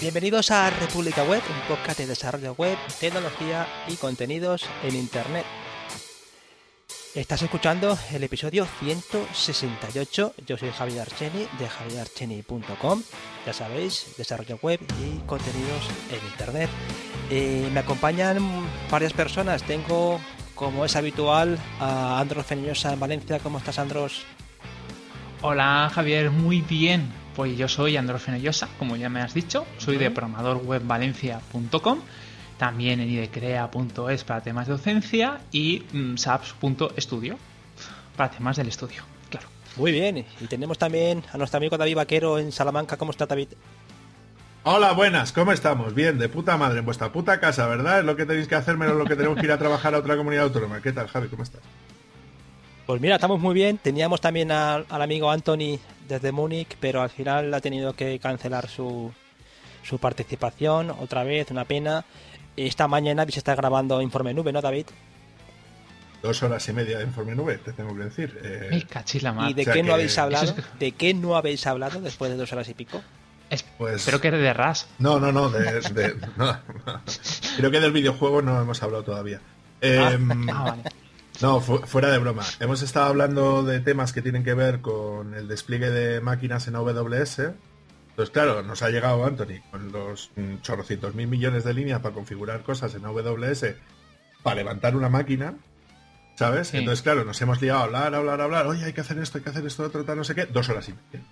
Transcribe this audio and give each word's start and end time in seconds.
Bienvenidos 0.00 0.52
a 0.52 0.70
República 0.70 1.24
Web, 1.24 1.42
un 1.50 1.74
podcast 1.74 1.98
de 1.98 2.06
desarrollo 2.06 2.54
web, 2.56 2.78
tecnología 3.00 3.66
y 3.88 3.96
contenidos 3.96 4.64
en 4.84 4.94
Internet. 4.94 5.44
Estás 7.16 7.42
escuchando 7.42 7.98
el 8.12 8.22
episodio 8.22 8.64
168. 8.78 10.34
Yo 10.46 10.56
soy 10.56 10.70
Javier 10.70 11.00
Archeni 11.00 11.48
de 11.58 11.68
javierarcheni.com. 11.68 13.02
Ya 13.44 13.52
sabéis, 13.52 14.14
desarrollo 14.16 14.60
web 14.62 14.78
y 15.02 15.18
contenidos 15.26 15.88
en 16.12 16.24
Internet. 16.30 16.70
Eh, 17.28 17.68
me 17.74 17.80
acompañan 17.80 18.38
varias 18.88 19.12
personas. 19.12 19.64
Tengo, 19.64 20.20
como 20.54 20.84
es 20.84 20.94
habitual, 20.94 21.58
a 21.80 22.20
Andros 22.20 22.46
Feñosa 22.46 22.92
en 22.92 23.00
Valencia. 23.00 23.40
¿Cómo 23.40 23.58
estás, 23.58 23.80
Andros? 23.80 24.24
Hola, 25.42 25.90
Javier. 25.92 26.30
Muy 26.30 26.60
bien. 26.60 27.10
Pues 27.38 27.56
yo 27.56 27.68
soy 27.68 27.96
Andros 27.96 28.22
Fenollosa, 28.22 28.68
como 28.80 28.96
ya 28.96 29.08
me 29.08 29.20
has 29.20 29.32
dicho. 29.32 29.64
Soy 29.76 29.96
de 29.96 30.10
programadorwebvalencia.com 30.10 32.00
también 32.56 32.98
en 32.98 33.08
idecrea.es 33.08 34.24
para 34.24 34.40
temas 34.40 34.66
de 34.66 34.72
docencia 34.72 35.38
y 35.52 35.84
mm, 35.92 36.16
saps.studio 36.16 37.38
para 38.16 38.32
temas 38.32 38.56
del 38.56 38.66
estudio, 38.66 39.04
claro. 39.30 39.46
Muy 39.76 39.92
bien, 39.92 40.26
y 40.40 40.46
tenemos 40.48 40.78
también 40.78 41.22
a 41.32 41.38
nuestro 41.38 41.58
amigo 41.58 41.78
David 41.78 41.94
Vaquero 41.94 42.40
en 42.40 42.50
Salamanca. 42.50 42.96
¿Cómo 42.96 43.12
está 43.12 43.26
David? 43.26 43.50
Hola, 44.64 44.90
buenas, 44.90 45.30
¿cómo 45.30 45.52
estamos? 45.52 45.94
Bien, 45.94 46.18
de 46.18 46.28
puta 46.28 46.56
madre, 46.56 46.80
en 46.80 46.86
vuestra 46.86 47.12
puta 47.12 47.38
casa, 47.38 47.68
¿verdad? 47.68 48.00
Es 48.00 48.04
lo 48.04 48.16
que 48.16 48.26
tenéis 48.26 48.48
que 48.48 48.56
hacer 48.56 48.76
menos 48.76 48.96
lo 48.96 49.04
que 49.04 49.14
tenemos 49.14 49.38
que 49.38 49.46
ir 49.46 49.52
a 49.52 49.58
trabajar 49.58 49.94
a 49.94 49.98
otra 49.98 50.16
comunidad 50.16 50.42
autónoma. 50.46 50.82
¿Qué 50.82 50.90
tal, 50.90 51.06
Javi? 51.06 51.28
¿Cómo 51.28 51.44
estás? 51.44 51.60
Pues 52.88 53.02
mira, 53.02 53.16
estamos 53.16 53.38
muy 53.38 53.52
bien. 53.52 53.76
Teníamos 53.76 54.18
también 54.18 54.50
al 54.50 54.86
amigo 54.90 55.30
Anthony 55.30 55.78
desde 56.08 56.32
Múnich, 56.32 56.74
pero 56.80 57.02
al 57.02 57.10
final 57.10 57.52
ha 57.52 57.60
tenido 57.60 57.92
que 57.92 58.18
cancelar 58.18 58.66
su, 58.66 59.12
su 59.82 59.98
participación 59.98 60.92
otra 60.92 61.22
vez, 61.22 61.50
una 61.50 61.66
pena. 61.66 62.06
Esta 62.56 62.88
mañana 62.88 63.26
se 63.28 63.40
está 63.40 63.54
grabando 63.54 64.00
Informe 64.00 64.32
Nube, 64.32 64.54
¿no, 64.54 64.62
David? 64.62 64.86
Dos 66.22 66.42
horas 66.42 66.66
y 66.66 66.72
media 66.72 66.96
de 66.96 67.04
Informe 67.04 67.34
Nube, 67.34 67.58
te 67.58 67.74
tengo 67.74 67.94
que 67.94 68.04
decir. 68.04 68.40
Eh... 68.42 68.82
¿Y 69.50 69.52
de 69.52 69.66
qué 69.66 69.82
no 69.82 69.92
habéis 69.92 70.16
hablado? 70.16 70.54
¿De 70.78 70.92
qué 70.92 71.12
no 71.12 71.36
habéis 71.36 71.66
hablado 71.66 72.00
después 72.00 72.30
de 72.30 72.38
dos 72.38 72.50
horas 72.54 72.70
y 72.70 72.72
pico? 72.72 73.02
pues... 73.76 73.96
Espero 73.96 74.18
que 74.18 74.30
de 74.30 74.54
RAS. 74.54 74.88
No, 74.98 75.20
no, 75.20 75.30
no, 75.30 75.50
de, 75.50 75.82
Creo 77.58 77.70
que 77.70 77.80
del 77.80 77.92
videojuego 77.92 78.40
no 78.40 78.58
hemos 78.58 78.82
hablado 78.82 79.04
todavía. 79.04 79.42
ah, 79.82 80.12
em, 80.14 80.48
ah 80.54 80.62
vale. 80.70 81.07
No, 81.40 81.60
fuera 81.60 82.10
de 82.10 82.18
broma. 82.18 82.42
Hemos 82.58 82.82
estado 82.82 83.06
hablando 83.06 83.62
de 83.62 83.80
temas 83.80 84.12
que 84.12 84.22
tienen 84.22 84.42
que 84.42 84.54
ver 84.54 84.80
con 84.80 85.34
el 85.34 85.46
despliegue 85.46 85.90
de 85.90 86.20
máquinas 86.20 86.66
en 86.66 86.76
AWS 86.76 87.40
entonces, 88.18 88.32
claro, 88.32 88.64
nos 88.64 88.82
ha 88.82 88.90
llegado 88.90 89.24
Anthony 89.24 89.62
con 89.70 89.92
los 89.92 90.32
chorrocientos 90.62 91.14
mil 91.14 91.28
millones 91.28 91.62
de 91.62 91.72
líneas 91.72 92.00
para 92.00 92.12
configurar 92.12 92.64
cosas 92.64 92.92
en 92.96 93.04
AWS 93.04 93.76
para 94.42 94.56
levantar 94.56 94.96
una 94.96 95.08
máquina, 95.08 95.54
¿sabes? 96.34 96.74
Entonces, 96.74 97.02
claro, 97.02 97.24
nos 97.24 97.40
hemos 97.42 97.62
liado 97.62 97.78
a 97.78 97.84
hablar, 97.84 98.16
hablar, 98.16 98.40
hablar. 98.40 98.66
Oye, 98.66 98.84
hay 98.84 98.92
que 98.92 99.02
hacer 99.02 99.18
esto, 99.18 99.38
hay 99.38 99.44
que 99.44 99.50
hacer 99.50 99.64
esto, 99.64 99.84
otro, 99.84 100.04
tal, 100.04 100.16
no 100.16 100.24
sé 100.24 100.34
qué. 100.34 100.46
Dos 100.46 100.68
horas 100.68 100.88
y 100.88 100.94
media. 100.94 101.24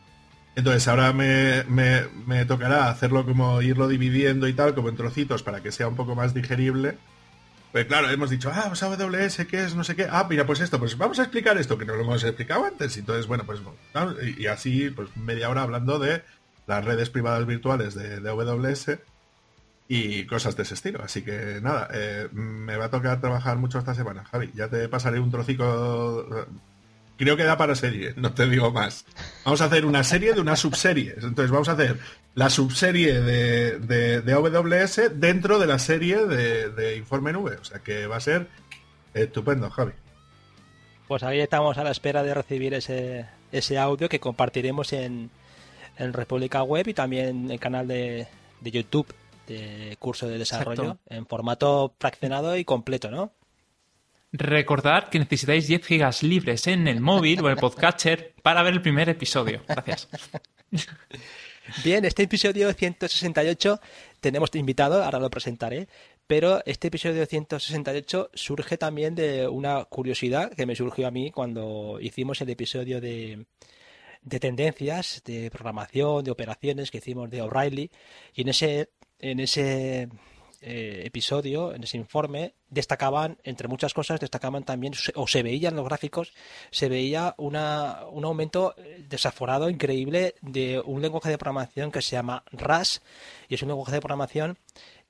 Entonces, 0.55 0.87
ahora 0.87 1.13
me, 1.13 1.65
me, 1.65 2.45
tocará 2.45 2.89
hacerlo 2.89 3.27
como 3.27 3.61
irlo 3.63 3.89
dividiendo 3.89 4.47
y 4.47 4.53
tal, 4.53 4.77
como 4.77 4.89
en 4.89 4.95
trocitos, 4.95 5.43
para 5.43 5.65
que 5.65 5.73
sea 5.73 5.89
un 5.89 5.97
poco 5.97 6.15
más 6.15 6.35
digerible. 6.35 6.99
Pues 7.77 7.89
claro, 7.89 8.09
hemos 8.09 8.31
dicho, 8.31 8.51
ah, 8.51 8.65
pues 8.69 8.83
AWS, 8.83 9.45
¿qué 9.51 9.65
es? 9.65 9.75
No 9.75 9.85
sé 9.85 9.95
qué. 9.95 10.09
Ah, 10.11 10.27
mira, 10.31 10.47
pues 10.47 10.61
esto, 10.61 10.79
pues 10.79 10.97
vamos 10.97 11.19
a 11.19 11.25
explicar 11.25 11.59
esto, 11.59 11.77
que 11.77 11.85
no 11.85 11.95
lo 11.95 12.05
hemos 12.05 12.25
explicado 12.25 12.65
antes. 12.65 12.97
Entonces, 12.97 13.27
bueno, 13.27 13.45
pues, 13.45 13.61
y 14.39 14.47
así, 14.47 14.89
pues 14.89 15.15
media 15.15 15.51
hora 15.51 15.61
hablando 15.61 15.99
de 15.99 16.23
las 16.67 16.83
redes 16.83 17.11
privadas 17.11 17.45
virtuales 17.45 17.95
de, 17.95 18.21
de 18.21 18.31
AWS 18.31 18.93
y 19.89 20.25
cosas 20.25 20.57
de 20.57 20.63
ese 20.63 20.73
estilo. 20.73 21.03
Así 21.03 21.21
que 21.21 21.61
nada, 21.61 21.91
eh, 21.93 22.29
me 22.33 22.79
va 22.79 22.87
a 22.87 22.91
tocar 22.91 23.21
trabajar 23.21 23.59
mucho 23.59 23.79
esta 23.79 23.95
semana, 23.95 24.25
Javi. 24.25 24.51
Ya 24.55 24.69
te 24.69 24.89
pasaré 24.89 25.21
un 25.21 25.31
trocico. 25.31 26.47
Creo 27.19 27.37
que 27.37 27.45
da 27.45 27.59
para 27.59 27.75
serie, 27.75 28.15
no 28.17 28.33
te 28.33 28.49
digo 28.49 28.73
más. 28.73 29.05
Vamos 29.45 29.61
a 29.61 29.67
hacer 29.67 29.85
una 29.85 30.03
serie 30.03 30.33
de 30.33 30.41
una 30.41 30.57
subserie. 30.57 31.13
Entonces 31.19 31.51
vamos 31.51 31.69
a 31.69 31.73
hacer 31.73 31.99
la 32.37 32.51
subserie 32.51 33.23
de, 33.23 33.81
de, 34.21 34.33
AWS 34.33 35.19
dentro 35.19 35.59
de 35.59 35.67
la 35.67 35.79
serie 35.79 36.27
de, 36.27 36.69
de 36.69 36.97
Informe 36.97 37.33
Nube. 37.33 37.57
O 37.57 37.65
sea 37.65 37.81
que 37.81 38.07
va 38.07 38.17
a 38.17 38.21
ser 38.21 38.47
estupendo, 39.15 39.71
Javi. 39.71 39.93
Pues 41.09 41.23
ahí 41.23 41.41
estamos 41.41 41.79
a 41.79 41.85
la 41.85 41.91
espera 41.91 42.23
de 42.23 42.35
recibir 42.35 42.75
ese, 42.75 43.25
ese 43.53 43.79
audio 43.79 44.11
que 44.11 44.21
compartiremos 44.21 44.93
en, 44.93 45.31
en 45.97 46.13
República 46.13 46.63
Web 46.63 46.89
y 46.89 46.95
también 46.95 47.29
en 47.47 47.51
el 47.51 47.59
canal 47.59 47.89
de, 47.89 48.29
YouTube 48.63 49.07
de 49.47 49.97
curso 49.99 50.29
de 50.29 50.37
desarrollo 50.37 50.99
en 51.09 51.27
formato 51.27 51.95
fraccionado 51.99 52.55
y 52.59 52.67
completo, 52.67 53.11
¿no? 53.11 53.33
Recordad 54.33 55.09
que 55.09 55.19
necesitáis 55.19 55.69
10 55.69 55.87
gigas 55.87 56.23
libres 56.23 56.67
en 56.67 56.87
el 56.87 57.01
móvil 57.01 57.41
o 57.43 57.49
el 57.49 57.57
podcatcher 57.57 58.35
para 58.43 58.63
ver 58.63 58.75
el 58.75 58.83
primer 58.83 59.09
episodio. 59.09 59.63
Gracias. 59.67 60.09
Bien, 61.83 62.05
este 62.05 62.23
episodio 62.23 62.73
168 62.73 63.81
tenemos 64.21 64.55
invitado, 64.55 65.03
ahora 65.03 65.19
lo 65.19 65.29
presentaré, 65.31 65.89
pero 66.27 66.63
este 66.65 66.89
episodio 66.89 67.27
168 67.27 68.31
surge 68.35 68.79
también 68.79 69.17
de 69.17 69.49
una 69.49 69.85
curiosidad 69.85 70.53
que 70.53 70.65
me 70.65 70.77
surgió 70.77 71.09
a 71.09 71.11
mí 71.11 71.33
cuando 71.33 71.99
hicimos 72.01 72.41
el 72.41 72.51
episodio 72.51 73.01
de, 73.01 73.47
de 74.23 74.41
tendencias, 74.41 75.23
de 75.25 75.51
programación, 75.51 76.25
de 76.25 76.31
operaciones 76.31 76.93
que 76.93 76.99
hicimos 76.99 77.31
de 77.31 77.43
O'Reilly. 77.43 77.91
Y 78.35 78.43
en 78.43 78.49
ese, 78.49 78.91
en 79.19 79.41
ese 79.41 80.09
eh, 80.69 81.03
episodio, 81.07 81.73
en 81.73 81.85
ese 81.85 81.97
informe, 81.97 82.55
destacaban, 82.69 83.39
entre 83.45 83.69
muchas 83.69 83.95
cosas, 83.95 84.19
destacaban 84.19 84.65
también, 84.65 84.95
o 85.15 85.29
se 85.29 85.45
veían 85.45 85.77
los 85.77 85.85
gráficos, 85.85 86.33
se 86.73 86.89
veía 86.89 87.37
una, 87.39 88.01
un 88.11 88.25
aumento 88.25 88.75
eh, 88.77 89.07
desaforado, 89.09 89.71
increíble, 89.71 90.35
de 90.41 90.83
un 90.85 91.03
lenguaje 91.03 91.31
de 91.31 91.39
programación 91.39 91.93
que 91.93 92.03
se 92.03 92.17
llama 92.17 92.43
RAS, 92.51 93.01
y 93.49 93.55
es 93.55 93.63
un 93.63 93.69
lenguaje 93.69 93.93
de 93.93 94.01
programación 94.01 94.59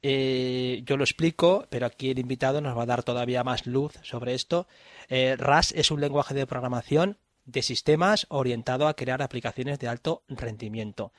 eh, 0.03 0.83
yo 0.85 0.99
lo 0.99 1.05
explico, 1.05 1.67
pero 1.71 1.87
aquí 1.87 2.11
el 2.11 2.19
invitado 2.19 2.61
nos 2.61 2.77
va 2.77 2.83
a 2.83 2.87
dar 2.87 3.03
todavía 3.03 3.43
más 3.43 3.67
luz 3.67 3.95
sobre 4.03 4.35
esto. 4.35 4.69
RAS 5.09 5.73
es 5.73 5.91
un 5.91 6.03
lenguaje 6.03 6.35
de 6.35 6.47
programación 6.47 7.17
de 7.47 7.63
sistemas 7.63 8.27
orientado 8.29 8.89
a 8.89 8.95
crear 8.95 9.23
aplicaciones 9.23 9.79
de 9.79 9.89
alto 9.89 10.23
rendimiento. 10.29 11.13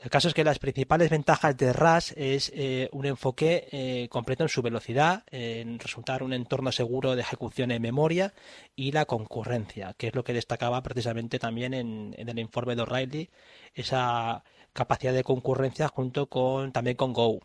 El 0.00 0.10
caso 0.10 0.28
es 0.28 0.34
que 0.34 0.44
las 0.44 0.58
principales 0.58 1.10
ventajas 1.10 1.56
de 1.56 1.72
RAS 1.72 2.12
es 2.16 2.52
eh, 2.54 2.88
un 2.92 3.06
enfoque 3.06 3.68
eh, 3.72 4.08
completo 4.10 4.42
en 4.42 4.48
su 4.48 4.62
velocidad, 4.62 5.24
en 5.30 5.78
resultar 5.78 6.22
un 6.22 6.32
entorno 6.32 6.72
seguro 6.72 7.14
de 7.14 7.22
ejecución 7.22 7.70
en 7.70 7.82
memoria 7.82 8.34
y 8.74 8.92
la 8.92 9.06
concurrencia, 9.06 9.94
que 9.96 10.08
es 10.08 10.14
lo 10.14 10.24
que 10.24 10.32
destacaba 10.32 10.82
precisamente 10.82 11.38
también 11.38 11.74
en, 11.74 12.14
el 12.16 12.38
informe 12.38 12.76
de 12.76 12.82
O'Reilly, 12.82 13.30
esa 13.74 14.44
capacidad 14.72 15.12
de 15.12 15.24
concurrencia 15.24 15.88
junto 15.88 16.26
con 16.26 16.72
también 16.72 16.96
con 16.96 17.12
Go. 17.12 17.40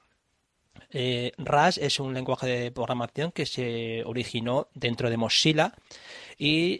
Eh, 0.90 1.32
RAS 1.38 1.78
es 1.78 2.00
un 2.00 2.14
lenguaje 2.14 2.48
de 2.48 2.72
programación 2.72 3.32
que 3.32 3.46
se 3.46 4.04
originó 4.06 4.68
dentro 4.74 5.10
de 5.10 5.18
Mozilla 5.18 5.74
y 6.38 6.80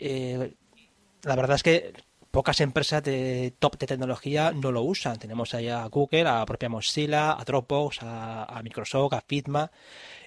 la 1.24 1.36
verdad 1.36 1.56
es 1.56 1.64
que 1.64 1.94
pocas 2.32 2.62
empresas 2.62 3.04
de 3.04 3.54
top 3.60 3.78
de 3.78 3.88
tecnología 3.88 4.52
no 4.52 4.72
lo 4.72 4.82
usan. 4.82 5.20
Tenemos 5.20 5.54
ahí 5.54 5.68
a 5.68 5.86
Google, 5.88 6.28
a 6.28 6.46
propia 6.46 6.70
Mozilla, 6.70 7.40
a 7.40 7.44
Dropbox, 7.44 8.00
a, 8.02 8.62
Microsoft, 8.64 9.14
a 9.14 9.22
Fitma. 9.22 9.72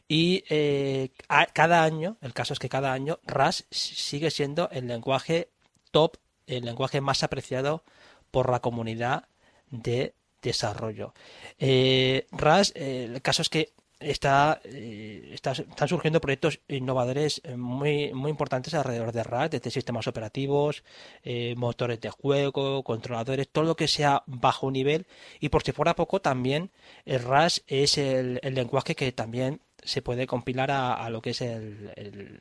Y 0.07 0.45
eh, 0.51 1.11
cada 1.53 1.83
año, 1.83 2.19
el 2.21 2.35
caso 2.35 2.53
es 2.53 2.59
que 2.59 2.69
cada 2.69 2.93
año 2.93 3.19
RAS 3.25 3.65
sigue 3.71 4.31
siendo 4.31 4.69
el 4.71 4.87
lenguaje 4.87 5.49
top, 5.91 6.19
el 6.47 6.67
lenguaje 6.67 7.01
más 7.01 7.23
apreciado 7.23 7.83
por 8.31 8.51
la 8.51 8.61
comunidad 8.61 9.29
de 9.71 10.15
desarrollo. 10.43 11.15
Eh, 11.59 12.27
RAS, 12.33 12.73
eh, 12.77 13.11
el 13.13 13.23
caso 13.23 13.41
es 13.41 13.49
que 13.49 13.73
está, 14.01 14.61
eh, 14.65 15.31
está, 15.33 15.53
están 15.53 15.89
surgiendo 15.89 16.21
proyectos 16.21 16.61
innovadores 16.69 17.41
eh, 17.45 17.57
muy, 17.57 18.13
muy 18.13 18.31
importantes 18.31 18.75
alrededor 18.75 19.13
de 19.13 19.23
RAS, 19.23 19.51
desde 19.51 19.71
sistemas 19.71 20.07
operativos, 20.07 20.85
eh, 21.23 21.55
motores 21.57 22.01
de 22.01 22.11
juego, 22.11 22.83
controladores, 22.83 23.49
todo 23.49 23.65
lo 23.65 23.77
que 23.77 23.89
sea 23.89 24.23
bajo 24.27 24.71
nivel. 24.71 25.07
Y 25.41 25.49
por 25.49 25.63
si 25.63 25.73
fuera 25.73 25.95
poco, 25.95 26.21
también 26.21 26.71
el 27.05 27.23
RAS 27.23 27.63
es 27.67 27.99
el, 27.99 28.41
lenguaje 28.43 28.95
que 28.95 29.13
también 29.13 29.61
se 29.83 30.03
puede 30.03 30.27
compilar 30.27 30.71
a, 30.71 31.09
lo 31.11 31.21
que 31.21 31.31
es 31.31 31.43
el, 31.43 31.93
el, 31.97 32.41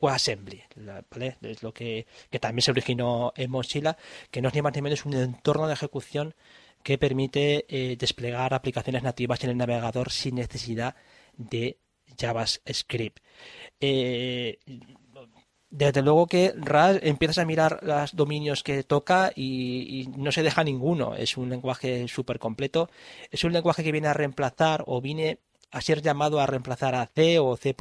WebAssembly, 0.00 0.62
Es 1.42 1.62
lo 1.62 1.72
que, 1.72 2.06
que 2.30 2.38
también 2.38 2.62
se 2.62 2.70
originó 2.70 3.32
en 3.36 3.50
Mozilla, 3.50 3.96
que 4.30 4.42
no 4.42 4.48
es 4.48 4.54
ni 4.54 4.62
más 4.62 4.74
ni 4.74 4.82
menos 4.82 5.04
un 5.04 5.14
entorno 5.14 5.66
de 5.66 5.74
ejecución 5.74 6.34
que 6.86 6.98
permite 6.98 7.66
eh, 7.68 7.96
desplegar 7.96 8.54
aplicaciones 8.54 9.02
nativas 9.02 9.42
en 9.42 9.50
el 9.50 9.56
navegador 9.56 10.12
sin 10.12 10.36
necesidad 10.36 10.94
de 11.36 11.80
JavaScript. 12.16 13.18
Eh, 13.80 14.60
desde 15.68 16.02
luego 16.02 16.28
que 16.28 16.54
RAS 16.56 17.00
empiezas 17.02 17.38
a 17.38 17.44
mirar 17.44 17.80
los 17.82 18.14
dominios 18.14 18.62
que 18.62 18.84
toca 18.84 19.32
y, 19.34 20.08
no 20.16 20.30
se 20.30 20.44
deja 20.44 20.62
ninguno. 20.62 21.16
Es 21.16 21.36
un 21.36 21.50
lenguaje 21.50 22.06
súper 22.06 22.38
completo. 22.38 22.88
Es 23.32 23.42
un 23.42 23.52
lenguaje 23.52 23.82
que 23.82 23.90
viene 23.90 24.06
a 24.06 24.14
reemplazar 24.14 24.84
o 24.86 25.00
viene 25.00 25.40
a 25.70 25.80
ser 25.80 26.02
llamado 26.02 26.40
a 26.40 26.46
reemplazar 26.46 26.94
a 26.94 27.06
C 27.06 27.38
o 27.38 27.56
C++ 27.56 27.74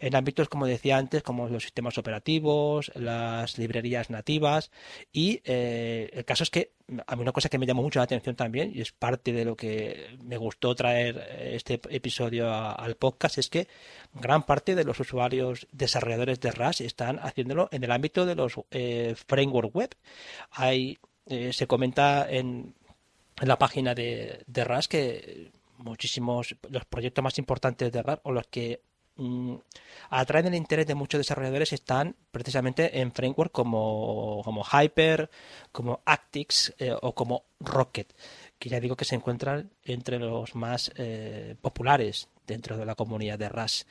en 0.00 0.16
ámbitos, 0.16 0.48
como 0.48 0.66
decía 0.66 0.96
antes, 0.96 1.22
como 1.22 1.48
los 1.48 1.62
sistemas 1.62 1.98
operativos, 1.98 2.90
las 2.94 3.58
librerías 3.58 4.10
nativas 4.10 4.70
y 5.12 5.40
eh, 5.44 6.10
el 6.12 6.24
caso 6.24 6.42
es 6.44 6.50
que 6.50 6.72
a 7.06 7.16
mí 7.16 7.22
una 7.22 7.32
cosa 7.32 7.48
que 7.48 7.58
me 7.58 7.66
llamó 7.66 7.82
mucho 7.82 7.98
la 7.98 8.04
atención 8.04 8.34
también 8.34 8.72
y 8.74 8.80
es 8.80 8.92
parte 8.92 9.32
de 9.32 9.44
lo 9.44 9.56
que 9.56 10.16
me 10.24 10.38
gustó 10.38 10.74
traer 10.74 11.18
este 11.52 11.80
episodio 11.90 12.50
al 12.52 12.96
podcast 12.96 13.38
es 13.38 13.50
que 13.50 13.68
gran 14.14 14.44
parte 14.44 14.74
de 14.74 14.84
los 14.84 14.98
usuarios 14.98 15.66
desarrolladores 15.72 16.40
de 16.40 16.50
RAS 16.50 16.80
están 16.80 17.18
haciéndolo 17.18 17.68
en 17.72 17.84
el 17.84 17.92
ámbito 17.92 18.24
de 18.24 18.34
los 18.34 18.54
eh, 18.70 19.14
framework 19.26 19.74
web. 19.74 19.90
Hay, 20.50 20.98
eh, 21.26 21.52
se 21.52 21.66
comenta 21.66 22.26
en, 22.28 22.74
en 23.40 23.48
la 23.48 23.58
página 23.58 23.94
de, 23.94 24.42
de 24.46 24.64
RAS 24.64 24.88
que 24.88 25.50
muchísimos, 25.78 26.56
los 26.70 26.84
proyectos 26.84 27.22
más 27.22 27.38
importantes 27.38 27.92
de 27.92 28.02
RAP 28.02 28.20
o 28.24 28.32
los 28.32 28.46
que 28.46 28.82
mm, 29.16 29.54
atraen 30.10 30.46
el 30.46 30.54
interés 30.54 30.86
de 30.86 30.94
muchos 30.94 31.18
desarrolladores 31.18 31.72
están 31.72 32.16
precisamente 32.30 33.00
en 33.00 33.12
framework 33.12 33.52
como, 33.52 34.42
como 34.44 34.64
Hyper, 34.64 35.30
como 35.72 36.00
Actix 36.04 36.74
eh, 36.78 36.94
o 37.00 37.14
como 37.14 37.44
Rocket, 37.60 38.12
que 38.58 38.68
ya 38.68 38.80
digo 38.80 38.96
que 38.96 39.04
se 39.04 39.14
encuentran 39.14 39.70
entre 39.84 40.18
los 40.18 40.54
más 40.54 40.92
eh, 40.96 41.56
populares 41.60 42.28
dentro 42.46 42.76
de 42.76 42.86
la 42.86 42.94
comunidad 42.94 43.38
de 43.38 43.48
RAS. 43.48 43.86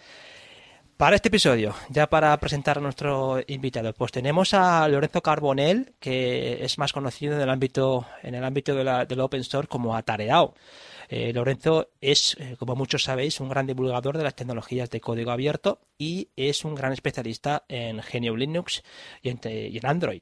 Para 0.98 1.16
este 1.16 1.28
episodio, 1.28 1.76
ya 1.90 2.10
para 2.10 2.36
presentar 2.40 2.80
a 2.80 2.82
nuestro 2.82 3.40
invitado, 3.46 3.94
pues 3.94 4.12
tenemos 4.12 4.56
a 4.56 4.88
Lorenzo 4.88 5.22
Carbonell, 5.22 5.94
que 6.00 6.66
es 6.66 6.80
más 6.80 6.92
conocido 6.92 7.36
en 7.36 7.42
el 7.42 7.52
ámbito, 7.52 8.08
en 8.24 8.34
el 8.34 8.44
ámbito 8.44 8.74
de 8.74 8.84
la, 8.84 9.06
del 9.06 9.20
open 9.20 9.44
source 9.44 9.68
como 9.68 9.96
Atareao. 9.96 10.56
Eh, 11.10 11.32
Lorenzo 11.34 11.90
es, 12.02 12.36
eh, 12.40 12.56
como 12.60 12.76
muchos 12.76 13.04
sabéis, 13.04 13.40
un 13.40 13.50
gran 13.50 13.66
divulgador 13.66 14.18
de 14.18 14.24
las 14.24 14.36
tecnologías 14.36 14.90
de 14.90 15.00
código 15.00 15.32
abierto 15.32 15.80
y 15.98 16.30
es 16.36 16.66
un 16.66 16.76
gran 16.76 16.92
especialista 16.94 17.64
en 17.70 17.98
GNU 18.02 18.36
Linux 18.36 18.84
y 19.22 19.30
en, 19.30 19.86
Android. 19.86 20.22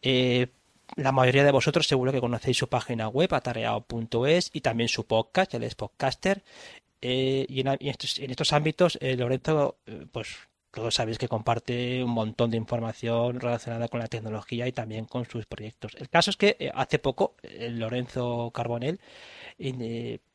Eh, 0.00 0.48
la 0.96 1.12
mayoría 1.12 1.44
de 1.44 1.50
vosotros 1.50 1.86
seguro 1.86 2.12
que 2.12 2.20
conocéis 2.20 2.56
su 2.56 2.68
página 2.68 3.08
web, 3.08 3.34
atareado.es, 3.34 4.50
y 4.52 4.60
también 4.60 4.88
su 4.88 5.06
podcast, 5.06 5.52
él 5.54 5.64
es 5.64 5.74
podcaster. 5.74 6.42
y 7.00 7.60
en, 7.60 7.78
estos, 7.80 8.52
ámbitos, 8.52 8.98
Lorenzo, 9.00 9.76
pues 10.12 10.48
todos 10.70 10.94
sabéis 10.94 11.18
que 11.18 11.28
comparte 11.28 12.02
un 12.02 12.10
montón 12.10 12.50
de 12.50 12.56
información 12.56 13.38
relacionada 13.38 13.88
con 13.88 14.00
la 14.00 14.06
tecnología 14.06 14.66
y 14.66 14.72
también 14.72 15.04
con 15.04 15.26
sus 15.26 15.44
proyectos. 15.44 15.94
El 15.96 16.08
caso 16.08 16.30
es 16.30 16.36
que 16.36 16.70
hace 16.74 16.98
poco, 16.98 17.36
Lorenzo 17.42 18.50
Carbonell 18.52 18.98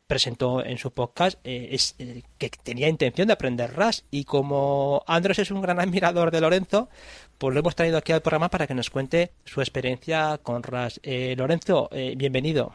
presentó 0.07 0.63
en 0.63 0.77
su 0.77 0.91
podcast 0.91 1.39
eh, 1.43 1.69
es, 1.71 1.95
eh, 1.97 2.23
que 2.37 2.49
tenía 2.49 2.87
intención 2.87 3.27
de 3.27 3.33
aprender 3.33 3.73
RAS 3.73 4.03
y 4.11 4.25
como 4.25 5.03
Andros 5.07 5.39
es 5.39 5.49
un 5.49 5.61
gran 5.61 5.79
admirador 5.81 6.29
de 6.31 6.41
Lorenzo, 6.41 6.89
pues 7.37 7.53
lo 7.53 7.59
hemos 7.59 7.75
traído 7.75 7.97
aquí 7.97 8.11
al 8.11 8.21
programa 8.21 8.49
para 8.49 8.67
que 8.67 8.75
nos 8.75 8.89
cuente 8.89 9.31
su 9.45 9.61
experiencia 9.61 10.39
con 10.43 10.63
RAS. 10.63 11.01
Lorenzo, 11.03 11.89
bienvenido. 12.15 12.73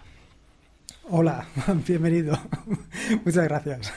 Hola, 1.10 1.46
bienvenido. 1.86 2.38
Muchas 3.24 3.44
gracias. 3.44 3.92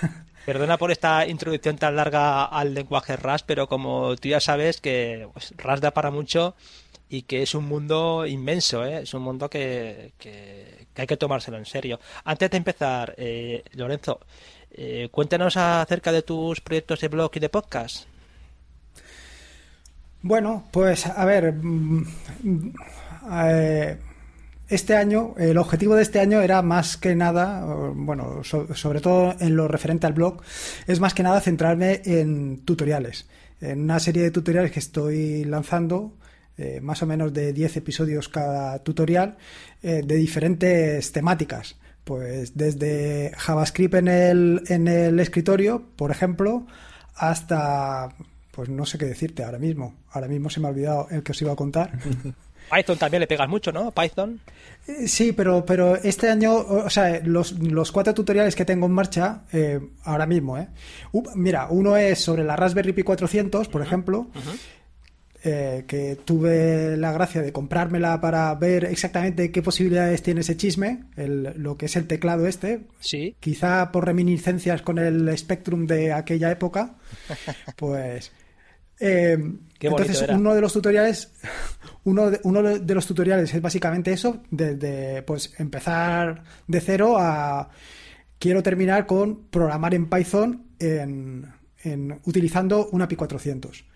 Perdona 0.45 0.77
por 0.77 0.91
esta 0.91 1.27
introducción 1.27 1.77
tan 1.77 1.95
larga 1.95 2.45
al 2.45 2.73
lenguaje 2.73 3.15
RAS, 3.15 3.43
pero 3.43 3.67
como 3.67 4.15
tú 4.15 4.29
ya 4.29 4.39
sabes 4.39 4.81
que 4.81 5.27
pues, 5.33 5.53
RAS 5.57 5.81
da 5.81 5.91
para 5.91 6.09
mucho 6.09 6.55
y 7.11 7.23
que 7.23 7.43
es 7.43 7.53
un 7.55 7.65
mundo 7.65 8.25
inmenso, 8.25 8.85
¿eh? 8.85 9.01
es 9.03 9.13
un 9.13 9.21
mundo 9.21 9.49
que, 9.49 10.13
hay 10.95 11.07
que 11.07 11.17
tomárselo 11.17 11.57
en 11.57 11.65
serio. 11.65 11.99
Antes 12.23 12.49
de 12.49 12.55
empezar, 12.55 13.13
eh, 13.17 13.65
Lorenzo, 13.73 14.21
eh, 14.71 15.09
cuéntanos 15.11 15.57
acerca 15.57 16.13
de 16.13 16.21
tus 16.21 16.61
proyectos 16.61 17.01
de 17.01 17.09
blog 17.09 17.31
y 17.33 17.41
de 17.41 17.49
podcast. 17.49 18.05
Bueno, 20.21 20.63
pues 20.71 21.05
a 21.05 21.25
ver, 21.25 21.51
mm, 21.51 22.05
este 24.69 24.95
año, 24.95 25.33
el 25.37 25.57
objetivo 25.57 25.95
de 25.95 26.03
este 26.03 26.21
año 26.21 26.39
era 26.39 26.61
más 26.61 26.95
que 26.95 27.13
nada, 27.13 27.91
bueno, 27.93 28.41
sobre 28.45 29.01
todo 29.01 29.35
en 29.37 29.57
lo 29.57 29.67
referente 29.67 30.07
al 30.07 30.13
blog, 30.13 30.41
es 30.87 31.01
más 31.01 31.13
que 31.13 31.23
nada 31.23 31.41
centrarme 31.41 32.03
en 32.05 32.63
tutoriales, 32.63 33.27
en 33.59 33.81
una 33.81 33.99
serie 33.99 34.23
de 34.23 34.31
tutoriales 34.31 34.71
que 34.71 34.79
estoy 34.79 35.43
lanzando 35.43 36.13
eh, 36.61 36.79
más 36.79 37.01
o 37.01 37.07
menos 37.07 37.33
de 37.33 37.53
10 37.53 37.77
episodios 37.77 38.29
cada 38.29 38.77
tutorial 38.83 39.35
eh, 39.81 40.03
de 40.05 40.15
diferentes 40.15 41.11
temáticas. 41.11 41.75
Pues 42.03 42.55
desde 42.55 43.31
JavaScript 43.35 43.95
en 43.95 44.07
el, 44.07 44.61
en 44.67 44.87
el 44.87 45.19
escritorio, 45.19 45.83
por 45.95 46.11
ejemplo, 46.11 46.67
hasta, 47.15 48.09
pues 48.51 48.69
no 48.69 48.85
sé 48.85 48.99
qué 48.99 49.05
decirte 49.05 49.43
ahora 49.43 49.57
mismo. 49.57 49.95
Ahora 50.11 50.27
mismo 50.27 50.51
se 50.51 50.59
me 50.59 50.67
ha 50.67 50.69
olvidado 50.69 51.07
el 51.09 51.23
que 51.23 51.31
os 51.31 51.41
iba 51.41 51.51
a 51.51 51.55
contar. 51.55 51.97
Python 52.71 52.97
también 52.97 53.21
le 53.21 53.27
pegas 53.27 53.49
mucho, 53.49 53.71
¿no? 53.71 53.91
Python. 53.91 54.39
Eh, 54.87 55.07
sí, 55.07 55.31
pero, 55.31 55.65
pero 55.65 55.95
este 55.95 56.29
año, 56.29 56.53
o 56.53 56.89
sea, 56.91 57.21
los, 57.23 57.55
cuatro 57.91 58.13
tutoriales 58.13 58.55
que 58.55 58.65
tengo 58.65 58.85
en 58.85 58.91
marcha 58.91 59.45
ahora 60.03 60.27
mismo, 60.27 60.59
¿eh? 60.59 60.67
mira, 61.33 61.67
uno 61.71 61.97
es 61.97 62.19
sobre 62.19 62.43
la 62.43 62.55
Raspberry 62.55 62.93
Pi 62.93 63.01
400, 63.01 63.67
por 63.67 63.81
ejemplo, 63.81 64.27
eh, 65.43 65.85
que 65.87 66.17
tuve 66.23 66.95
la 66.97 67.11
gracia 67.11 67.41
de 67.41 67.51
comprármela 67.51 68.21
para 68.21 68.53
ver 68.53 68.85
exactamente 68.85 69.51
qué 69.51 69.63
posibilidades 69.63 70.21
tiene 70.21 70.41
ese 70.41 70.55
chisme, 70.55 71.05
lo 71.15 71.77
que 71.77 71.87
es 71.87 71.95
el 71.95 72.05
teclado 72.05 72.45
este. 72.45 72.81
Sí. 72.99 73.35
Quizá 73.39 73.91
por 73.91 74.05
reminiscencias 74.05 74.83
con 74.83 74.99
el 74.99 75.35
Spectrum 75.35 75.87
de 75.87 76.13
aquella 76.13 76.51
época. 76.51 76.95
Pues. 77.75 78.31
Eh, 78.99 79.35
entonces, 79.79 80.25
uno 80.29 80.53
de 80.53 80.61
los 80.61 80.73
tutoriales. 80.73 81.31
Uno 82.03 82.29
de, 82.29 82.39
uno 82.43 82.61
de 82.61 82.93
los 82.93 83.07
tutoriales 83.07 83.51
es 83.51 83.61
básicamente 83.61 84.11
eso, 84.11 84.43
desde 84.51 85.23
pues 85.23 85.53
empezar 85.57 86.43
de 86.67 86.81
cero 86.81 87.15
a 87.17 87.69
quiero 88.37 88.61
terminar 88.61 89.07
con 89.07 89.47
programar 89.47 89.95
en 89.95 90.07
Python 90.07 90.67
en, 90.79 91.47
en 91.83 92.19
utilizando 92.25 92.89
una 92.91 93.05
API 93.05 93.15
400 93.15 93.90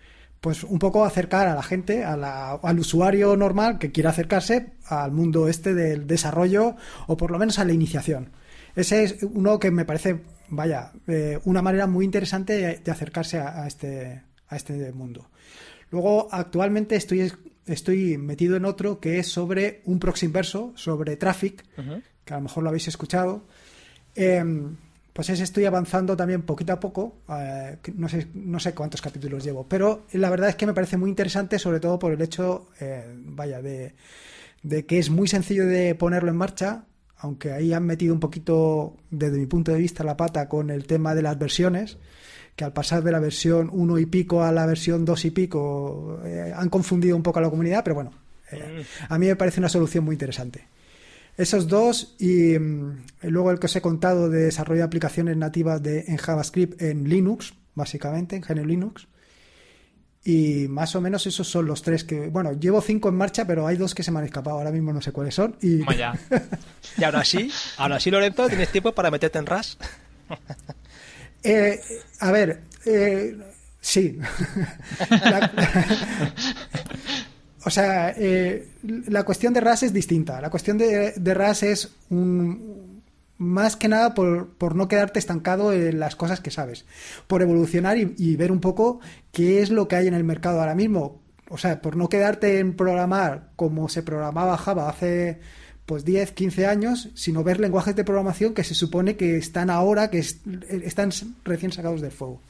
pues 0.46 0.62
un 0.62 0.78
poco 0.78 1.04
acercar 1.04 1.48
a 1.48 1.56
la 1.56 1.62
gente, 1.64 2.04
al 2.04 2.78
usuario 2.78 3.36
normal 3.36 3.80
que 3.80 3.90
quiera 3.90 4.10
acercarse 4.10 4.74
al 4.84 5.10
mundo 5.10 5.48
este 5.48 5.74
del 5.74 6.06
desarrollo 6.06 6.76
o 7.08 7.16
por 7.16 7.32
lo 7.32 7.38
menos 7.40 7.58
a 7.58 7.64
la 7.64 7.72
iniciación. 7.72 8.30
Ese 8.76 9.02
es 9.02 9.24
uno 9.24 9.58
que 9.58 9.72
me 9.72 9.84
parece, 9.84 10.20
vaya, 10.46 10.92
eh, 11.08 11.40
una 11.46 11.62
manera 11.62 11.88
muy 11.88 12.04
interesante 12.04 12.80
de, 12.80 12.90
acercarse 12.92 13.40
a, 13.40 13.66
este, 13.66 14.22
a 14.46 14.54
este 14.54 14.92
mundo. 14.92 15.30
Luego, 15.90 16.28
actualmente 16.30 16.94
estoy, 16.94 17.32
estoy 17.66 18.16
metido 18.16 18.54
en 18.54 18.66
otro 18.66 19.00
que 19.00 19.18
es 19.18 19.26
sobre 19.26 19.82
un 19.84 19.98
proxy 19.98 20.26
inverso, 20.26 20.72
sobre 20.76 21.16
traffic, 21.16 21.64
que 22.24 22.34
a 22.34 22.36
lo 22.36 22.42
mejor 22.44 22.62
lo 22.62 22.68
habéis 22.68 22.86
escuchado. 22.86 23.48
Em, 24.14 24.76
pues 25.16 25.30
es, 25.30 25.40
estoy 25.40 25.64
avanzando 25.64 26.14
también 26.14 26.42
poquito 26.42 26.74
a 26.74 26.78
poco, 26.78 27.22
eh, 27.30 27.78
no, 27.94 28.06
sé, 28.06 28.26
no 28.34 28.60
sé 28.60 28.74
cuántos 28.74 29.00
capítulos 29.00 29.42
llevo, 29.42 29.66
pero 29.66 30.04
la 30.12 30.28
verdad 30.28 30.50
es 30.50 30.56
que 30.56 30.66
me 30.66 30.74
parece 30.74 30.98
muy 30.98 31.08
interesante, 31.08 31.58
sobre 31.58 31.80
todo 31.80 31.98
por 31.98 32.12
el 32.12 32.20
hecho, 32.20 32.68
eh, 32.80 33.14
vaya, 33.24 33.62
de, 33.62 33.94
que 34.86 34.98
es 34.98 35.08
muy 35.08 35.26
sencillo 35.26 35.64
de 35.64 35.94
ponerlo 35.94 36.30
en 36.30 36.36
marcha, 36.36 36.84
aunque 37.16 37.52
ahí 37.52 37.72
han 37.72 37.86
metido 37.86 38.12
un 38.12 38.20
poquito, 38.20 38.98
desde 39.10 39.38
mi 39.38 39.46
punto 39.46 39.72
de 39.72 39.78
vista, 39.78 40.04
la 40.04 40.18
pata 40.18 40.50
con 40.50 40.68
el 40.68 40.86
tema 40.86 41.14
de 41.14 41.22
las 41.22 41.38
versiones, 41.38 41.96
que 42.54 42.64
al 42.64 42.74
pasar 42.74 43.02
de 43.02 43.12
la 43.12 43.18
versión 43.18 43.70
1 43.72 43.98
y 43.98 44.04
pico 44.04 44.42
a 44.42 44.52
la 44.52 44.66
versión 44.66 45.06
2 45.06 45.24
y 45.24 45.30
pico 45.30 46.20
eh, 46.26 46.52
han 46.54 46.68
confundido 46.68 47.16
un 47.16 47.22
poco 47.22 47.38
a 47.38 47.42
la 47.42 47.48
comunidad, 47.48 47.82
pero 47.82 47.94
bueno, 47.94 48.10
mm. 48.52 49.08
a 49.08 49.18
mí 49.18 49.28
me 49.28 49.36
parece 49.36 49.60
una 49.60 49.70
solución 49.70 50.04
muy 50.04 50.14
interesante. 50.14 50.75
Esos 51.36 51.68
dos 51.68 52.14
y 52.18 52.58
mm, 52.58 53.04
luego 53.22 53.50
el 53.50 53.58
que 53.58 53.66
os 53.66 53.76
he 53.76 53.80
contado 53.80 54.30
de 54.30 54.44
desarrollo 54.44 54.80
de 54.80 54.86
aplicaciones 54.86 55.36
nativas 55.36 55.82
de, 55.82 56.04
en 56.08 56.16
JavaScript 56.16 56.80
en 56.80 57.08
Linux, 57.08 57.54
básicamente, 57.74 58.36
en 58.36 58.42
GNU 58.42 58.64
Linux. 58.64 59.06
Y 60.24 60.66
más 60.68 60.96
o 60.96 61.00
menos 61.00 61.24
esos 61.26 61.46
son 61.46 61.66
los 61.66 61.82
tres 61.82 62.02
que, 62.02 62.28
bueno, 62.28 62.52
llevo 62.52 62.80
cinco 62.80 63.08
en 63.08 63.14
marcha, 63.14 63.46
pero 63.46 63.64
hay 63.64 63.76
dos 63.76 63.94
que 63.94 64.02
se 64.02 64.10
me 64.10 64.18
han 64.18 64.24
escapado, 64.24 64.58
ahora 64.58 64.72
mismo 64.72 64.92
no 64.92 65.00
sé 65.00 65.12
cuáles 65.12 65.36
son. 65.36 65.56
Y, 65.62 65.84
ya. 65.96 66.18
y 66.98 67.04
ahora 67.04 67.24
sí, 67.24 67.48
ahora 67.76 68.00
sí, 68.00 68.10
Lorenzo, 68.10 68.48
tienes 68.48 68.72
tiempo 68.72 68.92
para 68.92 69.10
meterte 69.10 69.38
en 69.38 69.46
RAS. 69.46 69.78
Eh, 71.48 71.80
a 72.18 72.32
ver, 72.32 72.62
eh, 72.86 73.36
sí. 73.80 74.18
O 77.66 77.70
sea, 77.70 78.14
eh, 78.16 78.68
la 79.08 79.24
cuestión 79.24 79.52
de 79.52 79.60
RAS 79.60 79.82
es 79.82 79.92
distinta. 79.92 80.40
La 80.40 80.50
cuestión 80.50 80.78
de, 80.78 81.12
RAS 81.34 81.64
es 81.64 81.90
un, 82.10 83.02
más 83.38 83.74
que 83.74 83.88
nada 83.88 84.14
por, 84.14 84.76
no 84.76 84.86
quedarte 84.86 85.18
estancado 85.18 85.72
en 85.72 85.98
las 85.98 86.14
cosas 86.14 86.38
que 86.38 86.52
sabes, 86.52 86.84
por 87.26 87.42
evolucionar 87.42 87.98
y, 87.98 88.36
ver 88.36 88.52
un 88.52 88.60
poco 88.60 89.00
qué 89.32 89.62
es 89.62 89.70
lo 89.70 89.88
que 89.88 89.96
hay 89.96 90.06
en 90.06 90.14
el 90.14 90.22
mercado 90.22 90.60
ahora 90.60 90.76
mismo. 90.76 91.20
O 91.48 91.58
sea, 91.58 91.82
por 91.82 91.96
no 91.96 92.08
quedarte 92.08 92.60
en 92.60 92.76
programar 92.76 93.48
como 93.56 93.88
se 93.88 94.04
programaba 94.04 94.56
Java 94.58 94.88
hace 94.88 95.40
pues 95.86 96.04
10, 96.04 96.30
15 96.32 96.66
años, 96.66 97.08
sino 97.14 97.42
ver 97.42 97.58
lenguajes 97.58 97.96
de 97.96 98.04
programación 98.04 98.54
que 98.54 98.62
se 98.62 98.76
supone 98.76 99.16
que 99.16 99.38
están 99.38 99.70
ahora, 99.70 100.08
que 100.08 100.20
están 100.20 101.10
recién 101.42 101.72
sacados 101.72 102.00
del 102.00 102.12
fuego. 102.12 102.40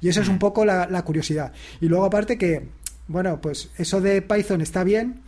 Y 0.00 0.08
eso 0.08 0.22
es 0.22 0.28
un 0.28 0.38
poco 0.38 0.64
la, 0.64 0.88
la 0.88 1.02
curiosidad. 1.02 1.52
Y 1.82 1.88
luego 1.88 2.06
aparte 2.06 2.38
que, 2.38 2.68
bueno, 3.12 3.40
pues 3.40 3.70
eso 3.78 4.00
de 4.00 4.22
Python 4.22 4.60
está 4.60 4.84
bien, 4.84 5.22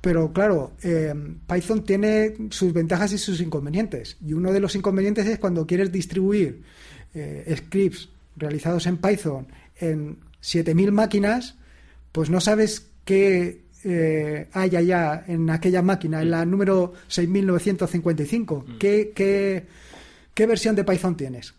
pero 0.00 0.32
claro, 0.32 0.72
eh, 0.82 1.12
Python 1.48 1.84
tiene 1.84 2.34
sus 2.50 2.72
ventajas 2.72 3.12
y 3.12 3.18
sus 3.18 3.40
inconvenientes. 3.40 4.16
Y 4.24 4.32
uno 4.32 4.52
de 4.52 4.60
los 4.60 4.76
inconvenientes 4.76 5.26
es 5.26 5.38
cuando 5.38 5.66
quieres 5.66 5.90
distribuir 5.90 6.62
eh, 7.14 7.54
scripts 7.56 8.08
realizados 8.36 8.86
en 8.86 8.98
Python 8.98 9.48
en 9.80 10.18
7000 10.40 10.92
máquinas, 10.92 11.56
pues 12.12 12.30
no 12.30 12.40
sabes 12.40 12.86
qué 13.04 13.62
eh, 13.84 14.48
hay 14.52 14.76
allá 14.76 15.24
en 15.26 15.50
aquella 15.50 15.82
máquina, 15.82 16.22
en 16.22 16.30
la 16.30 16.44
número 16.44 16.92
6955. 17.08 18.64
Mm. 18.66 18.78
¿Qué, 18.78 19.12
qué, 19.14 19.66
qué 20.34 20.46
versión 20.46 20.76
de 20.76 20.84
Python 20.84 21.16
tienes? 21.16 21.54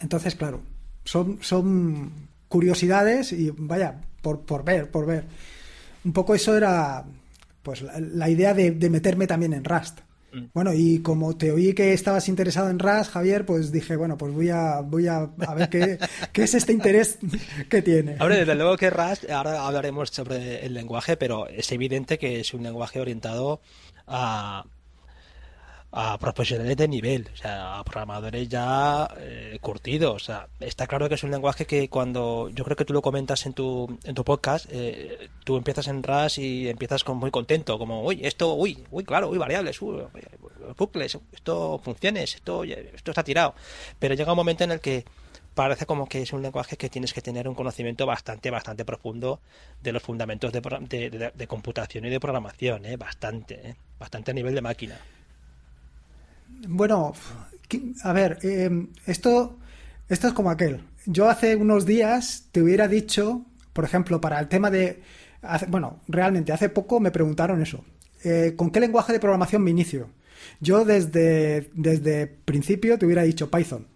Entonces, 0.00 0.34
claro, 0.34 0.60
son, 1.04 1.38
son 1.40 2.12
curiosidades 2.48 3.32
y 3.32 3.50
vaya, 3.56 4.00
por, 4.24 4.40
por 4.40 4.64
ver, 4.64 4.90
por 4.90 5.06
ver. 5.06 5.24
Un 6.04 6.12
poco 6.12 6.34
eso 6.34 6.56
era 6.56 7.04
pues 7.62 7.82
la, 7.82 8.28
idea 8.28 8.52
de, 8.54 8.72
meterme 8.90 9.26
también 9.26 9.52
en 9.52 9.64
Rust. 9.64 10.00
Mm. 10.32 10.46
Bueno, 10.52 10.72
y 10.74 11.00
como 11.00 11.36
te 11.36 11.52
oí 11.52 11.74
que 11.74 11.92
estabas 11.92 12.28
interesado 12.28 12.68
en 12.68 12.78
Rust, 12.78 13.12
Javier, 13.12 13.46
pues 13.46 13.70
dije, 13.70 13.96
bueno, 13.96 14.18
pues 14.18 14.34
voy 14.34 14.50
a, 14.50 14.80
voy 14.80 15.06
a, 15.06 15.26
ver 15.56 15.68
qué, 15.68 15.98
qué, 16.32 16.42
es 16.42 16.54
este 16.54 16.72
interés 16.72 17.18
que 17.68 17.82
tiene. 17.82 18.16
Ahora, 18.18 18.36
desde 18.36 18.54
luego 18.54 18.76
que 18.76 18.90
Rust, 18.90 19.30
ahora 19.30 19.64
hablaremos 19.66 20.10
sobre 20.10 20.66
el 20.66 20.74
lenguaje, 20.74 21.16
pero 21.16 21.46
es 21.48 21.70
evidente 21.70 22.18
que 22.18 22.40
es 22.40 22.52
un 22.52 22.64
lenguaje 22.64 23.00
orientado 23.00 23.60
a, 24.06 24.64
a 25.96 26.18
profesionales 26.18 26.76
de 26.76 26.88
nivel, 26.88 27.28
o 27.32 27.36
sea, 27.36 27.78
a 27.78 27.84
programadores 27.84 28.48
ya 28.48 29.08
eh, 29.16 29.58
curtidos. 29.60 30.14
O 30.14 30.18
sea, 30.18 30.48
está 30.58 30.88
claro 30.88 31.08
que 31.08 31.14
es 31.14 31.22
un 31.22 31.30
lenguaje 31.30 31.66
que 31.66 31.88
cuando 31.88 32.48
yo 32.48 32.64
creo 32.64 32.76
que 32.76 32.84
tú 32.84 32.92
lo 32.92 33.00
comentas 33.00 33.46
en 33.46 33.52
tu, 33.52 33.96
en 34.02 34.14
tu 34.14 34.24
podcast, 34.24 34.66
eh, 34.70 35.28
tú 35.44 35.56
empiezas 35.56 35.86
en 35.86 36.02
RAS 36.02 36.38
y 36.38 36.68
empiezas 36.68 37.04
con, 37.04 37.18
muy 37.18 37.30
contento, 37.30 37.78
como, 37.78 38.02
uy, 38.02 38.20
esto, 38.24 38.54
uy, 38.54 38.84
uy, 38.90 39.04
claro, 39.04 39.28
uy, 39.28 39.38
variables, 39.38 39.80
uy, 39.82 40.02
bucles, 40.76 41.16
esto 41.32 41.78
funciones, 41.78 42.34
esto, 42.34 42.64
esto 42.64 43.10
está 43.12 43.22
tirado. 43.22 43.54
Pero 44.00 44.14
llega 44.14 44.32
un 44.32 44.36
momento 44.36 44.64
en 44.64 44.72
el 44.72 44.80
que 44.80 45.04
parece 45.54 45.86
como 45.86 46.08
que 46.08 46.22
es 46.22 46.32
un 46.32 46.42
lenguaje 46.42 46.76
que 46.76 46.90
tienes 46.90 47.12
que 47.12 47.22
tener 47.22 47.48
un 47.48 47.54
conocimiento 47.54 48.04
bastante, 48.04 48.50
bastante 48.50 48.84
profundo 48.84 49.38
de 49.80 49.92
los 49.92 50.02
fundamentos 50.02 50.52
de, 50.52 50.60
de, 50.60 51.30
de, 51.32 51.46
computación 51.46 52.04
y 52.04 52.10
de 52.10 52.18
programación, 52.18 52.84
¿eh? 52.84 52.96
bastante, 52.96 53.68
¿eh? 53.68 53.76
bastante 53.96 54.32
a 54.32 54.34
nivel 54.34 54.56
de 54.56 54.60
máquina. 54.60 55.00
Bueno, 56.68 57.12
a 58.02 58.12
ver, 58.12 58.38
eh, 58.42 58.88
esto, 59.06 59.58
esto 60.08 60.28
es 60.28 60.34
como 60.34 60.50
aquel. 60.50 60.84
Yo 61.06 61.28
hace 61.28 61.56
unos 61.56 61.86
días 61.86 62.48
te 62.52 62.62
hubiera 62.62 62.88
dicho, 62.88 63.44
por 63.72 63.84
ejemplo, 63.84 64.20
para 64.20 64.40
el 64.40 64.48
tema 64.48 64.70
de... 64.70 65.02
bueno, 65.68 66.00
realmente 66.08 66.52
hace 66.52 66.68
poco 66.68 67.00
me 67.00 67.10
preguntaron 67.10 67.60
eso. 67.60 67.84
Eh, 68.22 68.54
¿Con 68.56 68.70
qué 68.70 68.80
lenguaje 68.80 69.12
de 69.12 69.20
programación 69.20 69.62
me 69.62 69.70
inicio? 69.70 70.08
Yo 70.60 70.84
desde, 70.84 71.70
desde 71.74 72.26
principio 72.26 72.98
te 72.98 73.06
hubiera 73.06 73.22
dicho 73.22 73.50
Python, 73.50 73.86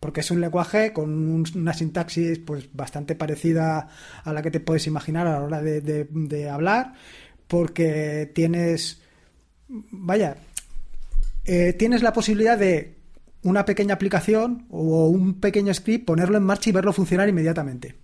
porque 0.00 0.20
es 0.20 0.30
un 0.30 0.40
lenguaje 0.40 0.92
con 0.92 1.44
una 1.54 1.72
sintaxis 1.72 2.38
pues 2.38 2.68
bastante 2.72 3.14
parecida 3.14 3.88
a 4.24 4.32
la 4.32 4.42
que 4.42 4.50
te 4.50 4.60
puedes 4.60 4.86
imaginar 4.86 5.26
a 5.26 5.32
la 5.38 5.44
hora 5.44 5.62
de, 5.62 5.80
de 6.10 6.50
hablar, 6.50 6.94
porque 7.46 8.30
tienes, 8.34 9.02
vaya, 9.68 10.36
eh, 11.44 11.72
tienes 11.72 12.02
la 12.02 12.12
posibilidad 12.12 12.58
de 12.58 12.98
una 13.42 13.64
pequeña 13.64 13.94
aplicación 13.94 14.66
o 14.70 15.08
un 15.08 15.40
pequeño 15.40 15.74
script, 15.74 16.06
ponerlo 16.06 16.36
en 16.38 16.44
marcha 16.44 16.70
y 16.70 16.72
verlo 16.72 16.92
funcionar 16.92 17.28
inmediatamente. 17.28 17.96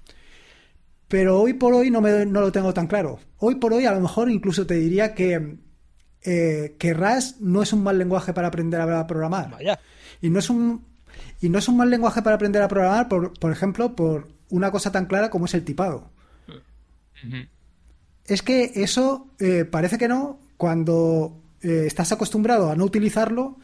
Pero 1.06 1.40
hoy 1.40 1.54
por 1.54 1.72
hoy 1.72 1.90
no, 1.90 2.00
me, 2.00 2.26
no 2.26 2.40
lo 2.40 2.52
tengo 2.52 2.74
tan 2.74 2.86
claro. 2.86 3.18
Hoy 3.38 3.54
por 3.54 3.72
hoy 3.72 3.86
a 3.86 3.92
lo 3.92 4.00
mejor 4.00 4.30
incluso 4.30 4.66
te 4.66 4.74
diría 4.74 5.14
que, 5.14 5.56
eh, 6.22 6.76
que 6.78 6.94
Rust 6.94 7.40
no 7.40 7.62
es 7.62 7.72
un 7.72 7.82
mal 7.82 7.98
lenguaje 7.98 8.32
para 8.32 8.48
aprender 8.48 8.80
a 8.80 9.06
programar. 9.06 9.56
Y 10.20 10.28
no 10.30 10.38
es 10.38 10.50
un, 10.50 10.84
y 11.40 11.48
no 11.48 11.58
es 11.58 11.68
un 11.68 11.76
mal 11.76 11.88
lenguaje 11.88 12.20
para 12.20 12.36
aprender 12.36 12.60
a 12.62 12.68
programar, 12.68 13.08
por, 13.08 13.38
por 13.38 13.52
ejemplo, 13.52 13.94
por 13.96 14.28
una 14.50 14.70
cosa 14.70 14.92
tan 14.92 15.06
clara 15.06 15.30
como 15.30 15.46
es 15.46 15.54
el 15.54 15.64
tipado. 15.64 16.10
Es 18.24 18.42
que 18.42 18.72
eso 18.74 19.28
eh, 19.38 19.64
parece 19.64 19.98
que 19.98 20.08
no 20.08 20.40
cuando 20.56 21.40
eh, 21.62 21.84
estás 21.86 22.12
acostumbrado 22.12 22.70
a 22.70 22.76
no 22.76 22.84
utilizarlo, 22.84 23.56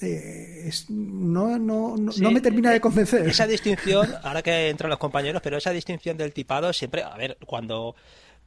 eh, 0.00 0.70
no, 0.88 1.58
no, 1.58 1.96
no, 1.96 2.30
me 2.30 2.40
termina 2.40 2.70
de 2.70 2.80
convencer. 2.80 3.28
Esa 3.28 3.46
distinción, 3.48 4.14
ahora 4.22 4.42
que 4.42 4.68
entran 4.68 4.90
los 4.90 4.98
compañeros, 4.98 5.42
pero 5.42 5.56
esa 5.56 5.70
distinción 5.70 6.16
del 6.16 6.32
tipado 6.32 6.72
siempre, 6.72 7.02
a 7.02 7.16
ver, 7.16 7.38
cuando 7.46 7.94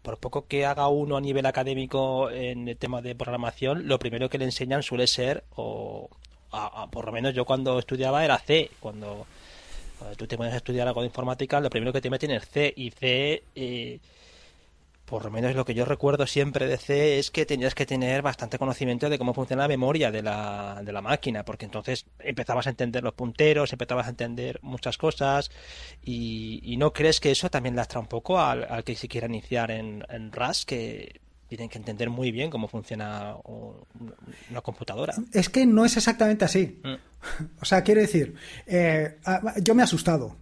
por 0.02 0.18
poco 0.20 0.48
que 0.48 0.66
haga 0.66 0.88
uno 0.88 1.18
a 1.18 1.22
nivel 1.22 1.46
académico 1.46 2.30
en 2.30 2.68
el 2.68 2.78
tema 2.78 3.02
de 3.02 3.16
programación, 3.16 3.88
lo 3.88 3.98
primero 3.98 4.30
que 4.30 4.38
le 4.38 4.46
enseñan 4.46 4.84
suele 4.84 5.08
ser, 5.08 5.44
o 5.56 6.10
por 6.92 7.06
lo 7.06 7.12
menos 7.12 7.34
yo 7.34 7.44
cuando 7.46 7.80
estudiaba 7.80 8.24
era 8.24 8.38
C, 8.38 8.70
cuando, 8.80 9.26
tú 10.16 10.28
te 10.28 10.38
pones 10.38 10.54
a 10.54 10.58
estudiar 10.58 10.88
algo 10.88 11.02
de 11.02 11.08
informática, 11.08 11.60
lo 11.60 11.70
primero 11.70 11.92
que 11.92 12.02
te 12.02 12.10
meten 12.10 12.32
es 12.32 12.48
C, 12.48 12.74
y 12.76 12.92
C... 12.92 13.44
Eh, 13.56 14.00
por 15.06 15.24
lo 15.24 15.32
menos 15.32 15.56
lo 15.56 15.66
que 15.66 15.74
yo 15.74 15.86
recuerdo 15.86 16.26
siempre 16.26 16.68
de 16.68 16.78
C 16.78 17.20
es 17.20 17.30
que 17.30 17.46
tenías 17.46 17.76
que 17.76 17.86
tener 17.86 18.22
bastante 18.22 18.58
conocimiento 18.58 19.10
de 19.10 19.18
cómo 19.18 19.34
funciona 19.34 19.64
la 19.64 19.68
memoria 19.68 20.12
de 20.12 20.24
la, 20.24 20.82
de 20.84 20.92
la 20.92 21.02
máquina, 21.02 21.46
porque 21.46 21.66
entonces 21.66 22.06
empezabas 22.20 22.68
a 22.68 22.72
entender 22.72 23.04
los 23.04 23.14
punteros, 23.14 23.72
empezabas 23.72 24.08
a 24.08 24.10
entender 24.10 24.60
muchas 24.64 24.98
cosas 24.98 25.52
y, 26.04 26.76
no 26.76 26.92
crees 26.92 27.22
que 27.22 27.32
eso 27.32 27.50
también 27.50 27.78
lastra 27.78 28.02
un 28.02 28.08
poco 28.08 28.38
al, 28.38 28.84
que 28.84 28.98
se 28.98 29.08
quiera 29.08 29.28
iniciar 29.28 29.72
en, 29.72 30.04
en 30.10 30.30
RAS, 30.34 30.66
que 30.66 31.22
tienen 31.48 31.70
que 31.70 31.78
entender 31.78 32.10
muy 32.10 32.32
bien 32.32 32.50
cómo 32.50 32.68
funciona 32.68 33.38
una 34.50 34.62
computadora. 34.62 35.14
Es 35.32 35.48
que 35.48 35.66
no 35.66 35.86
es 35.86 35.96
exactamente 35.96 36.46
así. 36.46 36.82
Mm. 36.84 36.96
O 37.62 37.66
sea, 37.66 37.82
quiero 37.82 38.02
decir, 38.02 38.36
eh, 38.68 39.18
yo 39.64 39.74
me 39.74 39.82
he 39.82 39.86
asustado 39.86 40.36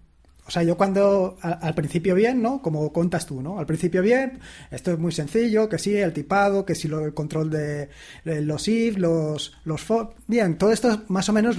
o 0.45 0.51
sea, 0.51 0.63
yo 0.63 0.75
cuando 0.75 1.37
al, 1.41 1.73
principio 1.73 2.15
bien, 2.15 2.41
¿no? 2.41 2.61
Como 2.61 2.91
contas 2.91 3.25
tú, 3.25 3.41
¿no? 3.41 3.59
Al 3.59 3.65
principio 3.65 4.01
bien, 4.01 4.39
esto 4.71 4.91
es 4.91 4.99
muy 4.99 5.13
sencillo, 5.13 5.69
que 5.69 5.77
sí, 5.77 5.95
el 5.95 6.11
tipado, 6.11 6.65
que 6.65 6.75
sí, 6.75 6.89
lo, 6.89 7.05
el 7.05 7.13
control 7.13 7.49
de, 7.49 7.89
los 8.25 8.67
if, 8.67 8.97
los, 8.97 9.53
los 9.63 9.81
for, 9.81 10.15
bien, 10.27 10.57
todo 10.57 10.73
esto 10.73 11.03
más 11.07 11.29
o 11.29 11.33
menos 11.33 11.57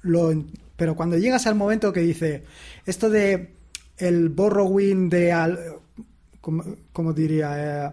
lo... 0.00 0.32
Pero 0.76 0.96
cuando 0.96 1.18
llegas 1.18 1.46
al 1.46 1.54
momento 1.54 1.92
que 1.92 2.00
dice, 2.00 2.44
esto 2.86 3.10
de 3.10 3.54
el 3.98 4.30
borrowing 4.30 5.10
de... 5.10 5.32
Al, 5.32 5.58
¿cómo, 6.40 7.12
diría? 7.12 7.52
Eh, 7.58 7.92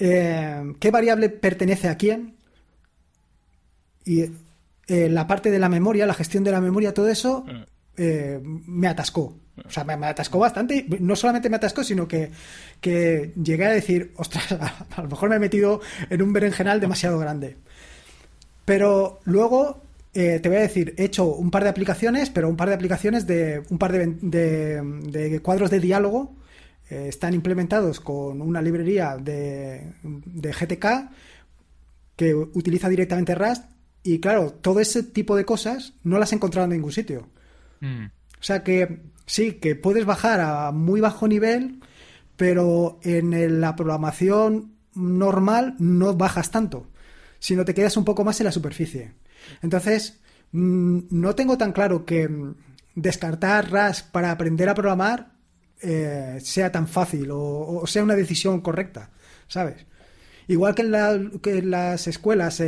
eh, 0.00 0.74
¿Qué 0.80 0.90
variable 0.90 1.28
pertenece 1.28 1.88
a 1.88 1.96
quién? 1.96 2.36
Y 4.04 4.22
eh, 4.88 5.08
la 5.08 5.28
parte 5.28 5.52
de 5.52 5.60
la 5.60 5.68
memoria, 5.68 6.06
la 6.06 6.14
gestión 6.14 6.42
de 6.42 6.50
la 6.50 6.60
memoria, 6.60 6.92
todo 6.92 7.08
eso... 7.08 7.44
Mm. 7.46 7.69
Eh, 8.02 8.40
me 8.42 8.88
atascó. 8.88 9.36
O 9.62 9.70
sea, 9.70 9.84
me, 9.84 9.92
atascó 10.06 10.38
bastante. 10.38 10.86
No 11.00 11.14
solamente 11.14 11.50
me 11.50 11.56
atascó, 11.56 11.84
sino 11.84 12.08
que, 12.08 12.30
llegué 12.80 13.66
a 13.66 13.72
decir, 13.72 14.12
ostras, 14.16 14.52
a, 14.52 15.02
lo 15.02 15.08
mejor 15.08 15.28
me 15.28 15.36
he 15.36 15.38
metido 15.38 15.82
en 16.08 16.22
un 16.22 16.32
berenjenal 16.32 16.80
demasiado 16.80 17.18
grande. 17.18 17.58
Pero 18.64 19.20
luego 19.24 19.82
eh, 20.14 20.40
te 20.42 20.48
voy 20.48 20.56
a 20.56 20.62
decir, 20.62 20.94
he 20.96 21.04
hecho 21.04 21.26
un 21.26 21.50
par 21.50 21.62
de 21.62 21.68
aplicaciones, 21.68 22.30
pero 22.30 22.48
un 22.48 22.56
par 22.56 22.70
de 22.70 22.74
aplicaciones 22.74 23.26
de 23.26 23.64
un 23.68 23.76
par 23.76 23.92
de, 23.92 25.40
cuadros 25.42 25.70
de 25.70 25.80
diálogo. 25.80 26.36
Eh, 26.88 27.06
están 27.08 27.34
implementados 27.34 28.00
con 28.00 28.40
una 28.40 28.62
librería 28.62 29.18
de, 29.18 29.92
de 30.02 30.52
GTK 30.52 30.86
que 32.16 32.34
utiliza 32.34 32.88
directamente 32.88 33.34
Rust. 33.34 33.64
Y 34.02 34.20
claro, 34.20 34.54
todo 34.54 34.80
ese 34.80 35.02
tipo 35.02 35.36
de 35.36 35.44
cosas 35.44 35.92
no 36.02 36.18
las 36.18 36.32
he 36.32 36.36
encontrado 36.36 36.64
en 36.64 36.72
ningún 36.72 36.92
sitio. 36.92 37.28
Mm. 37.80 38.06
O 38.06 38.42
sea 38.42 38.62
que 38.62 39.02
sí, 39.26 39.54
que 39.54 39.76
puedes 39.76 40.04
bajar 40.04 40.40
a 40.40 40.72
muy 40.72 41.00
bajo 41.00 41.28
nivel, 41.28 41.80
pero 42.36 42.98
en 43.02 43.60
la 43.60 43.76
programación 43.76 44.74
normal 44.94 45.76
no 45.78 46.14
bajas 46.14 46.50
tanto, 46.50 46.88
sino 47.38 47.64
te 47.64 47.74
quedas 47.74 47.96
un 47.96 48.04
poco 48.04 48.24
más 48.24 48.40
en 48.40 48.46
la 48.46 48.52
superficie. 48.52 49.14
Entonces, 49.62 50.20
mm, 50.52 51.00
no 51.10 51.34
tengo 51.34 51.58
tan 51.58 51.72
claro 51.72 52.04
que 52.04 52.28
mm, 52.28 52.54
descartar 52.94 53.70
RAS 53.70 54.02
para 54.02 54.30
aprender 54.30 54.68
a 54.68 54.74
programar 54.74 55.32
eh, 55.82 56.38
sea 56.42 56.70
tan 56.70 56.86
fácil 56.86 57.28
o, 57.32 57.82
sea 57.86 58.02
una 58.02 58.14
decisión 58.14 58.60
correcta, 58.60 59.10
¿sabes? 59.48 59.86
Igual 60.50 60.74
que 60.74 60.82
en, 60.82 61.70
las 61.70 62.08
escuelas 62.08 62.60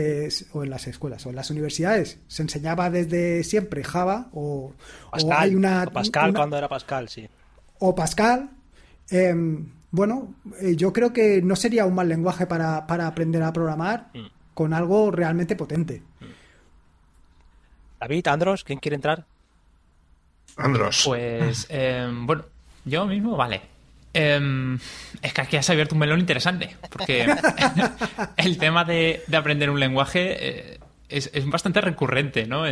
o 0.52 0.62
en 0.62 0.70
las 0.70 0.86
escuelas 0.86 1.26
o 1.26 1.30
en 1.30 1.36
las 1.36 1.50
universidades 1.50 2.20
se 2.28 2.42
enseñaba 2.42 2.90
desde 2.90 3.42
siempre 3.42 3.82
Java 3.82 4.28
o, 4.32 4.72
hay 5.10 5.56
una 5.56 5.86
Pascal 5.86 6.32
cuando 6.32 6.56
era 6.56 6.68
Pascal, 6.68 7.08
sí. 7.08 7.28
O 7.80 7.92
Pascal. 7.94 8.50
Em, 9.10 9.68
bueno, 9.90 10.36
eh, 10.60 10.76
yo 10.76 10.92
creo 10.92 11.12
que 11.12 11.42
no 11.42 11.56
sería 11.56 11.84
un 11.84 11.94
mal 11.94 12.08
lenguaje 12.08 12.46
para, 12.46 12.78
aprender 12.78 13.42
a 13.42 13.52
programar 13.52 14.10
mm. 14.14 14.26
con 14.54 14.72
algo 14.74 15.10
realmente 15.10 15.56
potente. 15.56 16.02
Mm. 16.20 16.24
David, 17.98 18.28
Andros, 18.28 18.62
¿quién 18.62 18.78
quiere 18.78 18.94
entrar? 18.94 19.26
Andros. 20.56 21.02
Pues, 21.04 21.66
em, 21.68 22.26
bueno, 22.26 22.44
yo 22.84 23.06
mismo, 23.06 23.36
vale. 23.36 23.71
Em, 24.14 24.78
es 25.22 25.32
que 25.32 25.40
aquí 25.40 25.56
has 25.56 25.70
abierto 25.70 25.94
un 25.94 26.00
melón 26.00 26.20
interesante, 26.20 26.76
porque 26.90 27.26
el 28.36 28.58
tema 28.58 28.84
de, 28.84 29.22
aprender 29.32 29.70
un 29.70 29.80
lenguaje 29.80 30.74
eh, 30.74 30.78
es, 31.08 31.30
bastante 31.46 31.80
recurrente, 31.80 32.46
¿no? 32.46 32.64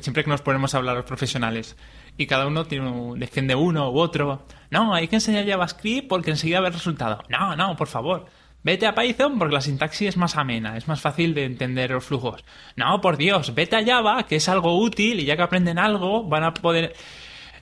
siempre 0.00 0.24
que 0.24 0.30
nos 0.30 0.42
ponemos 0.42 0.74
a 0.74 0.78
hablar 0.78 0.96
los 0.96 1.04
profesionales. 1.04 1.76
Y 2.16 2.26
cada 2.26 2.46
uno 2.46 2.64
tiene 2.64 2.90
defiende 3.16 3.54
uno 3.54 3.90
u 3.90 3.98
otro. 3.98 4.44
No, 4.70 4.92
hay 4.92 5.06
que 5.06 5.16
enseñar 5.16 5.46
JavaScript 5.46 6.08
porque 6.08 6.30
enseguida 6.30 6.60
ve 6.60 6.68
el 6.68 6.74
resultado. 6.74 7.22
No, 7.28 7.54
no, 7.54 7.76
por 7.76 7.86
favor. 7.86 8.26
Vete 8.64 8.86
a 8.86 8.94
Python 8.94 9.38
porque 9.38 9.54
la 9.54 9.60
sintaxis 9.60 10.08
es 10.08 10.16
más 10.16 10.36
amena, 10.36 10.76
es 10.76 10.88
más 10.88 11.00
fácil 11.00 11.32
de 11.32 11.44
entender 11.44 11.92
los 11.92 12.04
flujos. 12.04 12.44
No, 12.74 13.00
por 13.00 13.16
Dios, 13.16 13.54
vete 13.54 13.76
a 13.76 13.84
Java, 13.84 14.24
que 14.24 14.36
es 14.36 14.48
algo 14.48 14.76
útil 14.78 15.20
y 15.20 15.24
ya 15.24 15.36
que 15.36 15.42
aprenden 15.42 15.78
algo, 15.78 16.24
van 16.24 16.44
a 16.44 16.54
poder... 16.54 16.94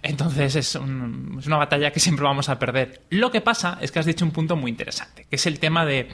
Entonces 0.09 0.55
es, 0.55 0.75
una 0.77 1.57
batalla 1.57 1.91
que 1.91 1.99
siempre 1.99 2.25
vamos 2.25 2.49
a 2.49 2.59
perder. 2.59 3.03
Lo 3.11 3.33
que 3.33 3.41
pasa 3.41 3.79
es 3.81 3.91
que 3.91 3.99
has 3.99 4.07
dicho 4.07 4.25
un 4.25 4.31
punto 4.31 4.55
muy 4.55 4.71
interesante, 4.71 5.27
que 5.29 5.37
es 5.37 5.47
el 5.47 5.59
tema 5.59 5.85
de 5.85 6.09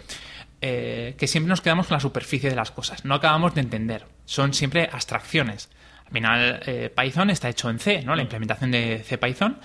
eh, 0.63 1.15
que 1.19 1.27
siempre 1.27 1.51
nos 1.51 1.61
quedamos 1.61 1.89
con 1.89 1.97
la 1.97 2.01
superficie 2.01 2.49
de 2.49 2.57
las 2.57 2.71
cosas, 2.71 3.05
no 3.05 3.15
acabamos 3.15 3.55
de 3.55 3.61
entender, 3.61 4.07
son 4.25 4.55
siempre 4.55 4.89
abstracciones. 4.91 5.69
Al 6.07 6.13
final, 6.13 6.61
eh, 6.67 6.93
Python 6.95 7.31
está 7.31 7.51
hecho 7.51 7.69
en 7.69 7.79
C, 7.79 8.03
¿no? 8.03 8.15
La 8.17 8.23
implementación 8.23 8.71
de 8.71 9.03
C 9.05 9.19
Python. 9.19 9.59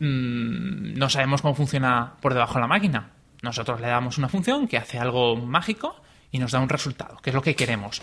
Mm, 0.00 0.98
no 0.98 1.08
sabemos 1.08 1.42
cómo 1.42 1.54
funciona 1.54 2.14
por 2.20 2.34
debajo 2.34 2.54
de 2.54 2.60
la 2.60 2.66
máquina. 2.66 3.10
Nosotros 3.42 3.80
le 3.80 3.86
damos 3.86 4.18
una 4.18 4.28
función 4.28 4.66
que 4.66 4.78
hace 4.78 4.98
algo 4.98 5.36
mágico 5.36 5.94
y 6.32 6.38
nos 6.38 6.52
da 6.52 6.58
un 6.58 6.68
resultado, 6.68 7.18
que 7.22 7.30
es 7.30 7.34
lo 7.34 7.42
que 7.42 7.54
queremos. 7.54 8.02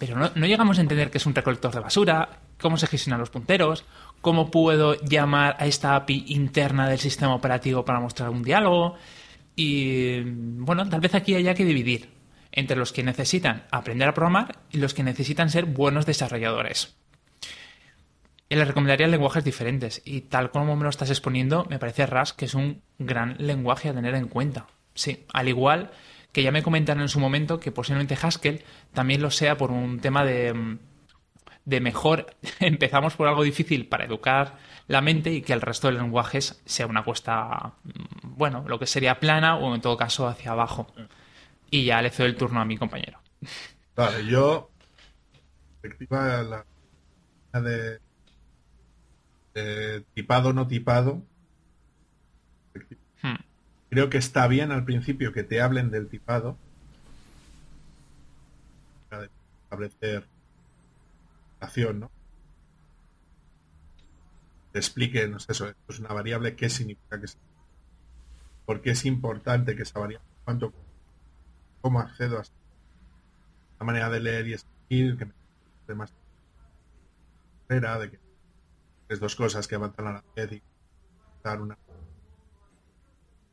Pero 0.00 0.16
no, 0.16 0.46
llegamos 0.46 0.78
a 0.78 0.80
entender 0.80 1.10
qué 1.10 1.18
es 1.18 1.26
un 1.26 1.34
recolector 1.34 1.74
de 1.74 1.80
basura, 1.80 2.40
cómo 2.58 2.78
se 2.78 2.86
gestionan 2.86 3.20
los 3.20 3.28
punteros, 3.28 3.84
cómo 4.22 4.50
puedo 4.50 4.94
llamar 5.02 5.56
a 5.58 5.66
esta 5.66 5.94
API 5.94 6.24
interna 6.28 6.88
del 6.88 6.98
sistema 6.98 7.34
operativo 7.34 7.84
para 7.84 8.00
mostrar 8.00 8.30
un 8.30 8.42
diálogo. 8.42 8.96
Y 9.56 10.22
bueno, 10.22 10.88
tal 10.88 11.00
vez 11.00 11.14
aquí 11.14 11.34
haya 11.34 11.52
que 11.52 11.66
dividir 11.66 12.08
entre 12.50 12.78
los 12.78 12.92
que 12.94 13.02
necesitan 13.02 13.64
aprender 13.70 14.08
a 14.08 14.14
programar 14.14 14.60
y 14.70 14.78
los 14.78 14.94
que 14.94 15.02
necesitan 15.02 15.50
ser 15.50 15.66
buenos 15.66 16.06
desarrolladores. 16.06 16.96
Y 18.48 18.54
les 18.56 18.66
recomendaría 18.66 19.06
lenguajes 19.06 19.44
diferentes 19.44 20.00
y 20.06 20.22
tal 20.22 20.50
como 20.50 20.76
me 20.76 20.84
lo 20.84 20.88
estás 20.88 21.10
exponiendo, 21.10 21.66
me 21.68 21.78
parece 21.78 22.06
Rust 22.06 22.36
que 22.36 22.46
es 22.46 22.54
un 22.54 22.80
gran 22.98 23.36
lenguaje 23.38 23.90
a 23.90 23.94
tener 23.94 24.14
en 24.14 24.28
cuenta. 24.28 24.66
Sí, 24.94 25.26
al 25.34 25.50
igual 25.50 25.90
que 26.32 26.42
ya 26.42 26.52
me 26.52 26.62
comentaron 26.62 27.02
en 27.02 27.08
su 27.08 27.20
momento 27.20 27.58
que 27.60 27.72
posiblemente 27.72 28.16
Haskell 28.20 28.62
también 28.92 29.22
lo 29.22 29.30
sea 29.30 29.56
por 29.56 29.70
un 29.70 30.00
tema 30.00 30.24
de 30.24 30.78
de 31.64 31.80
mejor 31.80 32.34
empezamos 32.60 33.16
por 33.16 33.28
algo 33.28 33.42
difícil 33.42 33.86
para 33.86 34.04
educar 34.04 34.58
la 34.88 35.00
mente 35.00 35.32
y 35.32 35.42
que 35.42 35.52
el 35.52 35.60
resto 35.60 35.86
de 35.88 35.94
lenguajes 35.94 36.60
sea 36.64 36.86
una 36.86 37.04
cuesta, 37.04 37.74
mm, 37.84 38.36
bueno, 38.36 38.64
lo 38.66 38.78
que 38.78 38.86
sería 38.86 39.20
plana 39.20 39.56
o 39.56 39.74
en 39.74 39.80
todo 39.80 39.96
caso 39.96 40.26
hacia 40.26 40.50
abajo. 40.50 40.92
Y 41.70 41.84
ya 41.84 42.02
le 42.02 42.10
cedo 42.10 42.26
el 42.26 42.36
turno 42.36 42.60
a 42.60 42.64
mi 42.64 42.76
compañero. 42.76 43.20
Vale, 43.94 44.26
yo, 44.26 44.70
perspectiva 45.80 46.42
la 46.42 46.66
de, 47.60 48.00
tipado 50.14 50.52
no 50.52 50.66
tipado. 50.66 51.22
Creo 53.90 54.08
que 54.08 54.18
está 54.18 54.46
bien 54.46 54.70
al 54.72 54.84
principio 54.84 55.32
que 55.32 55.42
te 55.42 55.60
hablen 55.60 55.90
del 55.90 56.08
tipado, 56.08 56.56
establecer 59.64 60.26
¿no? 61.94 62.10
Te 64.72 64.78
expliquen, 64.78 65.34
eso, 65.34 65.68
esto 65.68 65.74
es 65.88 65.98
una 65.98 66.14
variable, 66.14 66.54
qué 66.54 66.70
significa 66.70 67.18
que 67.18 67.26
es, 67.26 67.36
por 68.64 68.80
qué 68.80 68.90
es 68.90 69.04
importante 69.04 69.74
que 69.74 69.82
esa 69.82 69.98
variable, 69.98 70.28
cuánto, 70.44 70.72
cómo 71.80 72.00
accedo 72.00 72.38
a 72.38 72.44
la 73.80 73.86
manera 73.86 74.08
de 74.10 74.20
leer 74.20 74.46
y 74.46 74.52
escribir, 74.54 75.18
que 75.18 75.24
me 75.26 75.94
más 75.94 76.12
de 77.68 78.10
que 78.10 78.18
es 79.08 79.18
dos 79.18 79.34
cosas 79.34 79.66
que 79.66 79.74
avanzan 79.74 80.06
a 80.06 80.12
la 80.12 80.24
vez 80.36 80.52
y 80.52 80.62
dar 81.42 81.60
una 81.60 81.76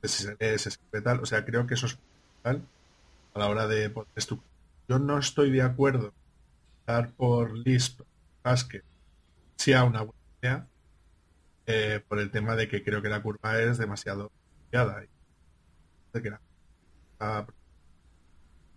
si 0.07 0.23
se 0.23 0.37
lee, 0.39 0.57
se 0.57 0.69
escribe 0.69 1.01
tal, 1.01 1.19
o 1.21 1.25
sea, 1.25 1.45
creo 1.45 1.67
que 1.67 1.73
eso 1.75 1.85
es 1.87 1.95
fundamental 1.95 2.67
a 3.33 3.39
la 3.39 3.47
hora 3.49 3.67
de 3.67 3.89
poder 3.89 4.09
estructurar. 4.15 4.57
Yo 4.87 4.99
no 4.99 5.17
estoy 5.17 5.51
de 5.51 5.61
acuerdo 5.61 6.13
por 7.17 7.57
Lisp 7.57 8.01
Haskell 8.43 8.83
sea 9.57 9.83
una 9.83 10.03
buena 10.03 10.19
idea 10.41 10.67
eh, 11.65 12.01
por 12.07 12.19
el 12.19 12.31
tema 12.31 12.55
de 12.55 12.69
que 12.69 12.83
creo 12.83 13.01
que 13.01 13.09
la 13.09 13.21
curva 13.21 13.59
es 13.59 13.77
demasiado 13.77 14.31
de 14.71 16.21
que 16.21 16.29
no 16.29 16.37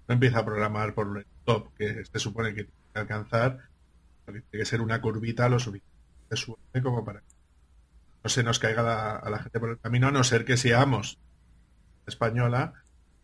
empieza 0.08 0.38
a 0.40 0.44
programar 0.44 0.94
por 0.94 1.18
el 1.18 1.26
top 1.44 1.72
que 1.74 2.04
se 2.04 2.18
supone 2.18 2.54
que 2.54 2.64
tiene 2.64 2.80
que 2.92 2.98
alcanzar 2.98 3.68
tiene 4.24 4.44
que 4.50 4.64
ser 4.64 4.80
una 4.80 5.00
curvita 5.00 5.48
lo 5.48 5.58
suficiente 5.58 5.90
suave 6.32 6.82
como 6.82 7.04
para 7.04 7.20
que 7.20 7.26
no 8.22 8.30
se 8.30 8.42
nos 8.42 8.58
caiga 8.58 9.16
a 9.16 9.30
la 9.30 9.38
gente 9.38 9.60
por 9.60 9.70
el 9.70 9.78
camino 9.78 10.08
a 10.08 10.10
no 10.10 10.24
ser 10.24 10.44
que 10.44 10.56
seamos 10.56 11.18
española 12.06 12.74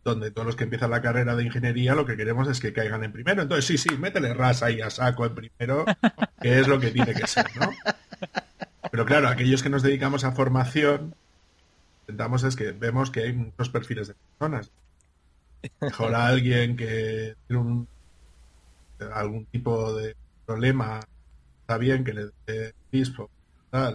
donde 0.06 0.30
todos 0.30 0.46
los 0.46 0.56
que 0.56 0.64
empiezan 0.64 0.90
la 0.90 1.02
carrera 1.02 1.34
de 1.34 1.42
ingeniería 1.42 1.96
lo 1.96 2.06
que 2.06 2.16
queremos 2.16 2.48
es 2.48 2.60
que 2.60 2.72
caigan 2.72 3.02
en 3.02 3.12
primero. 3.12 3.42
Entonces, 3.42 3.66
sí, 3.66 3.76
sí, 3.76 3.96
métele 3.98 4.34
rasa 4.34 4.66
ahí 4.66 4.80
a 4.80 4.88
saco 4.88 5.26
en 5.26 5.34
primero, 5.34 5.84
que 6.40 6.60
es 6.60 6.68
lo 6.68 6.78
que 6.78 6.92
tiene 6.92 7.12
que 7.12 7.26
ser, 7.26 7.44
¿no? 7.56 7.72
Pero 8.90 9.04
claro, 9.04 9.28
aquellos 9.28 9.64
que 9.64 9.68
nos 9.68 9.82
dedicamos 9.82 10.22
a 10.22 10.30
formación, 10.30 11.14
intentamos 12.02 12.44
es 12.44 12.54
que 12.54 12.70
vemos 12.70 13.10
que 13.10 13.24
hay 13.24 13.32
muchos 13.32 13.68
perfiles 13.68 14.06
de 14.06 14.14
personas. 14.14 14.70
Mejor 15.80 16.14
a 16.14 16.28
alguien 16.28 16.76
que 16.76 17.34
tiene 17.48 17.86
algún 19.12 19.44
tipo 19.46 19.92
de 19.92 20.14
problema, 20.46 21.00
está 21.62 21.78
bien 21.78 22.04
que 22.04 22.14
le 22.14 22.30
dé 22.46 22.74
pispo 22.90 23.28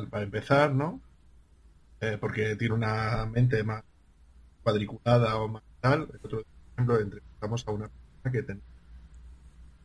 para 0.10 0.24
empezar, 0.24 0.74
¿no? 0.74 1.02
Eh, 2.00 2.18
porque 2.20 2.56
tiene 2.56 2.74
una 2.74 3.26
mente 3.26 3.64
más 3.64 3.84
cuadriculada 4.64 5.38
o 5.38 5.48
más 5.48 5.64
tal, 5.80 6.08
por 6.08 6.46
ejemplo, 6.74 7.00
entrevistamos 7.00 7.68
a 7.68 7.72
una 7.72 7.90
persona 7.90 8.32
que 8.32 8.44
tiene 8.44 8.62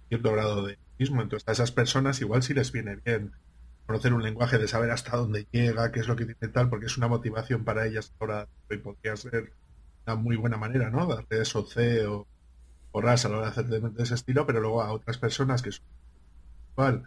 cierto 0.09 0.33
grado 0.33 0.67
de 0.67 0.79
mismo, 0.99 1.23
entonces 1.23 1.49
a 1.49 1.53
esas 1.53 1.73
personas 1.73 2.21
igual 2.21 2.43
sí 2.43 2.55
les 2.55 2.73
viene 2.73 2.97
bien 3.05 3.33
conocer 3.87 4.13
un 4.13 4.23
lenguaje, 4.23 4.59
de 4.59 4.67
saber 4.67 4.91
hasta 4.91 5.17
dónde 5.17 5.47
llega, 5.51 5.93
qué 5.93 6.01
es 6.01 6.09
lo 6.09 6.17
que 6.17 6.25
tiene 6.25 6.53
tal, 6.53 6.69
porque 6.69 6.87
es 6.87 6.97
una 6.97 7.09
motivación 7.09 7.65
para 7.65 7.87
ellas 7.87 8.13
ahora 8.19 8.49
y 8.71 8.79
podría 8.79 9.17
ser 9.17 9.53
una 10.07 10.17
muy 10.17 10.37
buena 10.37 10.57
manera, 10.57 10.91
¿no? 10.91 11.07
Darle 11.07 11.43
eso 11.43 11.65
C 11.65 12.07
o, 12.07 12.27
o 12.93 13.01
RAS 13.01 13.25
a 13.25 13.29
la 13.29 13.37
hora 13.37 13.47
de 13.47 13.53
hacer 13.53 13.67
de, 13.67 14.03
ese 14.03 14.15
estilo, 14.15 14.47
pero 14.47 14.61
luego 14.61 14.83
a 14.83 14.93
otras 14.93 15.19
personas 15.19 15.63
que 15.63 15.73
son 15.73 15.85
igual, 16.73 17.05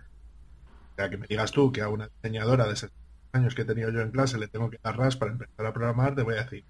sea, 0.99 1.09
que 1.09 1.17
me 1.17 1.27
digas 1.27 1.51
tú 1.51 1.71
que 1.71 1.81
a 1.81 1.89
una 1.89 2.07
diseñadora 2.07 2.67
de 2.67 2.73
esos 2.73 2.91
años 3.31 3.55
que 3.55 3.61
he 3.61 3.65
tenido 3.65 3.89
yo 3.89 4.01
en 4.01 4.11
clase 4.11 4.37
le 4.37 4.47
tengo 4.47 4.69
que 4.69 4.79
dar 4.83 4.97
RAS 4.97 5.15
para 5.15 5.31
empezar 5.31 5.65
a 5.65 5.73
programar, 5.73 6.15
te 6.15 6.23
voy 6.23 6.35
a 6.35 6.43
decir, 6.43 6.65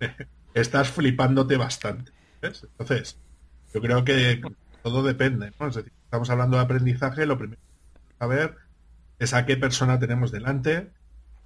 estás 0.54 0.88
flipándote 0.90 1.56
bastante. 1.56 2.12
Entonces, 2.40 3.18
yo 3.74 3.80
creo 3.80 4.04
que 4.04 4.40
todo 4.82 5.02
depende, 5.02 5.52
¿no? 5.58 5.68
Estamos 5.68 6.30
hablando 6.30 6.56
de 6.56 6.62
aprendizaje, 6.62 7.26
lo 7.26 7.36
primero 7.36 7.60
que 8.08 8.14
saber 8.18 8.56
es 9.18 9.34
a 9.34 9.44
qué 9.44 9.56
persona 9.56 9.98
tenemos 9.98 10.30
delante 10.30 10.90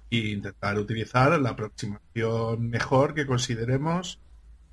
e 0.09 0.17
intentar 0.17 0.77
utilizar 0.77 1.39
la 1.39 1.51
aproximación 1.51 2.69
mejor 2.69 3.13
que 3.13 3.25
consideremos, 3.25 4.19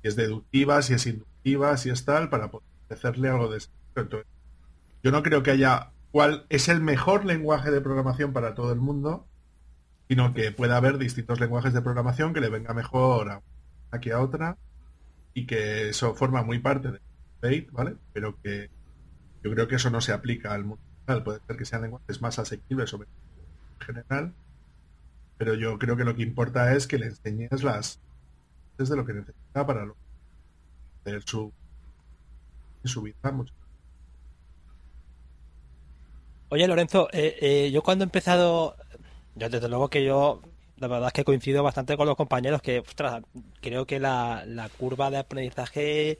si 0.01 0.07
es 0.07 0.15
deductiva, 0.15 0.81
si 0.81 0.93
es 0.93 1.07
inductiva, 1.07 1.75
si 1.77 1.89
es 1.89 2.05
tal, 2.05 2.29
para 2.29 2.51
poder 2.51 2.67
hacerle 2.89 3.29
algo 3.29 3.49
de 3.49 3.57
eso. 3.57 3.69
yo 5.03 5.11
no 5.11 5.23
creo 5.23 5.41
que 5.43 5.51
haya 5.51 5.91
cuál 6.11 6.45
es 6.49 6.69
el 6.69 6.81
mejor 6.81 7.25
lenguaje 7.25 7.71
de 7.71 7.81
programación 7.81 8.33
para 8.33 8.55
todo 8.55 8.71
el 8.71 8.79
mundo, 8.79 9.27
sino 10.07 10.33
que 10.33 10.51
pueda 10.51 10.77
haber 10.77 10.97
distintos 10.97 11.39
lenguajes 11.39 11.73
de 11.73 11.81
programación 11.81 12.33
que 12.33 12.41
le 12.41 12.49
venga 12.49 12.73
mejor 12.73 13.29
a 13.29 13.41
aquí 13.91 14.11
a 14.11 14.19
otra 14.19 14.57
y 15.33 15.45
que 15.45 15.89
eso 15.89 16.13
forma 16.15 16.43
muy 16.43 16.59
parte 16.59 16.91
del 16.91 17.01
debate, 17.41 17.69
¿vale? 17.71 17.95
Pero 18.13 18.39
que 18.41 18.69
yo 19.43 19.51
creo 19.51 19.67
que 19.67 19.75
eso 19.75 19.89
no 19.89 20.01
se 20.01 20.13
aplica 20.13 20.53
al 20.53 20.65
mundo 20.65 20.83
general. 21.05 21.23
Puede 21.23 21.39
ser 21.45 21.57
que 21.57 21.65
sean 21.65 21.83
lenguajes 21.83 22.21
más 22.21 22.39
asequibles 22.39 22.89
sobre 22.89 23.07
en 23.07 23.85
general, 23.85 24.33
pero 25.37 25.53
yo 25.53 25.77
creo 25.79 25.95
que 25.95 26.03
lo 26.03 26.15
que 26.15 26.23
importa 26.23 26.73
es 26.75 26.87
que 26.87 26.97
le 26.97 27.07
enseñes 27.07 27.63
las 27.63 28.01
desde 28.77 28.95
lo 28.95 29.05
que 29.05 29.13
necesita 29.13 29.65
para 29.65 29.85
tener 31.03 31.23
su, 31.23 31.51
su 32.83 33.01
vida 33.01 33.31
mucho. 33.31 33.53
Oye, 36.51 36.67
Lorenzo, 36.67 37.09
eh, 37.11 37.37
eh, 37.41 37.71
yo 37.71 37.83
cuando 37.83 38.03
he 38.03 38.07
empezado, 38.07 38.75
yo 39.35 39.49
desde 39.49 39.69
luego 39.69 39.89
que 39.89 40.03
yo, 40.03 40.41
la 40.77 40.87
verdad 40.87 41.07
es 41.07 41.13
que 41.13 41.23
coincido 41.23 41.61
bastante 41.61 41.95
con 41.95 42.07
los 42.07 42.15
compañeros 42.17 42.61
que, 42.63 42.79
ostras, 42.79 43.21
creo 43.61 43.85
que 43.85 43.99
la, 43.99 44.43
la 44.47 44.67
curva 44.67 45.11
de 45.11 45.17
aprendizaje, 45.17 46.17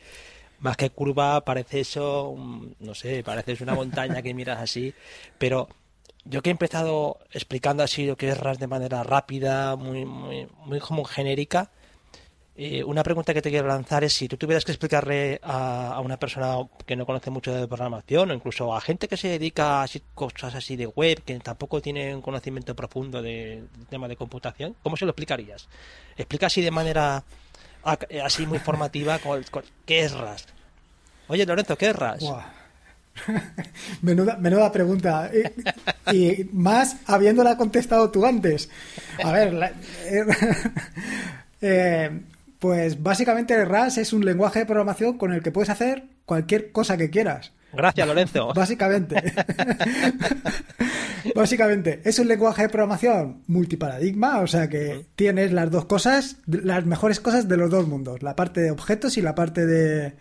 más 0.59 0.77
que 0.77 0.91
curva, 0.91 1.43
parece 1.43 1.79
eso, 1.79 2.35
no 2.79 2.93
sé, 2.93 3.23
parece 3.23 3.63
una 3.63 3.73
montaña 3.73 4.21
que 4.21 4.35
miras 4.35 4.59
así, 4.59 4.93
pero 5.39 5.67
yo 6.25 6.43
que 6.43 6.49
he 6.49 6.51
empezado 6.51 7.17
explicando 7.31 7.81
así 7.81 8.05
lo 8.05 8.15
que 8.15 8.29
es 8.29 8.37
RAS 8.37 8.59
de 8.59 8.67
manera 8.67 9.01
rápida, 9.01 9.75
muy, 9.77 10.05
muy, 10.05 10.47
muy 10.65 10.79
como 10.79 11.05
genérica, 11.05 11.71
eh, 12.61 12.83
una 12.83 13.03
pregunta 13.03 13.33
que 13.33 13.41
te 13.41 13.49
quiero 13.49 13.69
lanzar 13.69 14.03
es 14.03 14.11
si 14.11 14.27
tú 14.27 14.35
tuvieras 14.35 14.65
que 14.65 14.73
explicarle 14.73 15.39
a, 15.43 16.01
una 16.03 16.17
persona 16.17 16.57
que 16.85 16.97
no 16.97 17.05
conoce 17.05 17.29
mucho 17.29 17.53
de 17.53 17.65
programación 17.69 18.31
o 18.31 18.33
incluso 18.33 18.75
a 18.75 18.81
gente 18.81 19.07
que 19.07 19.15
se 19.15 19.29
dedica 19.29 19.81
a 19.81 19.87
cosas 20.13 20.53
así 20.55 20.75
de 20.75 20.85
web, 20.85 21.21
que 21.23 21.39
tampoco 21.39 21.81
tiene 21.81 22.13
un 22.13 22.21
conocimiento 22.21 22.75
profundo 22.75 23.21
de, 23.21 23.63
del 23.77 23.87
tema 23.89 24.09
de 24.09 24.17
computación, 24.17 24.75
¿cómo 24.83 24.97
se 24.97 25.05
lo 25.05 25.11
explicarías? 25.11 25.69
Explica 26.17 26.47
así 26.47 26.61
de 26.61 26.69
manera 26.69 27.23
así 28.21 28.45
muy 28.45 28.59
formativa 28.59 29.17
qué 29.85 30.01
es 30.01 30.11
RAS. 30.11 30.45
Oye, 31.29 31.45
Lorenzo, 31.45 31.77
¿qué 31.77 31.91
es 31.91 31.95
RAS? 31.95 32.25
menuda, 34.01 34.35
menuda 34.35 34.69
pregunta. 34.69 35.31
Y, 36.11 36.43
más 36.51 36.97
habiéndola 37.05 37.55
contestado 37.55 38.11
tú 38.11 38.25
antes. 38.25 38.69
A 39.23 39.31
ver, 39.31 39.75
eh, 41.61 42.19
pues 42.59 43.01
básicamente 43.01 43.63
RAS 43.65 43.97
es 43.97 44.13
un 44.13 44.25
lenguaje 44.25 44.59
de 44.59 44.65
programación 44.65 45.17
con 45.17 45.33
el 45.33 45.41
que 45.41 45.51
puedes 45.51 45.69
hacer 45.69 46.03
cualquier 46.25 46.71
cosa 46.71 46.97
que 46.97 47.09
quieras. 47.09 47.53
Gracias, 47.73 48.07
Lorenzo. 48.07 48.53
Básicamente. 48.55 49.15
Básicamente, 51.35 52.01
es 52.03 52.19
un 52.19 52.27
lenguaje 52.27 52.63
de 52.63 52.69
programación 52.69 53.43
multiparadigma, 53.47 54.39
o 54.39 54.47
sea 54.47 54.69
que 54.69 55.05
tienes 55.15 55.51
las 55.51 55.69
dos 55.69 55.85
cosas, 55.85 56.37
las 56.47 56.85
mejores 56.85 57.19
cosas 57.19 57.47
de 57.47 57.57
los 57.57 57.69
dos 57.69 57.87
mundos, 57.87 58.23
la 58.23 58.35
parte 58.35 58.61
de 58.61 58.71
objetos 58.71 59.17
y 59.17 59.21
la 59.21 59.35
parte 59.35 59.65
de 59.65 60.15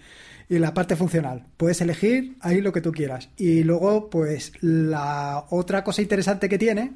y 0.48 0.58
la 0.58 0.74
parte 0.74 0.96
funcional. 0.96 1.44
Puedes 1.56 1.80
elegir 1.80 2.36
ahí 2.40 2.60
lo 2.60 2.72
que 2.72 2.80
tú 2.80 2.92
quieras. 2.92 3.28
Y 3.36 3.64
luego, 3.64 4.08
pues 4.10 4.52
la 4.60 5.44
otra 5.50 5.84
cosa 5.84 6.02
interesante 6.02 6.48
que 6.48 6.58
tiene 6.58 6.92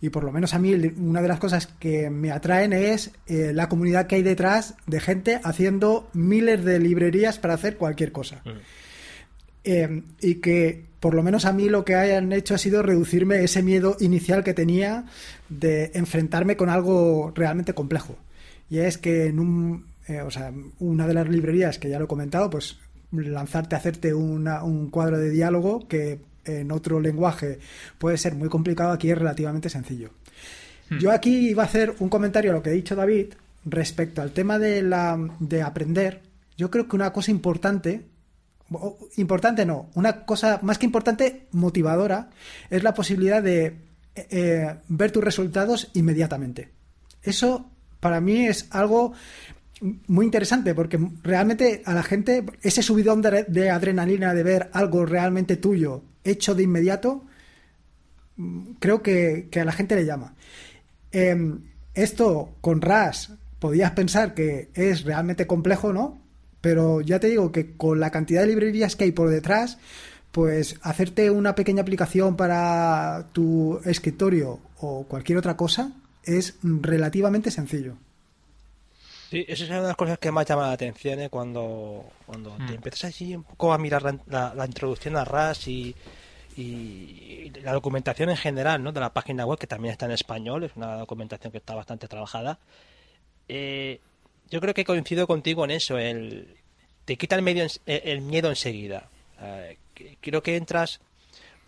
y 0.00 0.10
por 0.10 0.24
lo 0.24 0.30
menos 0.30 0.54
a 0.54 0.58
mí 0.58 0.74
una 0.96 1.22
de 1.22 1.28
las 1.28 1.40
cosas 1.40 1.66
que 1.66 2.08
me 2.08 2.30
atraen 2.30 2.72
es 2.72 3.10
eh, 3.26 3.52
la 3.52 3.68
comunidad 3.68 4.06
que 4.06 4.16
hay 4.16 4.22
detrás 4.22 4.74
de 4.86 5.00
gente 5.00 5.40
haciendo 5.42 6.08
miles 6.12 6.64
de 6.64 6.78
librerías 6.78 7.38
para 7.38 7.54
hacer 7.54 7.76
cualquier 7.76 8.12
cosa. 8.12 8.42
Mm. 8.44 8.50
Eh, 9.64 10.02
y 10.20 10.36
que 10.36 10.84
por 11.00 11.14
lo 11.14 11.22
menos 11.22 11.44
a 11.44 11.52
mí 11.52 11.68
lo 11.68 11.84
que 11.84 11.96
hayan 11.96 12.32
hecho 12.32 12.54
ha 12.54 12.58
sido 12.58 12.82
reducirme 12.82 13.42
ese 13.42 13.62
miedo 13.62 13.96
inicial 14.00 14.44
que 14.44 14.54
tenía 14.54 15.04
de 15.48 15.90
enfrentarme 15.94 16.56
con 16.56 16.70
algo 16.70 17.32
realmente 17.34 17.74
complejo. 17.74 18.16
Y 18.70 18.78
es 18.78 18.98
que 18.98 19.26
en 19.26 19.40
un, 19.40 19.86
eh, 20.06 20.20
o 20.22 20.30
sea, 20.30 20.52
una 20.78 21.06
de 21.08 21.14
las 21.14 21.28
librerías 21.28 21.78
que 21.78 21.88
ya 21.88 21.98
lo 21.98 22.04
he 22.04 22.08
comentado, 22.08 22.50
pues 22.50 22.78
lanzarte 23.10 23.74
a 23.74 23.78
hacerte 23.78 24.14
un 24.14 24.90
cuadro 24.90 25.18
de 25.18 25.30
diálogo 25.30 25.88
que 25.88 26.20
en 26.48 26.72
otro 26.72 27.00
lenguaje 27.00 27.58
puede 27.98 28.18
ser 28.18 28.34
muy 28.34 28.48
complicado, 28.48 28.92
aquí 28.92 29.10
es 29.10 29.18
relativamente 29.18 29.68
sencillo. 29.68 30.10
Hmm. 30.90 30.98
Yo 30.98 31.12
aquí 31.12 31.50
iba 31.50 31.62
a 31.62 31.66
hacer 31.66 31.94
un 31.98 32.08
comentario 32.08 32.50
a 32.50 32.54
lo 32.54 32.62
que 32.62 32.70
ha 32.70 32.72
dicho 32.72 32.96
David 32.96 33.34
respecto 33.64 34.22
al 34.22 34.32
tema 34.32 34.58
de, 34.58 34.82
la, 34.82 35.18
de 35.40 35.62
aprender. 35.62 36.22
Yo 36.56 36.70
creo 36.70 36.88
que 36.88 36.96
una 36.96 37.12
cosa 37.12 37.30
importante, 37.30 38.06
importante 39.16 39.64
no, 39.64 39.90
una 39.94 40.24
cosa 40.24 40.58
más 40.62 40.78
que 40.78 40.86
importante, 40.86 41.46
motivadora, 41.52 42.30
es 42.70 42.82
la 42.82 42.94
posibilidad 42.94 43.42
de 43.42 43.66
eh, 43.66 44.26
eh, 44.30 44.76
ver 44.88 45.12
tus 45.12 45.22
resultados 45.22 45.90
inmediatamente. 45.94 46.70
Eso 47.22 47.70
para 48.00 48.20
mí 48.20 48.46
es 48.46 48.66
algo 48.70 49.12
muy 50.06 50.24
interesante 50.24 50.74
porque 50.74 50.98
realmente 51.22 51.82
a 51.84 51.94
la 51.94 52.02
gente 52.02 52.44
ese 52.62 52.82
subidón 52.82 53.22
de, 53.22 53.70
adrenalina 53.70 54.34
de 54.34 54.42
ver 54.42 54.70
algo 54.72 55.06
realmente 55.06 55.56
tuyo 55.56 56.02
hecho 56.28 56.54
de 56.54 56.62
inmediato, 56.62 57.24
creo 58.78 59.02
que, 59.02 59.48
a 59.60 59.64
la 59.64 59.72
gente 59.72 59.96
le 59.96 60.04
llama. 60.04 60.34
Em, 61.12 61.62
esto 61.94 62.54
con 62.60 62.80
RAS 62.80 63.32
podías 63.58 63.92
pensar 63.92 64.34
que 64.34 64.68
es 64.74 65.04
realmente 65.04 65.46
complejo, 65.46 65.92
¿no? 65.92 66.20
Pero 66.60 67.00
ya 67.00 67.18
te 67.18 67.28
digo 67.28 67.52
que 67.52 67.76
con 67.76 68.00
la 68.00 68.10
cantidad 68.10 68.42
de 68.42 68.48
librerías 68.48 68.96
que 68.96 69.04
hay 69.04 69.12
por 69.12 69.30
detrás, 69.30 69.78
pues 70.32 70.76
hacerte 70.82 71.30
una 71.30 71.54
pequeña 71.54 71.82
aplicación 71.82 72.36
para 72.36 73.28
tu 73.32 73.80
escritorio 73.84 74.60
o 74.80 75.04
cualquier 75.04 75.38
otra 75.38 75.56
cosa 75.56 75.92
es 76.24 76.56
relativamente 76.62 77.50
sencillo. 77.50 77.96
Sí, 79.30 79.44
esa 79.46 79.64
es 79.64 79.70
una 79.70 79.82
de 79.82 79.88
las 79.88 79.96
cosas 79.96 80.18
que 80.18 80.32
más 80.32 80.46
llama 80.46 80.68
la 80.68 80.72
atención 80.72 81.20
¿eh? 81.20 81.28
cuando, 81.28 82.04
cuando 82.24 82.56
te 82.56 82.72
mm. 82.72 82.74
empiezas 82.74 83.04
así 83.04 83.36
un 83.36 83.44
poco 83.44 83.72
a 83.72 83.78
mirar 83.78 84.02
la, 84.26 84.66
introducción 84.66 85.16
a 85.16 85.24
RAS 85.24 85.68
y, 85.68 85.94
y, 86.58 87.50
la 87.62 87.72
documentación 87.72 88.30
en 88.30 88.36
general 88.36 88.82
¿no? 88.82 88.92
de 88.92 89.00
la 89.00 89.12
página 89.12 89.46
web, 89.46 89.58
que 89.58 89.66
también 89.66 89.92
está 89.92 90.06
en 90.06 90.12
español, 90.12 90.64
es 90.64 90.72
una 90.76 90.96
documentación 90.96 91.52
que 91.52 91.58
está 91.58 91.74
bastante 91.74 92.08
trabajada. 92.08 92.58
Eh, 93.48 94.00
yo 94.50 94.60
creo 94.60 94.74
que 94.74 94.84
coincido 94.84 95.26
contigo 95.26 95.64
en 95.64 95.70
eso, 95.70 95.98
el, 95.98 96.56
te 97.04 97.16
quita 97.16 97.36
el, 97.36 97.42
medio, 97.42 97.66
el 97.86 98.20
miedo 98.22 98.48
enseguida. 98.48 99.08
Eh, 99.40 99.78
creo 100.20 100.42
que 100.42 100.56
entras 100.56 101.00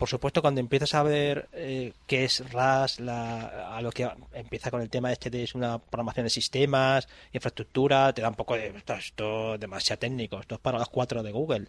por 0.01 0.09
supuesto, 0.09 0.41
cuando 0.41 0.59
empiezas 0.59 0.95
a 0.95 1.03
ver 1.03 1.47
eh, 1.53 1.93
qué 2.07 2.23
es 2.23 2.51
RAS, 2.51 2.99
a 2.99 3.79
lo 3.83 3.91
que 3.91 4.09
empieza 4.33 4.71
con 4.71 4.81
el 4.81 4.89
tema 4.89 5.11
este 5.11 5.29
de 5.29 5.43
es 5.43 5.53
una 5.53 5.77
programación 5.77 6.23
de 6.23 6.31
sistemas, 6.31 7.07
infraestructura, 7.31 8.11
te 8.11 8.23
da 8.23 8.29
un 8.29 8.33
poco 8.33 8.55
de 8.55 8.73
esto, 8.97 9.59
demasiado 9.59 9.99
técnico, 9.99 10.39
esto 10.39 10.55
es 10.55 10.61
para 10.61 10.79
las 10.79 10.89
cuatro 10.89 11.21
de 11.21 11.31
Google. 11.31 11.67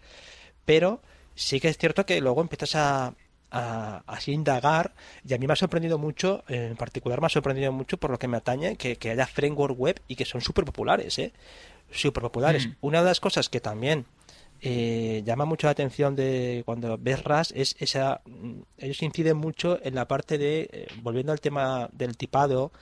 Pero 0.65 1.03
sí 1.35 1.61
que 1.61 1.69
es 1.69 1.79
cierto 1.79 2.07
que 2.07 2.21
luego 2.21 2.41
empiezas 2.41 2.75
a, 2.77 3.15
a, 3.53 4.03
así 4.07 4.33
indagar 4.33 4.95
y 5.27 5.35
a 5.35 5.39
mí 5.39 5.47
me 5.47 5.53
ha 5.53 5.57
sorprendido 5.57 5.99
mucho, 5.99 6.43
en 6.49 6.77
particular 6.77 7.21
me 7.21 7.27
ha 7.27 7.31
sorprendido 7.31 7.71
mucho 7.71 7.99
por 7.99 8.11
lo 8.11 8.19
que 8.19 8.29
me 8.29 8.39
atañe 8.39 8.77
que, 8.77 8.99
haya 9.11 9.27
framework 9.27 9.79
web 9.79 10.01
y 10.09 10.17
que 10.17 10.25
son 10.25 10.41
súper 10.41 10.65
populares, 10.65 11.19
¿eh? 11.19 11.33
Súper 11.91 12.23
populares. 12.23 12.67
Mm. 12.67 12.73
Una 12.81 13.01
de 13.01 13.05
las 13.05 13.21
cosas 13.21 13.51
que 13.51 13.61
también 13.61 14.07
eh, 14.63 15.23
llama 15.25 15.45
mucho 15.45 15.67
la 15.67 15.73
atención 15.73 16.17
de 16.17 16.63
cuando 16.65 16.97
ves 16.97 17.23
RAS 17.23 17.53
es 17.55 17.77
esa 17.79 18.23
mm, 18.25 18.61
ellos 18.79 19.03
inciden 19.03 19.37
mucho 19.37 19.79
en 19.83 19.95
la 19.95 20.09
parte 20.09 20.39
de 20.39 20.71
eh, 20.73 20.87
volviendo 21.03 21.33
al 21.33 21.41
tema 21.41 21.89
del 21.93 22.17
tipado 22.17 22.73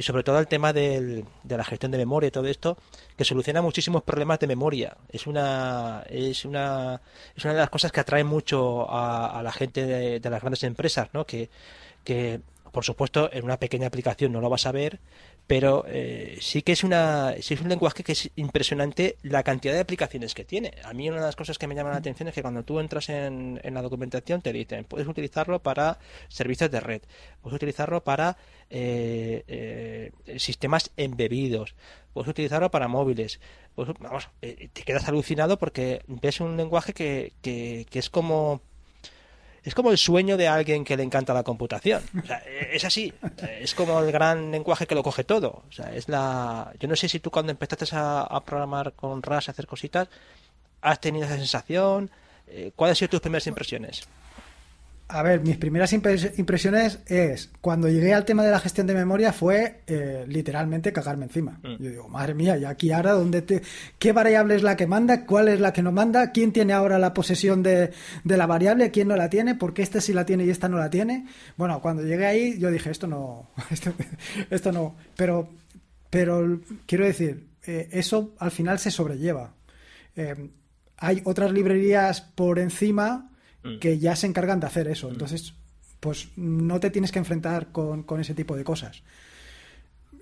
y 0.00 0.02
sobre 0.02 0.22
todo 0.22 0.38
al 0.38 0.48
tema 0.48 0.72
del, 0.72 1.26
de 1.42 1.56
la 1.58 1.62
gestión 1.62 1.92
de 1.92 1.98
memoria 1.98 2.28
y 2.28 2.30
todo 2.30 2.46
esto 2.46 2.78
que 3.18 3.24
soluciona 3.26 3.60
muchísimos 3.60 4.02
problemas 4.02 4.38
de 4.38 4.46
memoria. 4.46 4.96
Es 5.10 5.26
una 5.26 6.04
es 6.08 6.46
una 6.46 7.02
es 7.36 7.44
una 7.44 7.52
de 7.52 7.60
las 7.60 7.68
cosas 7.68 7.92
que 7.92 8.00
atrae 8.00 8.24
mucho 8.24 8.90
a, 8.90 9.42
la 9.42 9.52
gente 9.52 9.84
de, 9.84 10.18
de, 10.18 10.30
las 10.30 10.40
grandes 10.40 10.62
empresas 10.64 11.10
no 11.12 11.26
que 11.26 11.50
que 12.02 12.40
por 12.72 12.82
supuesto 12.82 13.28
en 13.30 13.44
una 13.44 13.58
pequeña 13.58 13.88
aplicación 13.88 14.32
no 14.32 14.40
lo 14.40 14.48
vas 14.48 14.64
a 14.64 14.72
ver 14.72 15.00
pero 15.50 15.84
eh, 15.88 16.38
sí 16.40 16.62
que 16.62 16.70
es 16.70 16.84
una 16.84 17.34
sí 17.40 17.54
es 17.54 17.60
un 17.60 17.68
lenguaje 17.68 18.04
que 18.04 18.12
es 18.12 18.30
impresionante 18.36 19.16
la 19.22 19.42
cantidad 19.42 19.74
de 19.74 19.80
aplicaciones 19.80 20.32
que 20.32 20.44
tiene. 20.44 20.74
A 20.84 20.92
mí 20.92 21.08
una 21.08 21.18
de 21.18 21.26
las 21.26 21.34
cosas 21.34 21.58
que 21.58 21.66
me 21.66 21.74
llama 21.74 21.90
la 21.90 21.96
atención 21.96 22.28
es 22.28 22.36
que 22.36 22.42
cuando 22.42 22.62
tú 22.62 22.78
entras 22.78 23.08
en, 23.08 23.60
la 23.64 23.82
documentación 23.82 24.42
te 24.42 24.52
dicen 24.52 24.84
puedes 24.84 25.08
utilizarlo 25.08 25.60
para 25.60 25.98
servicios 26.28 26.70
de 26.70 26.78
red, 26.78 27.02
puedes 27.42 27.56
utilizarlo 27.56 28.04
para 28.04 28.36
eh, 28.70 29.42
eh, 29.48 30.38
sistemas 30.38 30.92
embebidos, 30.96 31.74
puedes 32.12 32.30
utilizarlo 32.30 32.70
para 32.70 32.86
móviles. 32.86 33.40
Pues, 33.74 33.88
vamos, 33.98 34.28
te 34.40 34.82
quedas 34.84 35.08
alucinado 35.08 35.58
porque 35.58 36.02
ves 36.06 36.40
un 36.40 36.56
lenguaje 36.56 36.92
que, 36.92 37.32
que, 37.42 37.88
que 37.90 37.98
es 37.98 38.08
como 38.08 38.62
es 39.64 39.74
como 39.74 39.90
el 39.90 39.98
sueño 39.98 40.36
de 40.36 40.48
alguien 40.48 40.84
que 40.84 40.96
le 40.96 41.02
encanta 41.02 41.34
la 41.34 41.42
computación. 41.42 42.02
E-, 42.46 42.70
es 42.72 42.84
así. 42.84 43.12
Es 43.60 43.74
como 43.74 44.00
el 44.00 44.10
gran 44.12 44.50
lenguaje 44.50 44.86
que 44.86 44.94
lo 44.94 45.02
coge 45.02 45.24
todo. 45.24 45.62
O 45.68 45.72
sea, 45.72 45.94
es 45.94 46.08
la. 46.08 46.72
Yo 46.78 46.88
no 46.88 46.96
sé 46.96 47.08
si 47.08 47.20
tú 47.20 47.30
cuando 47.30 47.52
empezaste 47.52 47.86
a, 47.92 48.42
programar 48.44 48.92
con 48.94 49.22
RAS, 49.22 49.48
a 49.48 49.52
hacer 49.52 49.66
cositas, 49.66 50.08
has 50.80 51.00
tenido 51.00 51.26
esa 51.26 51.36
sensación. 51.36 52.10
Eh, 52.46 52.72
¿Cuáles 52.74 52.92
han 52.92 52.96
sido 52.96 53.10
tus 53.10 53.20
primeras 53.20 53.46
impresiones? 53.46 54.08
A 55.12 55.22
ver, 55.22 55.40
mis 55.40 55.56
primeras 55.56 55.92
impresiones 55.92 57.00
es, 57.06 57.50
cuando 57.60 57.88
llegué 57.88 58.14
al 58.14 58.24
tema 58.24 58.44
de 58.44 58.52
la 58.52 58.60
gestión 58.60 58.86
de 58.86 58.94
memoria 58.94 59.32
fue 59.32 59.80
eh, 59.88 60.24
literalmente 60.28 60.92
cagarme 60.92 61.24
encima. 61.24 61.58
Mm. 61.62 61.82
Yo 61.82 61.90
digo, 61.90 62.08
madre 62.08 62.34
mía, 62.34 62.56
y 62.56 62.64
aquí 62.64 62.92
ahora, 62.92 63.12
¿dónde 63.12 63.42
te, 63.42 63.62
¿qué 63.98 64.12
variable 64.12 64.54
es 64.54 64.62
la 64.62 64.76
que 64.76 64.86
manda? 64.86 65.26
¿Cuál 65.26 65.48
es 65.48 65.58
la 65.58 65.72
que 65.72 65.82
no 65.82 65.90
manda? 65.90 66.30
¿Quién 66.30 66.52
tiene 66.52 66.74
ahora 66.74 66.98
la 66.98 67.12
posesión 67.12 67.62
de, 67.62 67.90
de 68.22 68.36
la 68.36 68.46
variable? 68.46 68.92
¿Quién 68.92 69.08
no 69.08 69.16
la 69.16 69.28
tiene? 69.28 69.56
¿Por 69.56 69.74
qué 69.74 69.82
este 69.82 70.00
sí 70.00 70.12
la 70.12 70.24
tiene 70.24 70.44
y 70.44 70.50
esta 70.50 70.68
no 70.68 70.78
la 70.78 70.90
tiene? 70.90 71.26
Bueno, 71.56 71.80
cuando 71.80 72.02
llegué 72.02 72.26
ahí 72.26 72.58
yo 72.58 72.70
dije, 72.70 72.90
esto 72.90 73.06
no, 73.06 73.50
esto, 74.50 74.70
no. 74.70 74.94
Pero, 75.16 75.48
pero 76.08 76.60
quiero 76.86 77.04
decir, 77.04 77.48
eh, 77.66 77.88
eso 77.90 78.34
al 78.38 78.52
final 78.52 78.78
se 78.78 78.90
sobrelleva. 78.90 79.54
Eh, 80.14 80.50
hay 80.98 81.22
otras 81.24 81.50
librerías 81.50 82.20
por 82.20 82.58
encima. 82.58 83.29
Que 83.80 83.98
ya 83.98 84.16
se 84.16 84.26
encargan 84.26 84.60
de 84.60 84.66
hacer 84.66 84.88
eso. 84.88 85.08
Mm. 85.08 85.12
Entonces, 85.12 85.54
pues 86.00 86.28
no 86.36 86.80
te 86.80 86.90
tienes 86.90 87.12
que 87.12 87.18
enfrentar 87.18 87.72
con, 87.72 88.04
ese 88.20 88.34
tipo 88.34 88.56
de 88.56 88.64
cosas. 88.64 89.02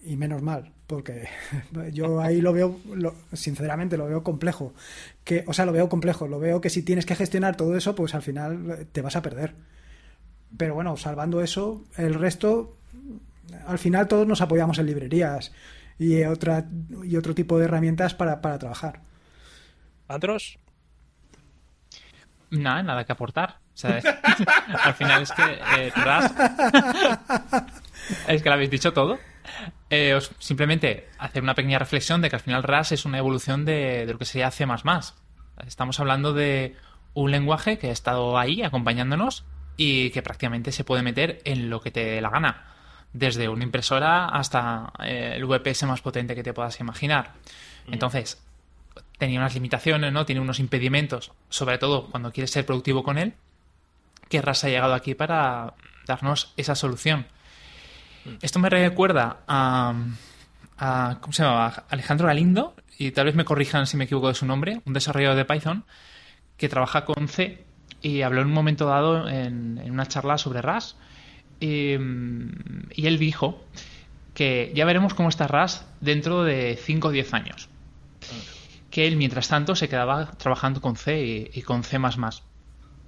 Y 0.03 0.17
menos 0.17 0.43
mal, 0.43 0.73
porque 0.87 1.29
yo 1.93 2.21
ahí 2.21 2.41
lo 2.41 2.53
veo, 2.53 2.79
sinceramente, 3.33 3.97
lo 3.97 4.07
veo 4.07 4.23
complejo. 4.23 4.75
Que, 5.25 5.45
o 5.47 5.53
sea, 5.53 5.67
lo 5.67 5.73
veo 5.73 5.89
complejo. 5.89 6.27
Lo 6.27 6.41
veo 6.41 6.61
que 6.61 6.71
si 6.71 6.83
tienes 6.83 7.07
que 7.07 7.17
gestionar 7.17 7.57
todo 7.57 7.77
eso, 7.77 7.95
pues 7.95 8.15
al 8.15 8.23
final 8.23 8.87
te 8.93 9.03
vas 9.03 9.17
a 9.17 9.23
perder. 9.23 9.55
Pero 10.57 10.75
bueno, 10.75 10.97
salvando 10.97 11.43
eso, 11.43 11.85
el 11.97 12.15
resto, 12.15 12.77
al 13.67 13.79
final 13.79 14.09
todos 14.09 14.27
nos 14.27 14.41
apoyamos 14.41 14.79
en 14.79 14.87
librerías 14.87 15.53
y, 15.99 16.23
otra, 16.25 16.67
y 17.05 17.17
otro 17.17 17.35
tipo 17.35 17.59
de 17.59 17.67
herramientas 17.67 18.15
para, 18.15 18.41
para 18.41 18.59
trabajar. 18.59 19.03
¿Andros? 20.09 20.59
Nada, 22.51 22.83
nada 22.83 23.05
que 23.05 23.13
aportar. 23.13 23.59
al 23.83 24.95
final 24.95 25.23
es 25.23 25.33
que 25.33 25.61
eh, 25.79 25.93
es 28.29 28.43
que 28.43 28.49
lo 28.49 28.55
habéis 28.55 28.71
dicho 28.71 28.93
todo. 28.93 29.19
Eh, 29.91 30.19
simplemente 30.39 31.09
hacer 31.19 31.43
una 31.43 31.55
pequeña 31.55 31.79
reflexión 31.79 32.21
de 32.21 32.29
que 32.29 32.37
al 32.37 32.43
final 32.43 32.63
RAS 32.63 32.93
es 32.93 33.05
una 33.05 33.19
evolución 33.19 33.65
de, 33.65 34.07
lo 34.07 34.19
que 34.19 34.25
sería 34.25 34.51
C++. 34.51 34.67
Estamos 35.67 36.01
hablando 36.01 36.33
de 36.33 36.77
un 37.15 37.31
lenguaje 37.31 37.79
que 37.79 37.89
ha 37.89 37.93
estado 37.93 38.39
ahí 38.39 38.63
acompañándonos 38.63 39.45
y 39.77 40.11
que 40.11 40.23
prácticamente 40.23 40.73
se 40.73 40.85
puede 40.85 41.03
meter 41.03 41.41
en 41.45 41.71
lo 41.71 41.81
que 41.81 41.91
te 41.91 42.05
dé 42.05 42.21
la 42.21 42.31
gana. 42.31 42.65
Desde 43.13 43.49
una 43.49 43.65
impresora 43.65 44.27
hasta 44.27 44.93
eh, 45.03 45.33
el 45.37 45.47
VPS 45.47 45.85
más 45.85 46.03
potente 46.03 46.35
que 46.35 46.43
te 46.43 46.53
puedas 46.53 46.79
imaginar. 46.81 47.33
Entonces, 47.87 48.45
tenía 49.19 49.41
unas 49.41 49.55
limitaciones, 49.55 50.13
¿no? 50.13 50.25
Tiene 50.25 50.41
unos 50.41 50.61
impedimentos, 50.61 51.33
sobre 51.49 51.79
todo 51.79 52.07
cuando 52.07 52.33
quieres 52.33 52.53
ser 52.53 52.65
productivo 52.65 53.03
con 53.03 53.19
él, 53.19 53.35
que 54.29 54.41
RAS 54.41 54.65
ha 54.65 54.69
llegado 54.69 54.95
aquí 54.95 55.15
para 55.15 55.75
darnos 56.07 56.55
esa 56.57 56.75
solución. 56.75 57.27
Mm. 58.25 58.31
Esto 58.41 58.59
me 58.61 58.71
recuerda 58.71 59.41
a, 59.49 59.95
¿cómo 61.21 61.33
se 61.33 61.43
llama? 61.43 61.85
Alejandro 61.91 62.29
Galindo, 62.29 62.77
y 62.97 63.11
tal 63.11 63.27
vez 63.27 63.35
me 63.35 63.45
corrijan 63.45 63.87
si 63.87 63.97
me 63.97 64.05
equivoco 64.05 64.29
de 64.29 64.35
su 64.35 64.47
nombre, 64.47 64.81
un 64.85 64.93
desarrollador 64.93 65.37
de 65.37 65.45
Python 65.45 65.85
que 66.57 66.69
trabaja 66.69 67.05
con 67.05 67.29
C 67.29 67.65
y 68.01 68.23
habló 68.23 68.43
en 68.43 68.49
un 68.49 68.55
momento 68.55 68.87
dado 68.87 69.29
en, 69.29 69.81
una 69.91 70.07
charla 70.07 70.39
sobre 70.39 70.63
RAS 70.63 70.97
y, 71.61 71.95
y, 72.93 73.07
él 73.07 73.19
dijo 73.19 73.65
que 74.35 74.73
ya 74.75 74.85
veremos 74.85 75.15
cómo 75.15 75.29
está 75.29 75.49
RAS 75.49 75.87
dentro 76.01 76.45
de 76.45 76.79
5 76.81 77.09
o 77.09 77.11
10 77.11 77.35
años 77.35 77.69
que 78.99 79.07
él, 79.07 79.15
mientras 79.15 79.47
tanto, 79.47 79.77
se 79.77 79.89
quedaba 79.89 80.27
trabajando 80.39 80.81
con 80.81 80.97
C 80.97 81.49
y, 81.55 81.63
con 81.63 81.85
C. 81.85 82.01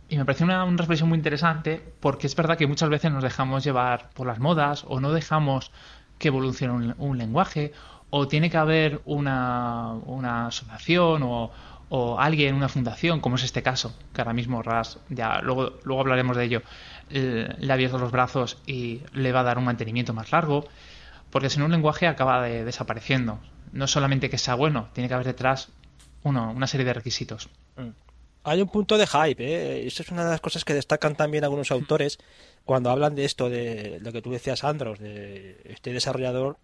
Y 0.08 0.16
me 0.16 0.24
pareció 0.24 0.46
una, 0.46 0.64
reflexión 0.64 1.08
muy 1.08 1.18
interesante 1.18 1.82
porque 1.98 2.28
es 2.28 2.36
verdad 2.36 2.56
que 2.56 2.68
muchas 2.68 2.88
veces 2.88 3.10
nos 3.10 3.24
dejamos 3.24 3.64
llevar 3.64 4.10
por 4.10 4.28
las 4.28 4.38
modas 4.38 4.84
o 4.86 5.00
no 5.00 5.10
dejamos 5.10 5.72
que 6.20 6.28
evolucione 6.28 6.94
un, 6.96 7.18
lenguaje 7.18 7.72
o 8.08 8.28
tiene 8.28 8.50
que 8.50 8.56
haber 8.56 9.00
una, 9.04 10.46
asociación 10.46 11.22
o, 11.24 12.20
alguien, 12.20 12.54
una 12.54 12.68
fundación, 12.68 13.18
como 13.18 13.34
es 13.34 13.42
este 13.42 13.64
caso, 13.64 13.92
que 14.14 14.20
ahora 14.20 14.32
mismo 14.32 14.62
RAS, 14.62 15.00
ya 15.08 15.40
luego, 15.42 15.72
luego 15.82 16.02
hablaremos 16.02 16.36
de 16.36 16.44
ello, 16.44 16.62
le 17.08 17.68
ha 17.68 17.74
abierto 17.74 17.98
los 17.98 18.12
brazos 18.12 18.58
y 18.64 19.00
le 19.12 19.32
va 19.32 19.40
a 19.40 19.42
dar 19.42 19.58
un 19.58 19.64
mantenimiento 19.64 20.14
más 20.14 20.30
largo, 20.30 20.68
porque 21.30 21.50
si 21.50 21.58
no 21.58 21.64
un 21.64 21.72
lenguaje 21.72 22.06
acaba 22.06 22.42
desapareciendo 22.42 23.40
no 23.72 23.86
solamente 23.86 24.30
que 24.30 24.38
sea 24.38 24.54
bueno, 24.54 24.88
tiene 24.92 25.08
que 25.08 25.14
haber 25.14 25.26
detrás 25.26 25.70
uno, 26.22 26.50
una 26.50 26.66
serie 26.66 26.86
de 26.86 26.94
requisitos. 26.94 27.48
Mm. 27.76 27.90
Hay 28.42 28.62
un 28.62 28.68
punto 28.68 28.96
de 28.96 29.06
hype, 29.06 29.44
¿eh? 29.44 29.86
eso 29.86 30.02
es 30.02 30.10
una 30.10 30.24
de 30.24 30.30
las 30.30 30.40
cosas 30.40 30.64
que 30.64 30.72
destacan 30.72 31.14
también 31.14 31.44
algunos 31.44 31.70
autores 31.70 32.18
cuando 32.64 32.90
hablan 32.90 33.14
de 33.14 33.26
esto, 33.26 33.50
de 33.50 33.98
lo 34.00 34.12
que 34.12 34.22
tú 34.22 34.30
decías, 34.30 34.64
Andros, 34.64 34.98
de 34.98 35.60
este 35.64 35.92
desarrollador 35.92 36.56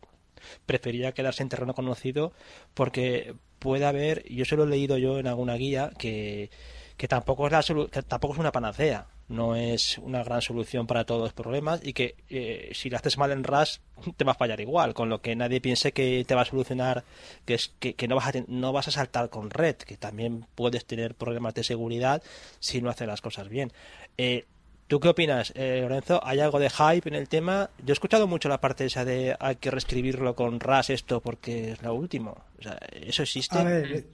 prefería 0.64 1.12
quedarse 1.12 1.42
en 1.42 1.51
terreno 1.51 1.75
conocido 1.75 2.33
porque 2.73 3.35
puede 3.59 3.85
haber, 3.85 4.27
yo 4.33 4.45
se 4.47 4.57
lo 4.57 4.64
he 4.64 4.69
leído 4.69 4.97
yo 4.97 5.19
en 5.19 5.27
alguna 5.27 5.55
guía, 5.55 5.90
que, 5.99 6.51
que 6.97 7.09
tampoco 7.09 7.47
es 7.47 7.53
la 7.53 7.88
que 7.88 8.03
tampoco 8.03 8.35
es 8.35 8.40
una 8.40 8.53
panacea 8.53 9.07
no 9.29 9.57
es 9.57 9.99
una 9.99 10.23
gran 10.23 10.43
solución 10.43 10.87
para 10.87 11.05
todos 11.05 11.23
los 11.23 11.33
problemas 11.33 11.81
y 11.83 11.93
que 11.93 12.15
eh, 12.31 12.71
si 12.75 12.91
lo 12.91 12.97
haces 12.97 13.19
mal 13.19 13.33
en 13.33 13.45
RAS 13.45 13.81
te 14.17 14.25
va 14.25 14.33
a 14.33 14.37
fallar 14.37 14.61
igual, 14.61 14.95
con 14.95 15.09
lo 15.09 15.21
que 15.21 15.35
nadie 15.35 15.61
piense 15.61 15.93
que 15.93 16.25
te 16.27 16.35
va 16.35 16.43
a 16.43 16.47
solucionar, 16.47 17.05
que 17.45 17.55
es 17.55 17.73
que, 17.81 18.09
no, 18.09 18.17
vas 18.17 18.29
a, 18.29 18.33
no 18.47 18.73
vas 18.73 18.89
a 18.89 18.93
saltar 18.93 19.31
con 19.31 19.51
red, 19.51 19.77
que 19.77 19.97
también 19.97 20.47
puedes 20.55 20.85
tener 20.85 21.15
problemas 21.15 21.55
de 21.55 21.65
seguridad 21.65 22.23
si 22.61 22.81
no 22.81 22.91
haces 22.91 23.09
las 23.09 23.21
cosas 23.21 23.49
bien. 23.49 23.73
Eh, 24.19 24.45
¿Tú 24.87 25.01
qué 25.01 25.09
opinas, 25.09 25.53
eh, 25.57 25.81
Lorenzo? 25.83 26.21
¿Hay 26.23 26.39
algo 26.39 26.61
de 26.61 26.71
hype 26.71 27.09
en 27.09 27.17
el 27.17 27.29
tema? 27.29 27.71
Yo 27.79 27.91
he 27.91 27.93
escuchado 27.93 28.29
mucho 28.29 28.49
la 28.49 28.61
parte 28.61 28.85
esa 28.85 29.05
de 29.05 29.37
hay 29.41 29.57
que 29.57 29.73
reescribirlo 29.73 30.37
con 30.37 30.61
RAS 30.61 30.91
esto 30.91 31.21
porque 31.21 31.73
es 31.73 31.83
lo 31.83 31.93
último. 31.93 32.45
O 32.61 32.62
sea, 32.62 32.79
¿Eso 32.93 33.25
existe? 33.25 33.59
A 33.59 33.65
ver, 33.65 34.07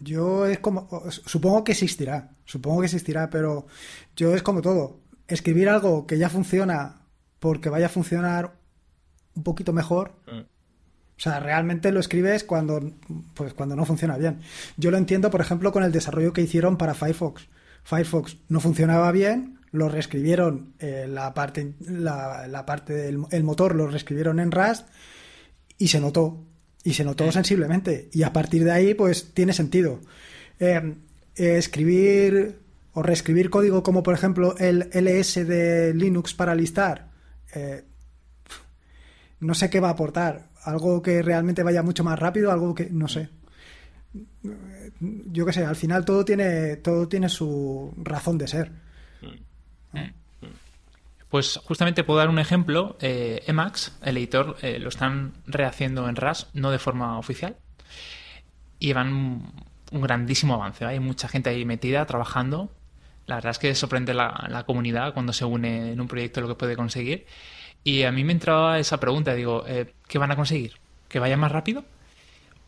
yo 0.00 0.46
es 0.46 0.58
como, 0.58 0.88
supongo 1.10 1.64
que 1.64 1.72
existirá, 1.72 2.30
supongo 2.44 2.80
que 2.80 2.86
existirá, 2.86 3.30
pero 3.30 3.66
yo 4.16 4.34
es 4.34 4.42
como 4.42 4.62
todo. 4.62 5.00
Escribir 5.28 5.68
algo 5.68 6.06
que 6.06 6.18
ya 6.18 6.28
funciona 6.28 7.02
porque 7.40 7.68
vaya 7.68 7.86
a 7.86 7.90
funcionar 7.90 8.56
un 9.34 9.42
poquito 9.42 9.72
mejor. 9.72 10.14
Mm. 10.26 10.40
O 10.40 11.20
sea, 11.20 11.40
realmente 11.40 11.92
lo 11.92 12.00
escribes 12.00 12.44
cuando, 12.44 12.92
pues 13.34 13.54
cuando 13.54 13.74
no 13.74 13.86
funciona 13.86 14.18
bien. 14.18 14.40
Yo 14.76 14.90
lo 14.90 14.98
entiendo, 14.98 15.30
por 15.30 15.40
ejemplo, 15.40 15.72
con 15.72 15.82
el 15.82 15.92
desarrollo 15.92 16.32
que 16.32 16.42
hicieron 16.42 16.76
para 16.76 16.94
Firefox. 16.94 17.48
Firefox 17.84 18.36
no 18.48 18.60
funcionaba 18.60 19.10
bien, 19.12 19.58
lo 19.70 19.88
reescribieron 19.88 20.74
eh, 20.78 21.06
la 21.08 21.32
parte, 21.32 21.74
la, 21.80 22.64
parte 22.66 22.92
del 22.92 23.44
motor, 23.44 23.74
lo 23.74 23.86
reescribieron 23.86 24.40
en 24.40 24.50
Rust 24.50 24.88
y 25.78 25.88
se 25.88 26.00
notó 26.00 26.45
y 26.86 26.94
se 26.94 27.04
notó 27.04 27.30
sensiblemente. 27.32 28.08
Y 28.12 28.22
a 28.22 28.32
partir 28.32 28.62
de 28.62 28.70
ahí, 28.70 28.94
pues 28.94 29.34
tiene 29.34 29.52
sentido. 29.52 30.00
Eh, 30.60 30.94
eh, 31.34 31.56
escribir 31.58 32.60
o 32.92 33.02
reescribir 33.02 33.50
código 33.50 33.82
como 33.82 34.04
por 34.04 34.14
ejemplo 34.14 34.56
el 34.56 34.88
ls 34.92 35.34
de 35.46 35.92
Linux 35.92 36.32
para 36.32 36.54
listar, 36.54 37.10
eh, 37.54 37.84
no 39.40 39.52
sé 39.54 39.68
qué 39.68 39.80
va 39.80 39.88
a 39.88 39.92
aportar. 39.92 40.48
Algo 40.62 41.02
que 41.02 41.22
realmente 41.22 41.64
vaya 41.64 41.82
mucho 41.82 42.04
más 42.04 42.18
rápido, 42.18 42.52
algo 42.52 42.72
que 42.72 42.88
no 42.88 43.08
sé. 43.08 43.30
Yo 45.00 45.44
qué 45.44 45.52
sé, 45.52 45.64
al 45.64 45.76
final 45.76 46.04
todo 46.04 46.24
tiene, 46.24 46.76
todo 46.76 47.08
tiene 47.08 47.28
su 47.28 47.92
razón 47.98 48.38
de 48.38 48.46
ser. 48.46 48.70
Mm. 49.92 49.98
Pues 51.28 51.60
justamente 51.64 52.04
puedo 52.04 52.18
dar 52.18 52.28
un 52.28 52.38
ejemplo. 52.38 52.96
Eh, 53.00 53.42
Emacs, 53.46 53.96
el 54.02 54.16
editor, 54.16 54.56
eh, 54.62 54.78
lo 54.78 54.88
están 54.88 55.32
rehaciendo 55.46 56.08
en 56.08 56.16
RAS, 56.16 56.48
no 56.54 56.70
de 56.70 56.78
forma 56.78 57.18
oficial. 57.18 57.56
Y 58.78 58.92
van 58.92 59.12
un, 59.12 60.02
grandísimo 60.02 60.54
avance. 60.54 60.84
Hay 60.84 61.00
mucha 61.00 61.28
gente 61.28 61.50
ahí 61.50 61.64
metida, 61.64 62.06
trabajando. 62.06 62.70
La 63.26 63.36
verdad 63.36 63.50
es 63.50 63.58
que 63.58 63.74
sorprende 63.74 64.14
la, 64.14 64.64
comunidad 64.66 65.14
cuando 65.14 65.32
se 65.32 65.44
une 65.44 65.92
en 65.92 66.00
un 66.00 66.06
proyecto 66.08 66.40
lo 66.40 66.48
que 66.48 66.54
puede 66.54 66.76
conseguir. 66.76 67.26
Y 67.82 68.02
a 68.04 68.12
mí 68.12 68.24
me 68.24 68.32
entraba 68.32 68.78
esa 68.78 69.00
pregunta, 69.00 69.34
digo, 69.34 69.64
eh, 69.66 69.94
¿qué 70.08 70.18
van 70.18 70.30
a 70.30 70.36
conseguir? 70.36 70.74
¿Que 71.08 71.18
vaya 71.18 71.36
más 71.36 71.52
rápido? 71.52 71.84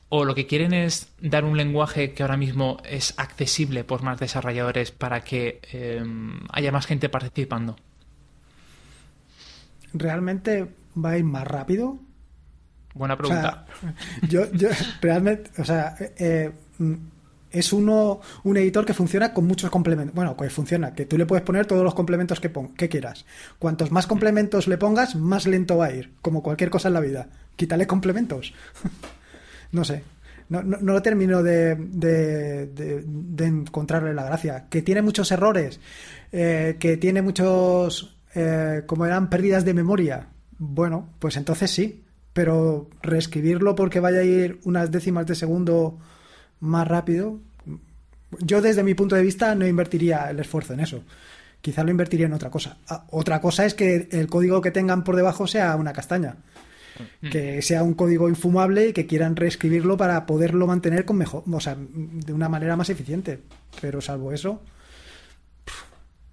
¿O 0.08 0.24
lo 0.24 0.34
que 0.34 0.46
quieren 0.46 0.72
es 0.72 1.12
dar 1.20 1.44
un 1.44 1.56
lenguaje 1.56 2.12
que 2.14 2.22
ahora 2.22 2.36
mismo 2.36 2.78
es 2.84 3.14
accesible 3.18 3.84
por 3.84 4.02
más 4.02 4.18
desarrolladores 4.18 4.90
para 4.90 5.22
que 5.22 5.60
haya 6.50 6.72
más 6.72 6.86
gente 6.86 7.08
participando? 7.08 7.76
Realmente 9.92 10.68
va 11.02 11.10
a 11.10 11.18
ir 11.18 11.24
más 11.24 11.46
rápido? 11.46 11.98
Buena 12.94 13.16
pregunta. 13.16 13.66
yo, 14.28 14.50
yo 14.52 14.68
realmente, 15.00 15.50
o 15.60 15.64
sea, 15.64 15.94
eh, 15.98 16.50
mm, 16.78 16.94
es 17.50 17.72
uno 17.72 18.20
un 18.44 18.56
editor 18.56 18.84
que 18.84 18.94
funciona 18.94 19.32
con 19.32 19.46
muchos 19.46 19.70
complementos. 19.70 20.14
Bueno, 20.14 20.36
que 20.36 20.50
funciona, 20.50 20.94
que 20.94 21.06
tú 21.06 21.16
le 21.16 21.26
puedes 21.26 21.44
poner 21.44 21.66
todos 21.66 21.84
los 21.84 21.94
complementos 21.94 22.40
que, 22.40 22.52
que 22.76 22.88
quieras. 22.88 23.24
Cuantos 23.58 23.90
más 23.90 24.06
complementos 24.06 24.68
le 24.68 24.78
pongas, 24.78 25.14
más 25.16 25.46
lento 25.46 25.78
va 25.78 25.86
a 25.86 25.92
ir, 25.92 26.12
como 26.22 26.42
cualquier 26.42 26.70
cosa 26.70 26.88
en 26.88 26.94
la 26.94 27.00
vida. 27.00 27.28
Quítale 27.56 27.86
complementos. 27.86 28.52
no 29.72 29.84
sé. 29.84 30.02
No, 30.48 30.62
no, 30.62 30.78
no 30.80 30.94
lo 30.94 31.02
termino 31.02 31.42
de, 31.42 31.74
de, 31.76 32.66
de, 32.66 33.44
encontrarle 33.44 34.14
la 34.14 34.24
gracia. 34.24 34.66
Que 34.70 34.80
tiene 34.80 35.02
muchos 35.02 35.30
errores, 35.30 35.78
eh, 36.32 36.76
que 36.80 36.96
tiene 36.96 37.20
muchos 37.20 38.17
eh, 38.40 38.84
como 38.86 39.04
eran 39.04 39.30
pérdidas 39.30 39.64
de 39.64 39.74
memoria, 39.74 40.28
bueno, 40.58 41.08
pues 41.18 41.36
entonces 41.36 41.72
sí, 41.72 42.04
pero 42.32 42.88
reescribirlo 43.02 43.74
porque 43.74 43.98
vaya 43.98 44.20
a 44.20 44.24
ir 44.24 44.60
unas 44.62 44.92
décimas 44.92 45.26
de 45.26 45.34
segundo 45.34 45.98
más 46.60 46.86
rápido, 46.86 47.40
yo 48.38 48.62
desde 48.62 48.84
mi 48.84 48.94
punto 48.94 49.16
de 49.16 49.22
vista 49.22 49.56
no 49.56 49.66
invertiría 49.66 50.30
el 50.30 50.38
esfuerzo 50.38 50.72
en 50.74 50.80
eso. 50.80 51.02
Quizá 51.60 51.82
lo 51.82 51.90
invertiría 51.90 52.26
en 52.26 52.32
otra 52.32 52.48
cosa. 52.48 52.78
Ah, 52.88 53.06
otra 53.10 53.40
cosa 53.40 53.64
es 53.64 53.74
que 53.74 54.08
el 54.12 54.28
código 54.28 54.60
que 54.60 54.70
tengan 54.70 55.02
por 55.02 55.16
debajo 55.16 55.48
sea 55.48 55.74
una 55.74 55.92
castaña. 55.92 56.36
mm. 57.20 57.30
que 57.30 57.60
sea 57.62 57.82
un 57.82 57.94
código 57.94 58.28
infumable 58.28 58.90
y 58.90 58.92
que 58.92 59.06
quieran 59.06 59.34
reescribirlo 59.34 59.96
para 59.96 60.26
poderlo 60.26 60.68
mantener 60.68 61.04
con 61.04 61.16
mejor, 61.16 61.42
o 61.50 61.60
sea, 61.60 61.76
de 61.76 62.32
una 62.32 62.48
manera 62.48 62.76
más 62.76 62.88
eficiente. 62.88 63.40
Pero 63.80 64.00
salvo 64.00 64.32
eso, 64.32 64.62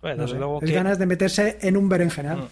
es 0.06 0.72
ganas 0.72 1.00
de 1.00 1.06
meterse 1.06 1.58
en 1.62 1.78
un 1.78 1.90
berenjenal. 1.90 2.38
Mm. 2.40 2.48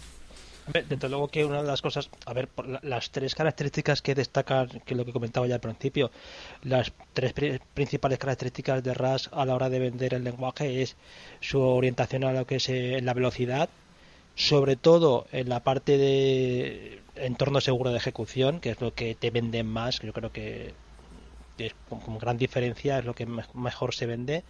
Desde 0.72 1.10
luego 1.10 1.28
que 1.28 1.44
una 1.44 1.62
de 1.62 1.68
las 1.68 1.82
cosas, 1.82 2.10
a 2.26 2.34
ver, 2.34 2.48
las 2.84 3.12
tres 3.12 3.36
características 3.36 4.02
que 4.02 4.16
destacan, 4.16 4.70
que 4.86 4.96
lo 4.96 5.04
que 5.04 5.12
comentaba 5.12 5.46
ya 5.46 5.56
al 5.56 5.62
principio, 5.62 6.10
las 6.62 6.94
tres 7.12 7.34
principales 7.74 8.18
características 8.18 8.82
de 8.82 8.94
RAS 8.94 9.30
a 9.34 9.46
la 9.46 9.56
hora 9.56 9.70
de 9.70 9.80
vender 9.80 10.14
el 10.14 10.24
lenguaje 10.24 10.82
es 10.82 10.96
su 11.42 11.60
orientación 11.60 12.24
a 12.24 12.32
lo 12.32 12.48
que 12.48 12.56
es 12.56 12.70
eh, 12.70 13.02
la 13.02 13.14
velocidad, 13.14 13.68
sobre 14.36 14.78
todo 14.78 15.28
en 15.34 15.50
la 15.50 15.60
parte 15.60 15.98
de 15.98 17.02
entorno 17.16 17.60
seguro 17.60 17.92
de 17.92 17.98
ejecución, 17.98 18.62
que 18.62 18.70
es 18.70 18.80
lo 18.80 18.94
que 18.94 19.16
te 19.16 19.32
venden 19.32 19.68
más, 19.68 20.00
yo 20.00 20.14
creo 20.14 20.32
que 20.32 20.74
es 21.58 21.76
con 21.90 22.18
gran 22.18 22.38
diferencia 22.38 23.00
es 23.00 23.06
lo 23.06 23.14
que 23.14 23.26
mejor 23.26 23.94
se 23.94 24.06
vende, 24.06 24.44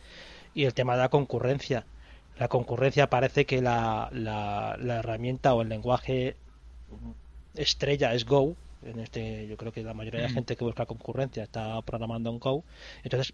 y 0.54 0.66
el 0.66 0.76
tema 0.76 0.94
de 0.96 1.02
la 1.02 1.10
concurrencia 1.10 1.86
la 2.38 2.48
concurrencia 2.48 3.10
parece 3.10 3.46
que 3.46 3.62
la, 3.62 4.10
la, 4.12 4.76
herramienta 5.00 5.54
o 5.54 5.62
el 5.62 5.70
lenguaje 5.70 6.36
estrella 7.56 8.14
es 8.14 8.26
Go. 8.26 8.56
En 8.84 9.00
este, 9.00 9.48
yo 9.48 9.56
creo 9.56 9.72
que 9.72 9.84
la 9.84 9.94
mayoría 9.94 10.22
de 10.22 10.28
la 10.28 10.32
mm. 10.32 10.36
gente 10.36 10.56
que 10.56 10.66
busca 10.66 10.86
concurrencia 10.86 11.44
está 11.44 11.82
programando 11.84 12.30
en 12.32 12.40
Go. 12.40 12.64
Entonces, 13.04 13.34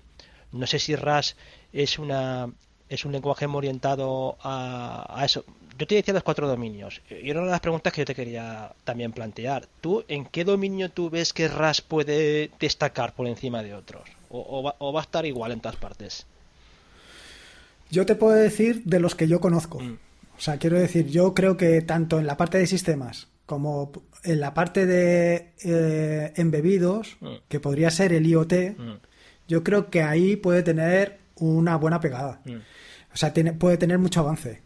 no 0.51 0.67
sé 0.67 0.79
si 0.79 0.95
RAS 0.95 1.35
es 1.73 1.97
una 1.99 2.49
es 2.89 3.05
un 3.05 3.11
lenguaje 3.11 3.45
orientado 3.45 4.35
a, 4.41 5.21
eso. 5.23 5.45
Yo 5.77 5.85
te 5.85 5.95
decía 5.95 6.13
los 6.13 6.23
cuatro 6.23 6.47
dominios. 6.47 7.01
Y 7.09 7.29
una 7.31 7.41
de 7.41 7.51
las 7.51 7.59
preguntas 7.59 7.93
que 7.93 8.01
yo 8.01 8.05
te 8.05 8.15
quería 8.15 8.73
también 8.83 9.11
plantear. 9.11 9.67
¿Tú 9.79 10.03
en 10.07 10.25
qué 10.25 10.43
dominio 10.43 10.89
tú 10.89 11.09
ves 11.09 11.31
que 11.31 11.47
RAS 11.47 11.81
puede 11.81 12.49
destacar 12.59 13.13
por 13.13 13.27
encima 13.27 13.61
de 13.61 13.75
otros? 13.75 14.09
¿O, 14.31 14.73
o 14.77 14.93
va 14.93 14.99
a 14.99 15.03
estar 15.03 15.25
igual 15.25 15.51
en 15.51 15.61
todas 15.61 15.77
partes? 15.77 16.25
Yo 17.89 18.05
te 18.05 18.15
puedo 18.15 18.35
decir 18.35 18.83
de 18.85 18.99
los 18.99 19.15
que 19.15 19.27
yo 19.27 19.39
conozco. 19.39 19.79
Mm. 19.79 19.97
O 20.37 20.41
sea, 20.41 20.57
quiero 20.57 20.79
decir, 20.79 21.07
yo 21.07 21.33
creo 21.33 21.57
que 21.57 21.81
tanto 21.81 22.19
en 22.19 22.27
la 22.27 22.37
parte 22.37 22.57
de 22.57 22.67
sistemas 22.67 23.27
como 23.45 23.91
en 24.23 24.39
la 24.39 24.53
parte 24.53 24.85
de 24.85 25.53
eh, 25.63 26.33
embebidos, 26.35 27.17
mm. 27.19 27.35
que 27.47 27.59
podría 27.59 27.89
ser 27.89 28.13
el 28.13 28.27
IoT, 28.27 28.53
mm. 28.77 28.97
yo 29.47 29.63
creo 29.63 29.89
que 29.89 30.03
ahí 30.03 30.35
puede 30.35 30.61
tener 30.61 31.17
una 31.35 31.75
buena 31.77 31.99
pegada. 31.99 32.41
O 33.11 33.17
sea, 33.17 33.33
tiene, 33.33 33.53
puede 33.53 33.77
tener 33.77 33.97
mucho 33.97 34.19
avance 34.19 34.61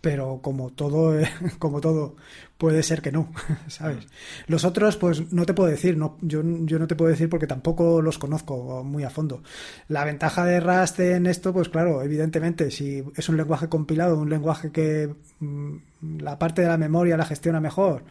pero 0.00 0.40
como 0.42 0.70
todo, 0.70 1.18
como 1.58 1.80
todo, 1.80 2.16
puede 2.56 2.82
ser 2.82 3.02
que 3.02 3.12
no, 3.12 3.32
¿sabes? 3.68 4.06
Los 4.46 4.64
otros, 4.64 4.96
pues 4.96 5.32
no 5.32 5.46
te 5.46 5.54
puedo 5.54 5.68
decir, 5.70 5.96
no, 5.96 6.16
yo, 6.20 6.42
yo 6.44 6.78
no 6.78 6.86
te 6.86 6.96
puedo 6.96 7.10
decir 7.10 7.28
porque 7.28 7.46
tampoco 7.46 8.02
los 8.02 8.18
conozco 8.18 8.84
muy 8.84 9.04
a 9.04 9.10
fondo. 9.10 9.42
La 9.88 10.04
ventaja 10.04 10.44
de 10.44 10.60
Rust 10.60 11.00
en 11.00 11.26
esto, 11.26 11.52
pues 11.52 11.68
claro, 11.68 12.02
evidentemente, 12.02 12.70
si 12.70 13.04
es 13.16 13.28
un 13.28 13.36
lenguaje 13.36 13.68
compilado, 13.68 14.18
un 14.18 14.30
lenguaje 14.30 14.70
que 14.70 15.14
mm, 15.40 15.76
la 16.20 16.38
parte 16.38 16.62
de 16.62 16.68
la 16.68 16.78
memoria 16.78 17.16
la 17.16 17.24
gestiona 17.26 17.60
mejor, 17.60 18.04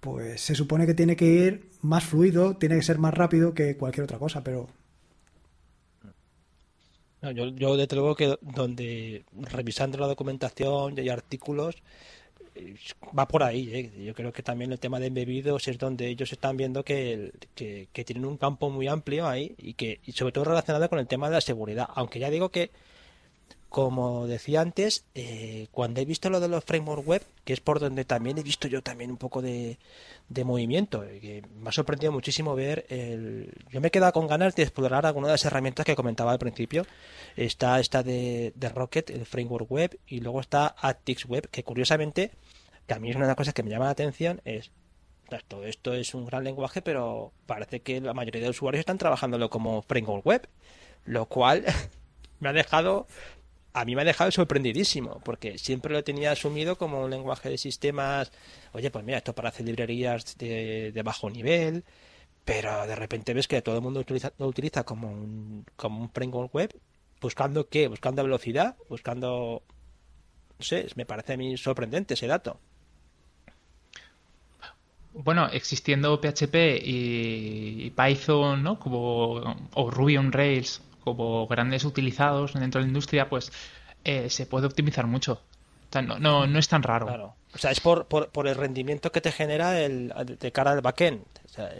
pues 0.00 0.40
se 0.40 0.54
supone 0.54 0.86
que 0.86 0.94
tiene 0.94 1.16
que 1.16 1.26
ir 1.26 1.70
más 1.82 2.04
fluido, 2.04 2.56
tiene 2.56 2.76
que 2.76 2.82
ser 2.82 2.98
más 2.98 3.14
rápido 3.14 3.54
que 3.54 3.76
cualquier 3.76 4.04
otra 4.04 4.18
cosa, 4.18 4.42
pero 4.42 4.68
yo, 7.22 7.48
yo 7.48 7.76
desde 7.76 7.96
luego 7.96 8.14
que 8.14 8.38
donde 8.40 9.24
revisando 9.34 9.98
la 9.98 10.06
documentación 10.06 10.98
y 10.98 11.08
artículos 11.08 11.76
eh, 12.54 12.74
va 13.16 13.28
por 13.28 13.42
ahí. 13.42 13.70
¿eh? 13.72 14.04
Yo 14.04 14.14
creo 14.14 14.32
que 14.32 14.42
también 14.42 14.72
el 14.72 14.80
tema 14.80 14.98
de 15.00 15.06
embebidos 15.08 15.68
es 15.68 15.78
donde 15.78 16.08
ellos 16.08 16.32
están 16.32 16.56
viendo 16.56 16.84
que, 16.84 17.32
que, 17.54 17.88
que, 17.92 18.04
tienen 18.04 18.24
un 18.24 18.36
campo 18.36 18.70
muy 18.70 18.88
amplio 18.88 19.28
ahí 19.28 19.54
y 19.58 19.74
que 19.74 20.00
y 20.06 20.12
sobre 20.12 20.32
todo 20.32 20.44
relacionado 20.44 20.88
con 20.88 20.98
el 20.98 21.06
tema 21.06 21.28
de 21.28 21.34
la 21.34 21.40
seguridad. 21.40 21.88
Aunque 21.94 22.18
ya 22.18 22.30
digo 22.30 22.48
que 22.50 22.70
como 23.70 24.26
decía 24.26 24.60
antes, 24.60 25.06
eh, 25.14 25.68
cuando 25.70 26.00
he 26.00 26.04
visto 26.04 26.28
lo 26.28 26.40
de 26.40 26.48
los 26.48 26.64
frameworks 26.64 27.06
web, 27.06 27.22
que 27.44 27.52
es 27.52 27.60
por 27.60 27.78
donde 27.78 28.04
también 28.04 28.36
he 28.36 28.42
visto 28.42 28.66
yo 28.66 28.82
también 28.82 29.12
un 29.12 29.16
poco 29.16 29.40
de, 29.42 29.78
movimiento, 30.44 31.04
eh, 31.04 31.20
que 31.20 31.42
me 31.56 31.68
ha 31.68 31.72
sorprendido 31.72 32.12
muchísimo 32.12 32.56
ver 32.56 32.84
el... 32.88 33.52
Yo 33.70 33.80
me 33.80 33.88
he 33.88 33.90
quedado 33.92 34.12
con 34.12 34.26
ganas 34.26 34.56
de 34.56 34.64
explorar 34.64 35.06
alguna 35.06 35.28
de 35.28 35.34
las 35.34 35.44
herramientas 35.44 35.86
que 35.86 35.94
comentaba 35.94 36.32
al 36.32 36.38
principio. 36.40 36.84
Está 37.36 37.78
esta 37.78 38.02
de, 38.02 38.52
Rocket, 38.74 39.08
el 39.10 39.24
framework 39.24 39.70
web, 39.70 39.98
y 40.06 40.20
luego 40.20 40.40
está 40.40 40.66
Actix 40.66 41.26
Web, 41.26 41.48
que 41.50 41.62
curiosamente, 41.62 42.32
que 42.88 42.94
a 42.94 42.98
mí 42.98 43.10
es 43.10 43.16
una 43.16 43.26
de 43.26 43.30
las 43.30 43.36
cosas 43.36 43.54
que 43.54 43.62
me 43.62 43.70
llama 43.70 43.84
la 43.84 43.92
atención, 43.92 44.40
es 44.44 44.72
todo 45.46 45.64
esto 45.64 45.94
es 45.94 46.12
un 46.14 46.26
gran 46.26 46.42
lenguaje, 46.42 46.82
pero 46.82 47.32
parece 47.46 47.80
que 47.80 48.00
la 48.00 48.14
mayoría 48.14 48.42
de 48.42 48.50
usuarios 48.50 48.80
están 48.80 48.98
trabajándolo 48.98 49.48
como 49.48 49.82
framework 49.82 50.26
web, 50.26 50.48
lo 51.04 51.26
cual 51.26 51.64
me 52.40 52.48
ha 52.48 52.52
dejado 52.52 53.06
a 53.72 53.84
mí 53.84 53.94
me 53.94 54.02
ha 54.02 54.04
dejado 54.04 54.30
sorprendidísimo, 54.30 55.20
porque 55.24 55.58
siempre 55.58 55.92
lo 55.92 56.02
tenía 56.02 56.32
asumido 56.32 56.76
como 56.76 57.04
un 57.04 57.10
lenguaje 57.10 57.50
de 57.50 57.58
sistemas, 57.58 58.32
oye, 58.72 58.90
pues 58.90 59.04
mira, 59.04 59.18
esto 59.18 59.34
para 59.34 59.50
hacer 59.50 59.66
librerías 59.66 60.36
de, 60.38 61.00
bajo 61.04 61.30
nivel, 61.30 61.84
pero 62.44 62.86
de 62.86 62.96
repente 62.96 63.34
ves 63.34 63.46
que 63.48 63.62
todo 63.62 63.76
el 63.76 63.82
mundo 63.82 64.00
utiliza, 64.00 64.32
lo 64.38 64.46
utiliza 64.48 64.84
como 64.84 65.10
un, 65.10 65.64
como 65.76 66.00
un 66.02 66.10
framework 66.10 66.54
web, 66.54 66.76
buscando 67.20 67.68
qué, 67.68 67.86
buscando 67.88 68.22
velocidad, 68.24 68.76
buscando, 68.88 69.62
no 70.58 70.64
sé, 70.64 70.88
me 70.96 71.06
parece 71.06 71.34
a 71.34 71.36
mí 71.36 71.56
sorprendente 71.56 72.14
ese 72.14 72.26
dato. 72.26 72.58
Bueno, 75.12 75.48
existiendo 75.48 76.20
PHP 76.20 76.80
y, 76.82 77.90
Python, 77.90 78.62
¿no? 78.62 78.78
Como, 78.78 79.40
o 79.74 79.90
Ruby 79.90 80.16
on 80.16 80.32
Rails 80.32 80.80
como 81.00 81.46
grandes 81.46 81.84
utilizados 81.84 82.54
dentro 82.54 82.80
de 82.80 82.86
la 82.86 82.88
industria, 82.88 83.28
pues 83.28 83.52
eh, 84.04 84.30
se 84.30 84.46
puede 84.46 84.66
optimizar 84.66 85.06
mucho. 85.06 85.42
no, 85.94 86.46
no, 86.46 86.58
es 86.58 86.68
tan 86.68 86.82
raro. 86.82 87.06
Claro. 87.06 87.34
O 87.52 87.58
sea, 87.58 87.70
es 87.72 87.80
por, 87.80 88.06
por, 88.06 88.46
el 88.46 88.54
rendimiento 88.54 89.10
que 89.10 89.20
te 89.20 89.32
genera 89.32 89.80
el, 89.80 90.12
de 90.38 90.52
cara 90.52 90.70
al 90.72 90.80
backend. 90.80 91.24
O 91.44 91.48
sea, 91.48 91.70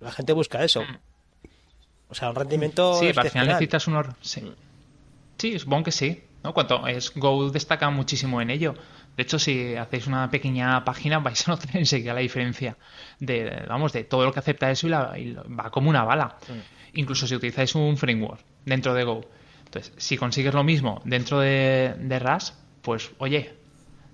la 0.00 0.12
gente 0.12 0.32
busca 0.32 0.62
eso. 0.62 0.82
Mm. 0.82 0.98
O 2.10 2.14
sea, 2.14 2.28
un 2.30 2.36
rendimiento. 2.36 3.00
Sí, 3.00 3.10
al 3.16 3.30
final 3.30 3.46
necesitas 3.46 3.86
un. 3.86 4.04
Sí. 4.20 4.52
Sí, 5.38 5.58
supongo 5.58 5.84
que 5.84 5.92
sí. 5.92 6.22
¿no? 6.44 6.52
Cuanto 6.52 6.86
es 6.86 7.12
Go 7.14 7.50
destaca 7.50 7.90
muchísimo 7.90 8.40
en 8.40 8.50
ello. 8.50 8.74
De 9.16 9.22
hecho, 9.22 9.38
si 9.38 9.76
hacéis 9.76 10.06
una 10.06 10.30
pequeña 10.30 10.84
página 10.84 11.18
vais 11.18 11.46
a 11.46 11.50
notar 11.52 11.76
enseguida 11.76 12.14
la 12.14 12.20
diferencia 12.20 12.76
de, 13.20 13.64
vamos, 13.68 13.92
de 13.92 14.04
todo 14.04 14.24
lo 14.24 14.32
que 14.32 14.40
acepta 14.40 14.70
eso 14.70 14.86
y, 14.86 14.90
la, 14.90 15.14
va 15.48 15.70
como 15.70 15.90
una 15.90 16.04
bala. 16.04 16.36
Mm 16.48 16.74
incluso 16.94 17.26
si 17.26 17.34
utilizáis 17.34 17.74
un 17.74 17.96
framework 17.96 18.40
dentro 18.64 18.94
de 18.94 19.04
Go. 19.04 19.20
Entonces, 19.66 19.92
si 19.96 20.16
consigues 20.16 20.54
lo 20.54 20.64
mismo 20.64 21.02
dentro 21.04 21.40
de, 21.40 21.94
de 21.98 22.18
RAS, 22.18 22.56
pues 22.82 23.12
oye, 23.18 23.54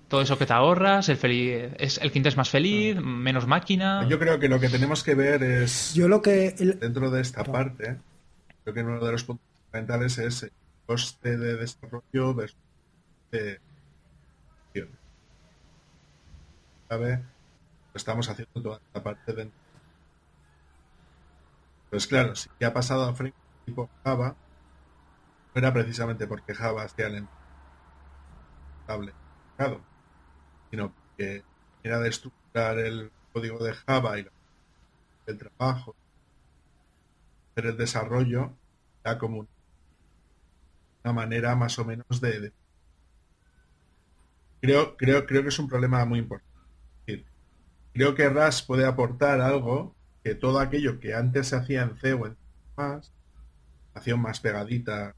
todo 0.08 0.22
eso 0.22 0.38
que 0.38 0.46
te 0.46 0.52
ahorras, 0.52 1.08
el 1.08 1.16
feliz, 1.16 1.72
es 1.78 1.98
el 1.98 2.10
quinto 2.10 2.28
es 2.28 2.36
más 2.36 2.48
feliz, 2.48 2.96
menos 2.96 3.46
máquina. 3.46 4.06
Yo 4.08 4.18
creo 4.18 4.38
que 4.38 4.48
lo 4.48 4.58
que 4.58 4.68
tenemos 4.68 5.04
que 5.04 5.14
ver 5.14 5.42
es 5.42 5.94
yo 5.94 6.08
lo 6.08 6.22
que 6.22 6.52
dentro 6.52 7.10
de 7.10 7.20
esta 7.20 7.44
parte, 7.44 7.98
creo 8.64 8.74
que 8.74 8.82
uno 8.82 9.04
de 9.04 9.12
los 9.12 9.24
puntos 9.24 9.46
fundamentales 9.64 10.18
es 10.18 10.44
el 10.44 10.52
coste 10.86 11.36
de 11.36 11.56
desarrollo 11.56 12.34
versus 12.34 12.58
de 13.30 13.60
¿Sabe? 16.90 17.22
Estamos 17.94 18.28
haciendo 18.28 18.60
toda 18.60 18.78
esta 18.78 19.00
parte 19.00 19.32
dentro 19.32 19.56
pues 21.88 22.06
claro, 22.08 22.34
si 22.34 22.48
ha 22.64 22.72
pasado 22.72 23.04
a 23.04 23.14
framework 23.14 23.64
tipo 23.64 23.88
Java, 24.04 24.34
no 25.54 25.58
era 25.58 25.72
precisamente 25.72 26.26
porque 26.26 26.54
Java 26.54 26.88
sea 26.88 27.06
el 27.06 27.28
estable 28.80 29.12
sino 30.70 30.92
que 31.16 31.44
era 31.84 32.00
de 32.00 32.08
estructurar 32.08 32.78
el 32.78 33.12
código 33.32 33.62
de 33.62 33.74
Java 33.74 34.18
y 34.18 34.26
el 35.26 35.38
trabajo, 35.38 35.94
pero 37.54 37.70
el 37.70 37.76
desarrollo 37.76 38.52
ya 39.04 39.16
como 39.16 39.46
una 41.04 41.12
manera 41.12 41.54
más 41.54 41.78
o 41.78 41.84
menos 41.84 42.20
de, 42.20 42.52
creo 44.60 44.96
creo 44.96 45.24
creo 45.26 45.42
que 45.42 45.48
es 45.50 45.58
un 45.60 45.68
problema 45.68 46.04
muy 46.04 46.18
importante 46.18 46.49
creo 48.00 48.14
que 48.14 48.30
RAS 48.30 48.62
puede 48.62 48.86
aportar 48.86 49.42
algo 49.42 49.94
que 50.24 50.34
todo 50.34 50.58
aquello 50.58 50.98
que 51.00 51.12
antes 51.12 51.48
se 51.48 51.56
hacía 51.56 51.82
en 51.82 51.98
C 51.98 52.14
o 52.14 52.26
en 52.26 52.36
más, 52.74 53.12
acción 53.92 54.22
más 54.22 54.40
pegadita, 54.40 55.14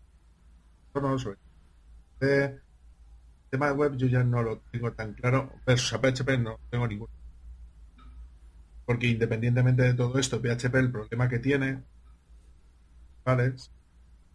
el 2.20 2.60
tema 3.50 3.66
de 3.66 3.72
web 3.74 3.96
yo 3.96 4.08
ya 4.08 4.24
no 4.24 4.42
lo 4.42 4.58
tengo 4.72 4.92
tan 4.94 5.14
claro, 5.14 5.52
versus 5.64 5.92
a 5.92 6.00
PHP 6.00 6.40
no 6.40 6.58
tengo 6.70 6.88
ninguno. 6.88 7.12
Porque 8.84 9.06
independientemente 9.06 9.84
de 9.84 9.94
todo 9.94 10.18
esto, 10.18 10.42
PHP 10.42 10.74
el 10.74 10.90
problema 10.90 11.28
que 11.28 11.38
tiene, 11.38 11.84
¿vale? 13.24 13.54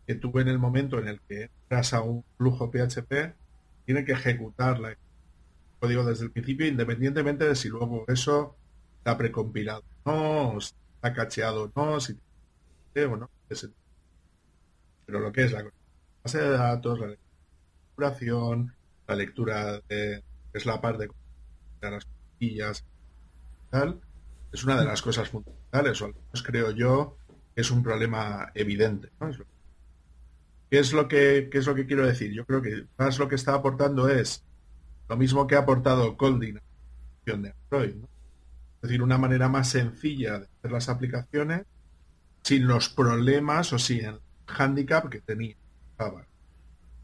que 0.05 0.15
tú 0.15 0.31
en 0.39 0.47
el 0.47 0.57
momento 0.57 0.99
en 0.99 1.09
el 1.09 1.19
que 1.19 1.49
entras 1.63 1.93
a 1.93 1.99
un 1.99 2.23
flujo 2.37 2.71
PHP, 2.71 3.35
tiene 3.83 4.05
que 4.05 4.13
ejecutar 4.13 4.79
el 5.77 5.87
código 5.87 6.03
desde 6.03 6.25
el 6.25 6.31
principio, 6.31 6.67
independientemente 6.67 7.47
de 7.47 7.55
si 7.55 7.69
luego 7.69 8.05
eso 8.07 8.55
está 8.99 9.17
precompilado 9.17 9.83
no, 10.07 10.57
está 10.57 11.13
cacheado 11.13 11.71
no, 11.75 11.99
si 11.99 12.13
o 12.95 13.15
no. 13.15 13.29
Pero 15.05 15.19
lo 15.19 15.31
que 15.31 15.43
es 15.43 15.51
la 15.51 15.63
base 16.23 16.39
de 16.39 16.49
datos, 16.49 16.99
la 16.99 17.07
lectura, 17.07 18.75
la 19.07 19.15
lectura 19.15 19.81
de 19.87 20.23
es 20.53 20.65
la 20.65 20.81
parte 20.81 21.07
de 21.81 21.91
las 21.91 22.05
costillas 22.05 22.83
tal, 23.69 24.01
es 24.51 24.63
una 24.63 24.79
de 24.79 24.85
las 24.85 25.01
cosas 25.01 25.29
fundamentales, 25.29 26.01
o 26.01 26.05
al 26.05 26.15
menos 26.15 26.43
creo 26.43 26.71
yo 26.71 27.17
es 27.55 27.69
un 27.69 27.83
problema 27.83 28.51
evidente. 28.55 29.09
¿Qué 30.69 30.79
es 30.79 30.93
lo 30.93 31.07
que 31.07 31.49
qué 31.51 31.59
es 31.59 31.67
lo 31.67 31.75
que 31.75 31.85
quiero 31.85 32.05
decir? 32.05 32.33
Yo 32.33 32.45
creo 32.45 32.61
que 32.61 32.87
más 32.97 33.19
lo 33.19 33.27
que 33.27 33.35
está 33.35 33.53
aportando 33.53 34.09
es 34.09 34.43
lo 35.09 35.17
mismo 35.17 35.47
que 35.47 35.55
ha 35.55 35.59
aportado 35.59 36.17
Colding 36.17 36.55
de 37.25 37.53
Android, 37.71 37.95
es 37.95 38.81
decir, 38.81 39.01
una 39.01 39.17
manera 39.17 39.49
más 39.49 39.69
sencilla 39.69 40.39
de 40.39 40.45
hacer 40.45 40.71
las 40.71 40.87
aplicaciones 40.87 41.65
sin 42.43 42.67
los 42.67 42.89
problemas 42.89 43.73
o 43.73 43.79
sin 43.79 44.05
el 44.05 44.19
handicap 44.47 45.09
que 45.09 45.19
tenía 45.19 45.55
Java. 45.97 46.25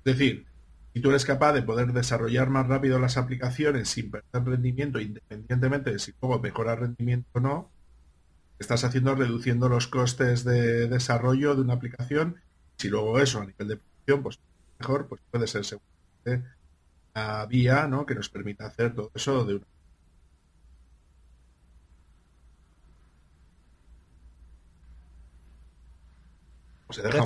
Es 0.06 0.18
decir, 0.18 0.46
si 0.94 1.02
tú 1.02 1.10
eres 1.10 1.26
capaz 1.26 1.54
de 1.54 1.64
poder 1.64 1.92
desarrollar 1.92 2.50
más 2.50 2.68
rápido 2.68 3.00
las 3.00 3.18
aplicaciones 3.18 3.90
sin 3.90 4.12
perder 4.12 4.44
rendimiento, 4.46 5.00
independientemente 5.02 5.92
de 5.92 6.00
si 6.00 6.14
luego 6.22 6.40
mejora 6.40 6.76
rendimiento 6.76 7.28
o 7.34 7.40
no, 7.40 7.72
estás 8.60 8.84
haciendo 8.84 9.16
reduciendo 9.16 9.68
los 9.68 9.88
costes 9.88 10.44
de 10.44 10.88
desarrollo 10.88 11.56
de 11.56 11.62
una 11.62 11.74
aplicación. 11.74 12.38
Si 12.78 12.90
luego 12.90 13.20
eso 13.20 13.42
a 13.42 13.46
nivel 13.46 13.68
de 13.68 13.78
producción, 13.78 14.24
pues 14.24 14.40
mejor, 14.80 15.08
pues 15.08 15.22
puede 15.32 15.48
ser 15.48 15.66
seguramente 15.66 16.48
una 17.16 17.46
vía 17.46 17.88
¿no? 17.88 18.06
que 18.06 18.16
nos 18.16 18.30
permita 18.30 18.66
hacer 18.68 18.94
todo 18.94 19.12
eso 19.14 19.46
de 19.46 19.56
una 19.56 19.66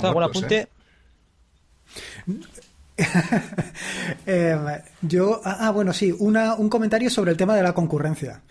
algún 0.02 0.22
apunte? 0.22 0.56
¿eh? 0.56 0.68
Em, 4.26 4.58
yo, 5.02 5.40
ah, 5.44 5.58
ah, 5.60 5.70
bueno, 5.70 5.92
sí, 5.92 6.12
una, 6.18 6.54
un 6.54 6.68
comentario 6.68 7.10
sobre 7.10 7.30
el 7.30 7.36
tema 7.36 7.54
de 7.54 7.62
la 7.62 7.72
concurrencia. 7.72 8.42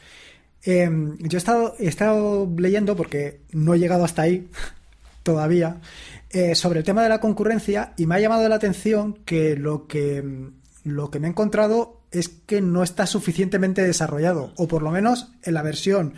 Em, 0.64 1.18
yo 1.20 1.38
he 1.38 1.40
estado, 1.40 1.76
he 1.80 1.88
estado 1.88 2.50
leyendo, 2.58 2.96
porque 2.96 3.42
no 3.52 3.74
he 3.74 3.80
llegado 3.80 4.06
hasta 4.06 4.22
ahí 4.22 4.50
todavía, 5.24 5.82
eh, 6.30 6.56
sobre 6.56 6.80
el 6.80 6.86
tema 6.86 7.04
de 7.04 7.10
la 7.10 7.20
concurrencia 7.20 7.94
y 7.98 8.06
me 8.06 8.16
ha 8.16 8.20
llamado 8.20 8.48
la 8.48 8.56
atención 8.56 9.16
que 9.26 9.58
lo 9.58 9.86
que, 9.88 10.24
lo 10.88 11.12
que 11.12 11.20
me 11.20 11.28
he 11.28 11.30
encontrado 11.30 12.02
es 12.12 12.30
que 12.30 12.62
no 12.62 12.84
está 12.84 13.06
suficientemente 13.06 13.84
desarrollado, 13.84 14.54
o 14.56 14.68
por 14.68 14.82
lo 14.82 14.92
menos 14.92 15.28
en 15.44 15.54
la 15.54 15.62
versión 15.62 16.14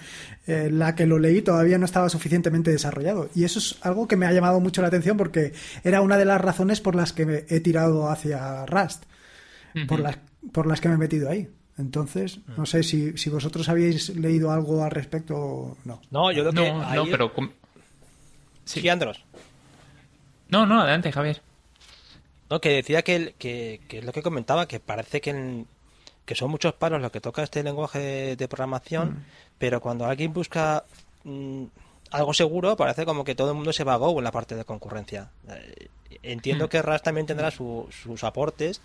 en 0.46 0.80
la 0.80 0.96
que 0.96 1.08
lo 1.08 1.20
leí 1.20 1.42
todavía 1.42 1.78
no 1.78 1.86
estaba 1.86 2.10
suficientemente 2.10 2.72
desarrollado. 2.72 3.30
Y 3.36 3.44
eso 3.44 3.60
es 3.60 3.78
algo 3.82 4.08
que 4.08 4.16
me 4.16 4.26
ha 4.26 4.32
llamado 4.32 4.60
mucho 4.60 4.82
la 4.82 4.88
atención 4.88 5.18
porque 5.18 5.54
era 5.84 6.02
una 6.02 6.18
de 6.18 6.26
las 6.26 6.40
razones 6.40 6.82
por 6.82 6.96
las 6.96 7.14
que 7.14 7.26
me 7.26 7.46
he 7.50 7.60
tirado 7.60 8.10
hacia 8.10 8.66
Rust, 8.66 9.04
por, 9.88 10.00
las, 10.00 10.18
por 10.52 10.68
las 10.68 10.80
que 10.80 10.90
me 10.90 10.96
he 10.96 11.00
metido 11.00 11.30
ahí. 11.30 11.50
Entonces, 11.78 12.40
no 12.58 12.66
sé 12.66 12.84
si, 12.84 13.18
si 13.18 13.30
vosotros 13.30 13.70
habéis 13.70 14.10
leído 14.10 14.52
algo 14.52 14.84
al 14.84 14.92
respecto 14.92 15.36
o 15.36 15.78
no. 15.86 16.02
No, 16.12 16.32
yo 16.32 16.44
creo 16.44 16.54
que. 16.54 16.72
No, 16.72 16.94
no 16.94 17.06
pero. 17.10 17.32
Sí, 18.66 18.88
Andros. 18.90 19.24
No, 20.50 20.66
no, 20.66 20.82
adelante, 20.82 21.12
Javier. 21.12 21.42
No, 22.50 22.60
que 22.62 22.70
decía 22.70 23.04
que, 23.04 23.36
que, 23.38 23.82
que, 23.88 24.00
es 24.00 24.04
lo 24.04 24.12
que 24.12 24.24
comentaba, 24.24 24.68
que 24.68 24.80
parece 24.80 25.22
que 25.22 25.30
en, 25.30 25.68
que 26.30 26.36
son 26.36 26.52
muchos 26.52 26.76
palos 26.76 27.02
los 27.02 27.12
que 27.12 27.22
toca 27.22 27.42
este 27.42 27.64
lenguaje 27.64 28.36
de 28.36 28.48
programación, 28.48 29.10
mm. 29.10 29.26
pero 29.58 29.82
cuando 29.82 30.06
alguien 30.06 30.32
busca 30.32 30.86
mm, 31.24 31.64
algo 32.12 32.36
seguro, 32.36 32.78
parece 32.78 33.04
como 33.04 33.24
que 33.24 33.34
todo 33.34 33.50
el 33.50 33.56
mundo 33.56 33.74
se 33.74 33.84
va 33.84 33.96
a 33.96 33.98
Go 33.98 34.16
en 34.16 34.24
la 34.24 34.32
parte 34.32 34.54
de 34.54 34.64
concurrencia. 34.64 35.32
Eh, 35.50 35.88
entiendo 36.22 36.66
mm. 36.66 36.70
que 36.70 36.82
RAS 36.84 37.02
también 37.02 37.26
tendrá 37.26 37.50
sus 37.50 38.24
aportes, 38.24 38.80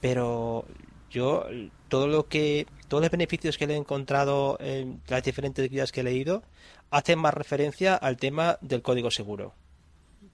pero 0.00 0.64
yo 1.10 1.44
todo 1.88 2.06
lo 2.06 2.26
que 2.28 2.66
todos 2.88 3.02
los 3.02 3.10
beneficios 3.10 3.58
que 3.58 3.66
le 3.66 3.74
he 3.74 3.76
encontrado 3.76 4.56
en 4.58 5.02
las 5.08 5.22
diferentes 5.22 5.68
guías 5.70 5.92
que 5.92 6.00
he 6.00 6.04
leído 6.04 6.42
hacen 6.90 7.18
más 7.18 7.34
referencia 7.34 7.96
al 7.96 8.16
tema 8.16 8.56
del 8.62 8.80
código 8.80 9.10
seguro. 9.10 9.52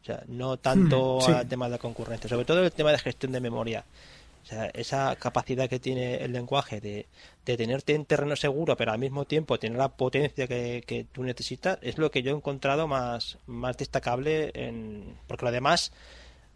O 0.02 0.04
sea, 0.04 0.22
no 0.28 0.56
tanto 0.56 1.20
al 1.26 1.48
tema 1.48 1.66
de 1.66 1.72
la 1.72 1.78
concurrencia, 1.78 2.28
sobre 2.28 2.44
todo 2.44 2.62
el 2.64 2.72
tema 2.72 2.92
de 2.92 2.98
gestión 2.98 3.32
de 3.32 3.40
memoria 3.40 3.84
esa 4.74 5.16
capacidad 5.16 5.68
que 5.68 5.78
tiene 5.78 6.16
el 6.16 6.32
lenguaje 6.32 6.80
de, 6.80 7.06
tenerte 7.44 7.94
en 7.94 8.04
terreno 8.04 8.36
seguro, 8.36 8.76
pero 8.76 8.92
al 8.92 8.98
mismo 8.98 9.24
tiempo 9.24 9.58
tener 9.58 9.78
la 9.78 9.88
potencia 9.88 10.46
que, 10.46 11.06
tú 11.12 11.22
necesitas, 11.22 11.78
es 11.82 11.98
lo 11.98 12.10
que 12.10 12.22
yo 12.22 12.32
he 12.32 12.36
encontrado 12.36 12.86
más, 12.86 13.38
más 13.46 13.76
destacable. 13.76 14.50
En, 14.54 15.16
porque 15.26 15.44
lo 15.44 15.52
demás, 15.52 15.92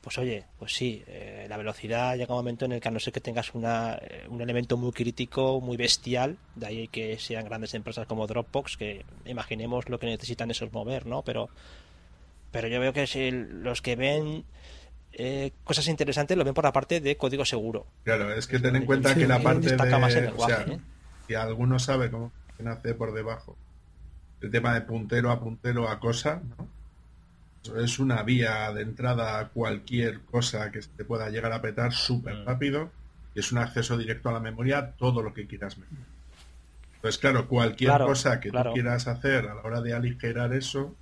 pues 0.01 0.19
oye, 0.19 0.45
pues 0.59 0.75
sí, 0.75 1.03
eh, 1.07 1.47
la 1.49 1.57
velocidad 1.57 2.17
llega 2.17 2.35
un 2.35 2.41
momento 2.41 2.65
en 2.65 2.73
el 2.73 2.81
que 2.81 2.89
a 2.89 2.91
no 2.91 3.01
ser 3.01 3.13
que 3.13 3.21
tengas 3.21 3.55
una, 3.55 3.99
eh, 4.01 4.27
un 4.29 4.41
elemento 4.41 4.77
muy 4.77 4.93
crítico, 4.93 5.61
muy 5.61 5.77
bestial, 5.77 6.37
de 6.55 6.67
ahí 6.67 6.89
que 6.89 7.19
sean 7.19 7.45
grandes 7.45 7.75
empresas 7.75 8.07
como 8.07 8.27
Dropbox, 8.27 8.77
que 8.77 9.05
imaginemos 9.27 9.89
lo 9.89 9.99
que 9.99 10.07
necesitan 10.07 10.51
esos 10.51 10.73
mover, 10.73 11.07
¿no? 11.07 11.23
Pero, 11.23 11.49
pero 12.53 12.69
yo 12.69 12.79
veo 12.79 12.93
que 12.93 13.07
si 13.07 13.31
los 13.31 13.83
que 13.83 13.97
ven 13.97 14.45
eh, 15.13 15.53
cosas 15.65 15.89
interesantes 15.89 16.37
lo 16.37 16.45
ven 16.45 16.55
por 16.55 16.65
la 16.65 16.73
parte 16.73 17.01
de 17.01 17.17
código 17.17 17.45
seguro. 17.45 17.87
Claro, 18.05 18.33
es 18.33 18.47
que 18.47 18.61
ten 18.61 18.77
en 18.77 18.87
cuenta 18.87 19.15
que 19.15 19.27
la 19.27 19.41
parte 19.41 19.75
de... 19.75 20.29
o 20.29 20.47
sea, 20.47 20.63
¿eh? 20.69 20.79
Si 21.27 21.35
alguno 21.35 21.79
sabe 21.79 22.11
cómo 22.11 22.31
nace 22.59 22.95
por 22.95 23.13
debajo 23.13 23.57
el 24.43 24.51
tema 24.51 24.75
de 24.75 24.83
puntero 24.83 25.31
a 25.31 25.41
puntero 25.41 25.89
a 25.89 26.01
cosa, 26.01 26.43
¿no? 26.59 26.69
es 27.79 28.01
una 28.01 28.25
vía 28.25 28.73
de 28.73 28.83
entrada 28.83 29.39
a 29.39 29.49
cualquier 29.49 30.23
cosa 30.23 30.73
que 30.73 30.83
se 30.83 30.89
te 30.91 31.05
pueda 31.05 31.31
llegar 31.31 31.53
a 31.53 31.63
petar 31.63 31.93
súper 31.93 32.45
rápido 32.45 32.91
y 33.37 33.41
es 33.41 33.53
un 33.53 33.59
acceso 33.59 33.97
directo 33.97 34.29
a 34.29 34.33
la 34.33 34.41
memoria 34.41 34.95
todo 34.99 35.23
lo 35.23 35.33
que 35.33 35.47
quieras 35.47 35.79
meter. 35.79 35.97
Entonces, 36.97 37.21
claro, 37.21 37.47
cualquier 37.47 37.93
cosa 37.99 38.41
que 38.41 38.51
tú 38.51 38.59
quieras 38.75 39.07
hacer 39.07 39.47
a 39.47 39.55
la 39.55 39.63
hora 39.63 39.81
de 39.81 39.95
aligerar 39.95 40.53
eso, 40.53 40.95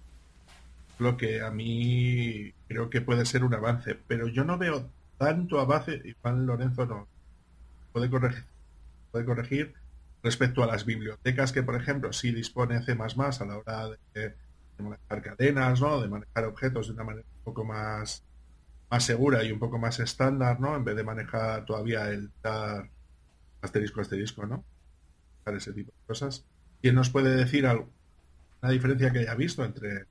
lo 1.01 1.17
que 1.17 1.41
a 1.43 1.51
mí 1.51 2.53
creo 2.69 2.91
que 2.91 3.01
puede 3.01 3.27
ser 3.27 3.45
un 3.45 3.55
avance, 3.55 3.95
pero 4.07 4.29
yo 4.29 4.45
no 4.45 4.59
veo 4.59 4.91
tanto 5.19 5.61
avance, 5.61 6.01
y 6.05 6.15
Juan 6.21 6.47
Lorenzo 6.47 6.87
no 6.87 7.09
puede 7.93 8.09
corregir, 8.09 8.45
puede 9.11 9.25
corregir 9.25 9.75
respecto 10.23 10.63
a 10.63 10.67
las 10.67 10.85
bibliotecas 10.85 11.53
que, 11.53 11.63
por 11.63 11.77
ejemplo, 11.77 12.13
sí 12.13 12.33
dispone 12.33 12.83
C++ 12.83 12.93
a 12.93 13.45
la 13.45 13.59
hora 13.59 13.91
de, 14.15 14.35
manejar 14.79 15.23
cadenas, 15.23 15.81
¿no? 15.81 16.01
de 16.01 16.09
manejar 16.09 16.45
objetos 16.45 16.87
de 16.87 16.95
una 16.95 17.05
manera 17.05 17.27
un 17.39 17.45
poco 17.45 17.65
más, 17.65 18.25
más 18.91 19.05
segura 19.05 19.45
y 19.45 19.53
un 19.53 19.59
poco 19.59 19.79
más 19.79 20.01
estándar, 20.01 20.59
¿no? 20.59 20.75
en 20.75 20.85
vez 20.85 20.97
de 20.97 21.05
manejar 21.05 21.67
todavía 21.67 22.09
el 22.09 22.31
dar 22.43 22.89
asterisco 23.61 24.01
asterisco, 24.01 24.47
¿no? 24.47 24.65
Para 25.45 25.59
ese 25.59 25.75
tipo 25.75 25.93
de 25.93 26.07
cosas. 26.07 26.47
¿Quién 26.81 26.95
nos 26.95 27.11
puede 27.11 27.37
decir 27.37 27.67
algo, 27.67 27.91
una 28.63 28.73
diferencia 28.73 29.13
que 29.13 29.21
haya 29.21 29.35
visto 29.35 29.65
entre 29.65 30.07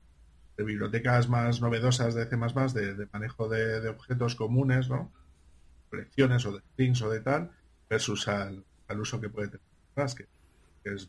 bibliotecas 0.64 1.28
más 1.28 1.60
novedosas 1.60 2.14
de 2.14 2.26
C++, 2.26 2.36
de, 2.36 2.94
de 2.94 3.08
manejo 3.12 3.48
de, 3.48 3.88
objetos 3.88 4.34
comunes, 4.34 4.88
¿no? 4.88 5.12
Colecciones 5.88 6.44
o 6.46 6.52
de 6.52 6.60
strings 6.72 7.02
o 7.02 7.10
de 7.10 7.20
tal, 7.20 7.50
versus 7.88 8.28
al, 8.28 8.64
uso 8.98 9.20
que 9.20 9.28
puede 9.28 9.48
tener 9.48 9.66
más, 9.96 10.14
que, 10.14 10.26
es... 10.84 11.08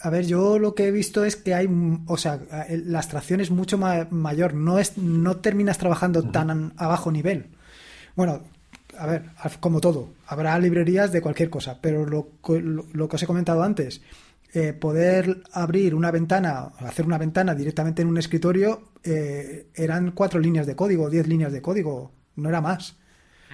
A 0.00 0.08
ver, 0.08 0.26
yo 0.26 0.58
lo 0.58 0.74
que 0.74 0.88
he 0.88 0.90
visto 0.90 1.24
es 1.24 1.36
que 1.36 1.54
hay, 1.54 1.68
o 2.06 2.16
sea, 2.16 2.40
la 2.68 2.98
abstracción 2.98 3.40
es 3.40 3.50
mucho 3.50 3.76
mayor, 3.76 4.54
no 4.54 4.78
es, 4.78 4.96
no 4.96 5.36
terminas 5.36 5.76
trabajando 5.76 6.30
tan 6.30 6.72
a 6.78 6.86
bajo 6.86 7.12
nivel. 7.12 7.50
Bueno, 8.14 8.40
a 8.98 9.06
ver, 9.06 9.24
como 9.60 9.82
todo, 9.82 10.14
habrá 10.26 10.58
librerías 10.58 11.12
de 11.12 11.20
cualquier 11.20 11.50
cosa, 11.50 11.78
pero 11.82 12.06
lo, 12.06 12.28
lo 12.48 13.08
que 13.08 13.16
os 13.16 13.22
he 13.22 13.26
comentado 13.26 13.62
antes, 13.62 14.00
eh, 14.58 14.72
poder 14.72 15.42
abrir 15.52 15.94
una 15.94 16.10
ventana, 16.10 16.72
hacer 16.78 17.04
una 17.04 17.18
ventana 17.18 17.54
directamente 17.54 18.00
en 18.00 18.08
un 18.08 18.16
escritorio, 18.16 18.92
eh, 19.04 19.66
eran 19.74 20.12
cuatro 20.12 20.40
líneas 20.40 20.66
de 20.66 20.74
código, 20.74 21.10
diez 21.10 21.26
líneas 21.26 21.52
de 21.52 21.60
código, 21.60 22.10
no 22.36 22.48
era 22.48 22.62
más. 22.62 22.96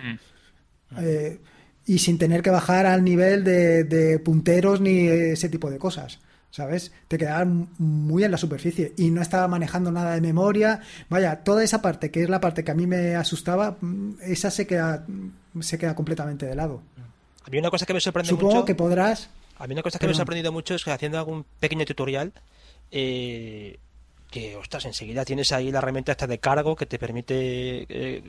Mm. 0.00 1.00
Eh, 1.00 1.40
y 1.86 1.98
sin 1.98 2.18
tener 2.18 2.40
que 2.40 2.50
bajar 2.50 2.86
al 2.86 3.02
nivel 3.02 3.42
de, 3.42 4.20
punteros 4.24 4.80
ni 4.80 5.08
ese 5.08 5.48
tipo 5.48 5.72
de 5.72 5.78
cosas. 5.80 6.20
¿Sabes? 6.52 6.92
Te 7.08 7.18
quedaban 7.18 7.70
muy 7.78 8.22
en 8.22 8.30
la 8.30 8.38
superficie 8.38 8.92
y 8.96 9.10
no 9.10 9.22
estaba 9.22 9.48
manejando 9.48 9.90
nada 9.90 10.14
de 10.14 10.20
memoria. 10.20 10.82
Vaya, 11.08 11.42
toda 11.42 11.64
esa 11.64 11.82
parte, 11.82 12.12
que 12.12 12.22
es 12.22 12.30
la 12.30 12.40
parte 12.40 12.62
que 12.62 12.70
a 12.70 12.74
mí 12.74 12.86
me 12.86 13.16
asustaba, 13.16 13.76
mm, 13.80 14.18
esa 14.22 14.52
se 14.52 14.68
queda, 14.68 15.04
se 15.58 15.78
queda 15.78 15.96
completamente 15.96 16.46
de 16.46 16.54
lado. 16.54 16.80
Había 17.44 17.58
una 17.58 17.70
cosa 17.70 17.86
que 17.86 17.94
me 17.94 18.00
sorprende 18.00 18.28
Supongo 18.28 18.64
que 18.64 18.76
podrás 18.76 19.30
a 19.62 19.66
mí 19.68 19.74
una 19.74 19.82
cosa 19.82 20.00
que 20.00 20.06
me 20.06 20.12
ha 20.12 20.16
sorprendido 20.16 20.50
mucho 20.50 20.74
es 20.74 20.82
que 20.82 20.90
haciendo 20.90 21.18
algún 21.18 21.44
pequeño 21.60 21.84
tutorial, 21.84 22.32
eh, 22.90 23.78
que, 24.28 24.56
ostras, 24.56 24.86
enseguida 24.86 25.24
tienes 25.24 25.52
ahí 25.52 25.70
la 25.70 25.78
herramienta 25.78 26.10
esta 26.10 26.26
de 26.26 26.38
cargo 26.38 26.74
que 26.74 26.84
te 26.84 26.98
permite 26.98 27.86
eh, 27.88 28.24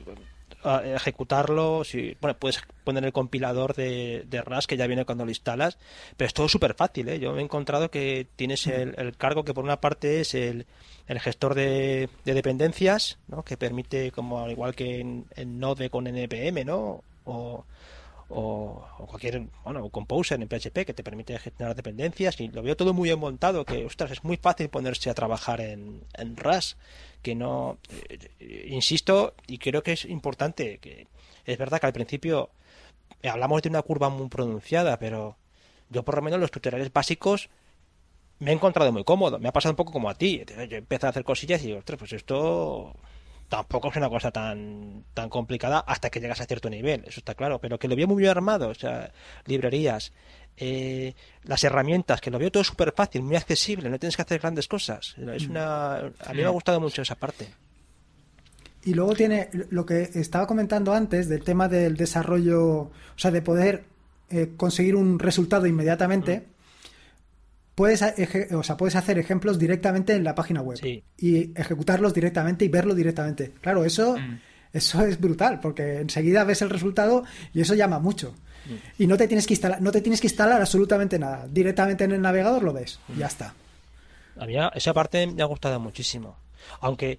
ejecutarlo, 0.94 1.82
si, 1.82 2.16
bueno, 2.20 2.38
puedes 2.38 2.62
poner 2.84 3.04
el 3.04 3.12
compilador 3.12 3.74
de, 3.74 4.24
de 4.28 4.42
RAS 4.42 4.68
que 4.68 4.76
ya 4.76 4.86
viene 4.86 5.04
cuando 5.04 5.24
lo 5.24 5.30
instalas, 5.32 5.76
pero 6.16 6.28
es 6.28 6.34
todo 6.34 6.48
súper 6.48 6.74
fácil, 6.74 7.08
¿eh? 7.08 7.18
Yo 7.18 7.32
me 7.32 7.40
he 7.40 7.44
encontrado 7.44 7.90
que 7.90 8.28
tienes 8.36 8.68
el, 8.68 9.16
cargo 9.16 9.44
que 9.44 9.54
por 9.54 9.64
una 9.64 9.80
parte 9.80 10.20
es 10.20 10.34
el, 10.34 10.66
el 11.08 11.18
gestor 11.18 11.56
de, 11.56 12.08
dependencias, 12.24 13.18
¿no? 13.26 13.42
Que 13.42 13.56
permite, 13.56 14.12
como 14.12 14.38
al 14.38 14.52
igual 14.52 14.76
que 14.76 15.00
en, 15.00 15.26
en 15.34 15.58
Node 15.58 15.90
con 15.90 16.06
NPM, 16.06 16.64
¿no? 16.64 17.02
O, 17.24 17.64
o, 18.28 18.86
cualquier, 19.06 19.46
bueno, 19.64 19.88
Composer 19.90 20.40
en 20.40 20.48
PHP 20.48 20.86
que 20.86 20.94
te 20.94 21.04
permite 21.04 21.38
gestionar 21.38 21.74
dependencias 21.74 22.40
y 22.40 22.48
lo 22.48 22.62
veo 22.62 22.76
todo 22.76 22.94
muy 22.94 23.08
bien 23.08 23.18
montado, 23.18 23.64
que, 23.64 23.84
ostras, 23.84 24.10
es 24.10 24.24
muy 24.24 24.36
fácil 24.36 24.68
ponerse 24.68 25.10
a 25.10 25.14
trabajar 25.14 25.60
en, 25.60 26.02
en 26.14 26.36
RAS, 26.36 26.76
que 27.22 27.34
no, 27.34 27.78
eh, 28.08 28.66
insisto, 28.68 29.34
y 29.46 29.58
creo 29.58 29.82
que 29.82 29.92
es 29.92 30.04
importante, 30.04 30.78
que 30.78 31.06
es 31.44 31.58
verdad 31.58 31.80
que 31.80 31.86
al 31.86 31.92
principio 31.92 32.50
hablamos 33.22 33.62
de 33.62 33.68
una 33.68 33.82
curva 33.82 34.08
muy 34.08 34.28
pronunciada, 34.28 34.98
pero 34.98 35.36
yo 35.90 36.04
por 36.04 36.16
lo 36.16 36.22
menos 36.22 36.40
los 36.40 36.50
tutoriales 36.50 36.92
básicos 36.92 37.50
me 38.38 38.50
he 38.50 38.54
encontrado 38.54 38.92
muy 38.92 39.04
cómodo, 39.04 39.38
me 39.38 39.48
ha 39.48 39.52
pasado 39.52 39.72
un 39.72 39.76
poco 39.76 39.92
como 39.92 40.10
a 40.10 40.14
ti, 40.14 40.42
yo 40.68 40.76
empecé 40.76 41.06
a 41.06 41.10
hacer 41.10 41.24
cosillas 41.24 41.62
y 41.62 41.68
digo, 41.68 41.78
ostras, 41.78 41.98
pues 41.98 42.12
esto 42.12 42.94
tampoco 43.54 43.88
es 43.88 43.96
una 43.96 44.10
cosa 44.10 44.32
tan, 44.32 45.04
tan 45.14 45.28
complicada 45.28 45.78
hasta 45.78 46.10
que 46.10 46.18
llegas 46.18 46.40
a 46.40 46.46
cierto 46.46 46.68
nivel, 46.68 47.04
eso 47.06 47.20
está 47.20 47.36
claro, 47.36 47.60
pero 47.60 47.78
que 47.78 47.86
lo 47.86 47.94
veo 47.94 48.08
muy 48.08 48.16
bien 48.16 48.30
armado, 48.30 48.68
o 48.68 48.74
sea, 48.74 49.12
librerías, 49.46 50.12
eh, 50.56 51.14
las 51.44 51.62
herramientas, 51.62 52.20
que 52.20 52.32
lo 52.32 52.40
veo 52.40 52.50
todo 52.50 52.64
súper 52.64 52.92
fácil, 52.96 53.22
muy 53.22 53.36
accesible, 53.36 53.90
no 53.90 53.98
tienes 54.00 54.16
que 54.16 54.22
hacer 54.22 54.40
grandes 54.40 54.66
cosas. 54.66 55.14
Es 55.36 55.46
una, 55.46 55.98
a 55.98 56.32
mí 56.32 56.38
me 56.38 56.46
ha 56.46 56.48
gustado 56.48 56.80
mucho 56.80 57.02
esa 57.02 57.14
parte. 57.14 57.46
Y 58.82 58.92
luego 58.94 59.14
tiene 59.14 59.50
lo 59.70 59.86
que 59.86 60.02
estaba 60.02 60.48
comentando 60.48 60.92
antes 60.92 61.28
del 61.28 61.44
tema 61.44 61.68
del 61.68 61.96
desarrollo, 61.96 62.60
o 62.60 62.92
sea, 63.14 63.30
de 63.30 63.40
poder 63.40 63.84
eh, 64.30 64.54
conseguir 64.56 64.96
un 64.96 65.20
resultado 65.20 65.66
inmediatamente 65.68 66.48
puedes, 67.74 68.02
o 68.52 68.62
sea, 68.62 68.76
puedes 68.76 68.96
hacer 68.96 69.18
ejemplos 69.18 69.58
directamente 69.58 70.14
en 70.14 70.24
la 70.24 70.34
página 70.34 70.60
web 70.60 70.78
y 71.16 71.58
ejecutarlos 71.58 72.14
directamente 72.14 72.64
y 72.64 72.68
verlo 72.68 72.94
directamente. 72.94 73.52
Claro, 73.60 73.84
eso, 73.84 74.16
mm. 74.16 74.40
eso 74.72 75.02
es 75.02 75.20
brutal, 75.20 75.60
porque 75.60 75.98
enseguida 75.98 76.44
ves 76.44 76.62
el 76.62 76.70
resultado 76.70 77.24
y 77.52 77.60
eso 77.60 77.74
llama 77.74 77.98
mucho. 77.98 78.34
Mm. 78.66 79.02
Y 79.02 79.06
no 79.06 79.16
te 79.16 79.28
tienes 79.28 79.46
que 79.46 79.54
instalar, 79.54 79.82
no 79.82 79.92
te 79.92 80.00
tienes 80.00 80.20
que 80.20 80.28
instalar 80.28 80.60
absolutamente 80.60 81.18
nada. 81.18 81.46
Directamente 81.50 82.04
en 82.04 82.12
el 82.12 82.20
navegador 82.20 82.62
lo 82.62 82.72
ves, 82.72 83.00
y 83.14 83.18
ya 83.18 83.26
está. 83.26 83.54
A 84.36 84.46
mí 84.46 84.54
esa 84.74 84.92
parte 84.92 85.26
me 85.26 85.42
ha 85.42 85.46
gustado 85.46 85.78
muchísimo. 85.80 86.36
Aunque 86.80 87.18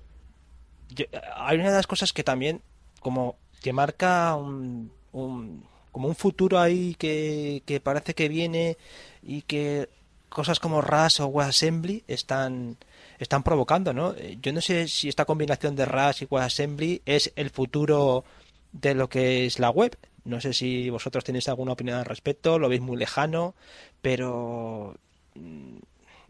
hay 1.35 1.57
una 1.57 1.69
de 1.69 1.77
las 1.77 1.87
cosas 1.87 2.13
que 2.13 2.23
también 2.23 2.61
como 2.99 3.37
que 3.61 3.73
marca 3.73 4.35
un, 4.35 4.91
como 5.11 6.07
un 6.07 6.15
futuro 6.15 6.59
ahí 6.59 6.95
que, 6.95 7.63
que 7.65 7.79
parece 7.79 8.13
que 8.13 8.27
viene 8.27 8.77
y 9.21 9.43
que 9.43 9.89
cosas 10.35 10.59
como 10.59 10.81
RAS 10.81 11.21
o 11.21 11.27
WebAssembly 11.27 12.03
están, 12.09 12.75
están 13.19 13.41
provocando, 13.41 13.93
¿no? 13.93 14.13
Eh, 14.15 14.37
yo 14.41 14.51
no 14.51 14.59
sé 14.59 14.89
si 14.89 15.07
esta 15.07 15.23
combinación 15.23 15.77
de 15.77 15.85
RAS 15.85 16.21
y 16.21 16.27
WebAssembly 16.29 17.01
es 17.05 17.31
el 17.37 17.51
futuro 17.51 18.25
de 18.73 18.95
lo 18.95 19.07
que 19.07 19.45
es 19.45 19.59
la 19.59 19.69
web. 19.69 19.97
No 20.25 20.41
sé 20.41 20.51
si 20.51 20.89
vosotros 20.89 21.23
tenéis 21.23 21.47
alguna 21.47 21.71
opinión 21.71 21.99
al 21.99 22.03
respecto, 22.03 22.59
lo 22.59 22.67
veis 22.67 22.81
muy 22.81 22.97
lejano, 22.97 23.55
pero 24.01 24.97
mm, 25.35 25.77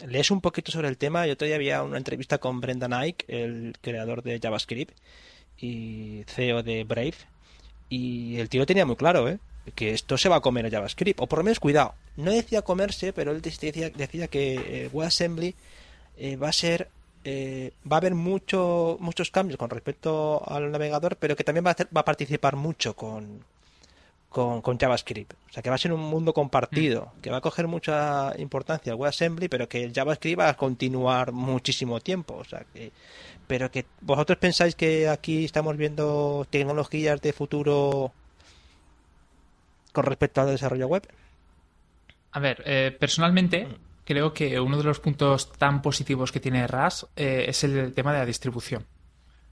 lees 0.06 0.30
un 0.30 0.40
poquito 0.40 0.72
sobre 0.72 0.88
el 0.88 1.00
tema. 1.00 1.26
Yo 1.26 1.36
todavía 1.36 1.56
había 1.56 1.82
una 1.82 1.98
entrevista 1.98 2.38
con 2.38 2.62
Brendan 2.62 2.94
Ike, 2.94 3.26
el 3.28 3.76
creador 3.82 4.22
de 4.22 4.40
JavaScript 4.40 4.96
y 5.58 6.26
CEO 6.28 6.62
de 6.62 6.84
Brave, 6.84 7.16
y 7.90 8.38
el 8.38 8.50
tío 8.50 8.68
tenía 8.68 8.86
muy 8.86 8.98
claro, 8.98 9.28
¿eh? 9.28 9.40
que 9.74 9.94
esto 9.96 10.16
se 10.20 10.30
va 10.30 10.36
a 10.36 10.42
comer 10.42 10.68
a 10.68 10.70
JavaScript, 10.70 11.20
o 11.20 11.26
por 11.26 11.40
lo 11.40 11.44
menos 11.46 11.60
cuidado, 11.60 11.96
no 12.18 12.32
decía 12.32 12.62
comerse, 12.62 13.14
pero 13.14 13.32
él 13.32 13.42
decía, 13.42 13.90
decía 13.90 14.28
que 14.28 14.56
eh, 14.56 14.90
WebAssembly 14.92 15.56
eh, 16.18 16.36
va 16.38 16.50
a 16.50 16.54
ser, 16.54 16.90
eh, 17.24 17.72
va 17.90 17.98
a 17.98 18.00
haber 18.00 18.16
mucho, 18.16 18.98
muchos 19.00 19.32
cambios 19.32 19.58
con 19.58 19.70
respecto 19.70 20.42
al 20.48 20.72
navegador, 20.72 21.18
pero 21.18 21.36
que 21.36 21.44
también 21.44 21.66
va 21.66 21.72
a, 21.72 21.76
va 21.96 22.02
a 22.02 22.06
participar 22.06 22.56
mucho 22.56 22.96
con, 22.96 23.44
con, 24.30 24.62
con, 24.62 24.78
JavaScript. 24.78 25.34
O 25.50 25.54
sea, 25.54 25.62
que 25.62 25.70
va 25.70 25.76
a 25.76 25.80
ser 25.80 25.92
un 25.92 26.02
mundo 26.02 26.34
compartido, 26.34 27.12
mm. 27.18 27.22
que 27.22 27.32
va 27.32 27.38
a 27.38 27.42
coger 27.42 27.68
mucha 27.68 28.34
importancia 28.38 28.94
el 28.94 29.00
WebAssembly, 29.00 29.50
pero 29.50 29.68
que 29.68 29.84
el 29.84 29.94
JavaScript 29.94 30.40
va 30.40 30.50
a 30.50 30.58
continuar 30.58 31.34
muchísimo 31.34 32.00
tiempo. 32.00 32.36
O 32.36 32.46
sea, 32.46 32.66
que, 32.74 32.92
pero 33.48 33.70
que 33.70 33.86
vosotros 34.02 34.38
pensáis 34.38 34.76
que 34.76 35.10
aquí 35.10 35.44
estamos 35.44 35.76
viendo 35.76 36.48
tecnologías 36.50 37.22
de 37.22 37.34
futuro 37.34 38.14
con 39.96 40.06
respecto 40.06 40.42
al 40.42 40.48
desarrollo 40.48 40.88
web? 40.88 41.08
A 42.36 42.40
ver, 42.40 42.64
eh, 42.66 42.94
personalmente 43.00 43.66
mm. 43.66 43.76
creo 44.04 44.34
que 44.34 44.60
uno 44.60 44.78
de 44.78 44.84
los 44.84 45.00
puntos 45.00 45.54
tan 45.54 45.82
positivos 45.82 46.34
que 46.34 46.42
tiene 46.42 46.68
RAS 46.68 47.08
eh, 47.16 47.46
es 47.48 47.64
el 47.64 47.94
tema 47.94 48.12
de 48.12 48.20
la 48.20 48.26
distribución. 48.26 48.86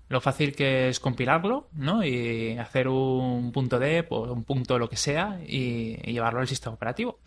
Lo 0.09 0.19
fácil 0.19 0.53
que 0.53 0.89
es 0.89 0.99
compilarlo, 0.99 1.69
¿no? 1.71 2.03
Y 2.03 2.57
hacer 2.57 2.89
un 2.89 3.53
punto 3.53 3.79
dep 3.79 4.11
o 4.11 4.33
un 4.33 4.43
punto 4.43 4.77
lo 4.77 4.89
que 4.89 4.97
sea 4.97 5.39
y, 5.47 5.97
y 6.03 6.11
llevarlo 6.11 6.41
al 6.41 6.47
sistema 6.49 6.75
operativo. 6.75 7.19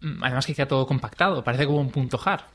Mm, 0.00 0.24
además 0.24 0.46
que 0.46 0.54
queda 0.54 0.66
todo 0.66 0.86
compactado, 0.86 1.44
parece 1.44 1.66
como 1.66 1.80
un 1.80 1.90
punto 1.90 2.16
jar. 2.16 2.46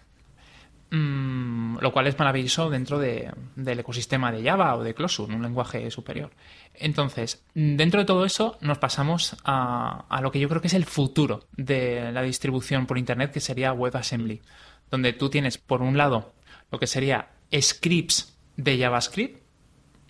Mm, 0.96 1.80
lo 1.80 1.92
cual 1.92 2.06
es 2.06 2.20
maravilloso 2.20 2.70
dentro 2.70 3.00
del 3.00 3.80
ecosistema 3.80 4.32
de 4.32 4.44
Java 4.44 4.76
o 4.76 4.84
de 4.84 4.94
Closure, 4.94 5.34
un 5.34 5.42
lenguaje 5.42 5.90
superior. 5.90 6.30
Entonces, 6.76 7.44
dentro 7.56 8.02
de 8.02 8.06
todo 8.06 8.26
eso 8.26 8.60
nos 8.62 8.78
pasamos 8.78 9.36
a, 9.44 10.20
lo 10.22 10.32
que 10.32 10.40
yo 10.40 10.48
creo 10.48 10.62
que 10.62 10.68
es 10.68 10.76
el 10.76 10.86
futuro 10.86 11.48
de 11.58 12.12
la 12.12 12.22
distribución 12.22 12.86
por 12.86 13.00
Internet, 13.00 13.32
que 13.32 13.40
sería 13.40 13.74
WebAssembly, 13.74 14.44
donde 14.92 15.14
tú 15.14 15.32
tienes, 15.32 15.58
por 15.58 15.82
un 15.82 15.98
lado, 15.98 16.32
lo 16.72 16.78
que 16.78 16.86
sería 16.86 17.30
scripts 17.52 18.38
de 18.56 18.78
JavaScript, 18.78 19.42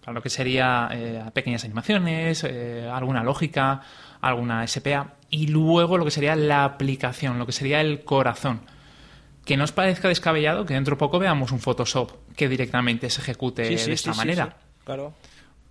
lo 0.06 0.22
que 0.22 0.30
sería 0.30 0.90
eh, 0.92 1.24
pequeñas 1.34 1.64
animaciones, 1.64 2.44
eh, 2.44 2.90
alguna 2.92 3.24
lógica, 3.24 3.80
alguna 4.20 4.68
SPA, 4.68 5.14
y 5.30 5.48
luego 5.48 5.98
lo 5.98 6.04
que 6.04 6.12
sería 6.12 6.36
la 6.36 6.66
aplicación, 6.66 7.40
lo 7.40 7.46
que 7.46 7.54
sería 7.54 7.80
el 7.80 8.04
corazón 8.04 8.73
que 9.46 9.58
no 9.58 9.64
os 9.64 9.72
parezca 9.72 10.08
descabellado 10.08 10.66
que 10.66 10.74
dentro 10.74 10.96
de 10.96 11.00
poco 11.00 11.20
veamos 11.20 11.52
un 11.52 11.60
Photoshop 11.60 12.12
que 12.36 12.48
directamente 12.48 13.10
se 13.10 13.22
ejecute 13.22 13.64
de 13.64 13.94
esta 13.94 14.14
manera. 14.14 14.58
claro. 14.84 15.14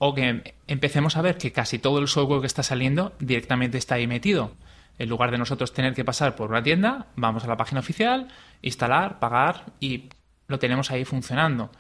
O 0.04 0.14
que 0.14 0.54
empecemos 0.66 1.16
a 1.16 1.22
ver 1.22 1.38
que 1.38 1.52
casi 1.52 1.78
todo 1.78 2.00
el 2.00 2.08
software 2.08 2.40
que 2.40 2.48
está 2.48 2.64
saliendo 2.64 3.12
directamente 3.20 3.78
está 3.78 3.94
ahí 3.94 4.08
metido. 4.08 4.52
En 4.98 5.08
lugar 5.08 5.30
de 5.30 5.38
nosotros 5.38 5.72
tener 5.72 5.94
que 5.94 6.04
pasar 6.04 6.34
por 6.34 6.50
una 6.50 6.62
tienda, 6.62 7.06
vamos 7.14 7.44
a 7.44 7.46
la 7.46 7.56
página 7.56 7.80
oficial, 7.80 8.26
instalar, 8.62 9.20
pagar 9.20 9.66
y 9.78 10.08
lo 10.48 10.58
tenemos 10.58 10.90
ahí 10.90 11.04
funcionando. 11.04 11.70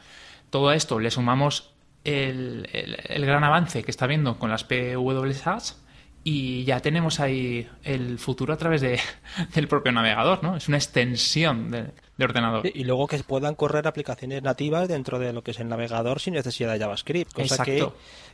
Todo 0.50 0.72
esto 0.72 1.00
le 1.00 1.10
sumamos 1.10 1.72
el, 2.04 2.68
el 2.72 3.26
gran 3.26 3.42
avance 3.42 3.82
que 3.82 3.90
está 3.90 4.06
viendo 4.06 4.38
con 4.38 4.50
las 4.50 4.64
PWAs 4.64 5.82
y 6.24 6.64
ya 6.64 6.80
tenemos 6.80 7.18
ahí 7.20 7.68
el 7.82 8.18
futuro 8.18 8.54
a 8.54 8.56
través 8.56 8.80
de, 8.80 9.00
del 9.54 9.68
propio 9.68 9.92
navegador, 9.92 10.42
¿no? 10.42 10.56
Es 10.56 10.68
una 10.68 10.76
extensión 10.76 11.70
de, 11.70 11.90
ordenador. 12.22 12.64
Y 12.72 12.84
luego 12.84 13.08
que 13.08 13.18
puedan 13.24 13.56
correr 13.56 13.88
aplicaciones 13.88 14.42
nativas 14.42 14.86
dentro 14.86 15.18
de 15.18 15.32
lo 15.32 15.42
que 15.42 15.50
es 15.50 15.58
el 15.58 15.68
navegador 15.68 16.20
sin 16.20 16.34
necesidad 16.34 16.72
de 16.72 16.78
JavaScript, 16.78 17.32
cosa 17.32 17.64
que, 17.64 17.84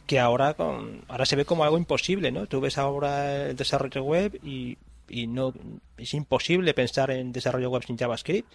que 0.06 0.20
ahora, 0.20 0.54
con, 0.54 1.04
ahora 1.08 1.24
se 1.24 1.36
ve 1.36 1.46
como 1.46 1.64
algo 1.64 1.78
imposible, 1.78 2.30
¿no? 2.30 2.46
Tú 2.46 2.60
ves 2.60 2.76
ahora 2.76 3.46
el 3.46 3.56
desarrollo 3.56 4.02
web 4.02 4.38
y, 4.44 4.76
y 5.08 5.26
no 5.26 5.54
es 5.96 6.12
imposible 6.12 6.74
pensar 6.74 7.10
en 7.10 7.32
desarrollo 7.32 7.70
web 7.70 7.82
sin 7.86 7.96
JavaScript, 7.96 8.52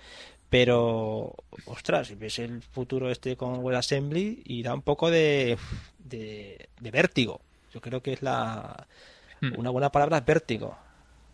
pero 0.52 1.34
ostras, 1.66 2.16
ves 2.20 2.38
el 2.38 2.62
futuro 2.62 3.10
este 3.10 3.36
con 3.36 3.64
WebAssembly 3.64 4.44
y 4.46 4.62
da 4.62 4.76
un 4.76 4.84
poco 4.84 5.10
de, 5.10 5.58
de 5.98 6.92
vértigo. 6.92 7.42
Yo 7.74 7.82
creo 7.82 8.04
que 8.04 8.14
es 8.14 8.22
la 8.22 8.86
Hmm. 9.44 9.60
Una 9.60 9.70
buena 9.70 9.92
palabra 9.92 10.18
es 10.20 10.26
vértigo. 10.26 10.78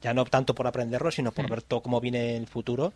Ya 0.01 0.13
no 0.13 0.25
tanto 0.25 0.55
por 0.55 0.65
aprenderlo, 0.65 1.11
sino 1.11 1.31
por 1.31 1.45
hmm. 1.45 1.49
ver 1.49 1.61
todo 1.61 1.81
cómo 1.81 2.01
viene 2.01 2.37
el 2.37 2.47
futuro. 2.47 2.93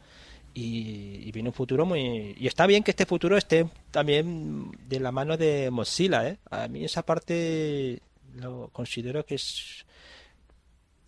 Y, 0.56 1.32
viene 1.32 1.50
un 1.50 1.54
futuro 1.54 1.86
muy... 1.86 2.36
Y 2.38 2.48
está 2.48 2.68
bien 2.68 2.84
que 2.84 2.92
este 2.92 3.06
futuro 3.06 3.38
esté 3.38 3.68
también 3.92 4.72
de 4.88 5.00
la 5.00 5.12
mano 5.12 5.38
de 5.38 5.70
Mozilla. 5.72 6.28
¿eh? 6.28 6.38
A 6.50 6.68
mí 6.68 6.84
esa 6.84 7.04
parte 7.04 8.02
lo 8.36 8.70
considero 8.72 9.26
que 9.26 9.36
es... 9.36 9.86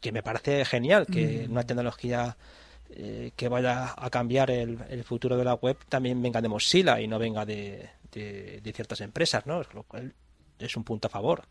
que 0.02 0.12
me 0.12 0.24
parece 0.24 0.66
genial, 0.66 1.08
que 1.08 1.46
hmm. 1.48 1.52
una 1.52 1.64
tecnología 1.64 2.38
eh, 2.90 3.32
que 3.36 3.48
vaya 3.48 3.94
a 3.98 4.10
cambiar 4.10 4.52
el, 4.52 5.04
futuro 5.04 5.38
de 5.38 5.46
la 5.46 5.56
web 5.56 5.78
también 5.90 6.22
venga 6.22 6.42
de 6.42 6.50
Mozilla 6.50 7.00
y 7.02 7.08
no 7.08 7.18
venga 7.18 7.46
de, 7.46 7.90
de 8.12 8.74
ciertas 8.76 9.02
empresas, 9.02 9.46
¿no? 9.46 9.62
Lo 9.74 9.84
cual 9.84 10.14
es 10.60 10.78
un 10.78 10.84
punto 10.84 11.08
a 11.08 11.12
favor. 11.12 11.44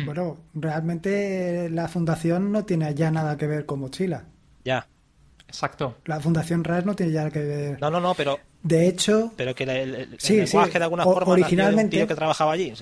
Hmm. 0.00 0.06
Bueno, 0.06 0.38
realmente 0.54 1.68
la 1.70 1.88
fundación 1.88 2.52
no 2.52 2.64
tiene 2.64 2.94
ya 2.94 3.10
nada 3.10 3.36
que 3.36 3.46
ver 3.46 3.66
con 3.66 3.80
Mochila. 3.80 4.24
Ya. 4.64 4.86
Exacto. 5.46 5.96
La 6.04 6.20
fundación 6.20 6.62
RAS 6.62 6.86
no 6.86 6.94
tiene 6.94 7.12
ya 7.12 7.30
que 7.30 7.40
ver. 7.40 7.80
No, 7.80 7.90
no, 7.90 8.00
no, 8.00 8.14
pero. 8.14 8.38
De 8.62 8.86
hecho. 8.86 9.32
Pero 9.36 9.54
que 9.54 9.64
el, 9.64 9.94
el, 9.94 10.16
sí, 10.18 10.36
lenguaje 10.36 10.78
de 10.78 10.84
alguna 10.84 11.04
forma 11.04 11.32
originalmente 11.32 11.96
tío 11.96 12.06
que 12.06 12.14
trabajaba 12.14 12.52
allí. 12.52 12.72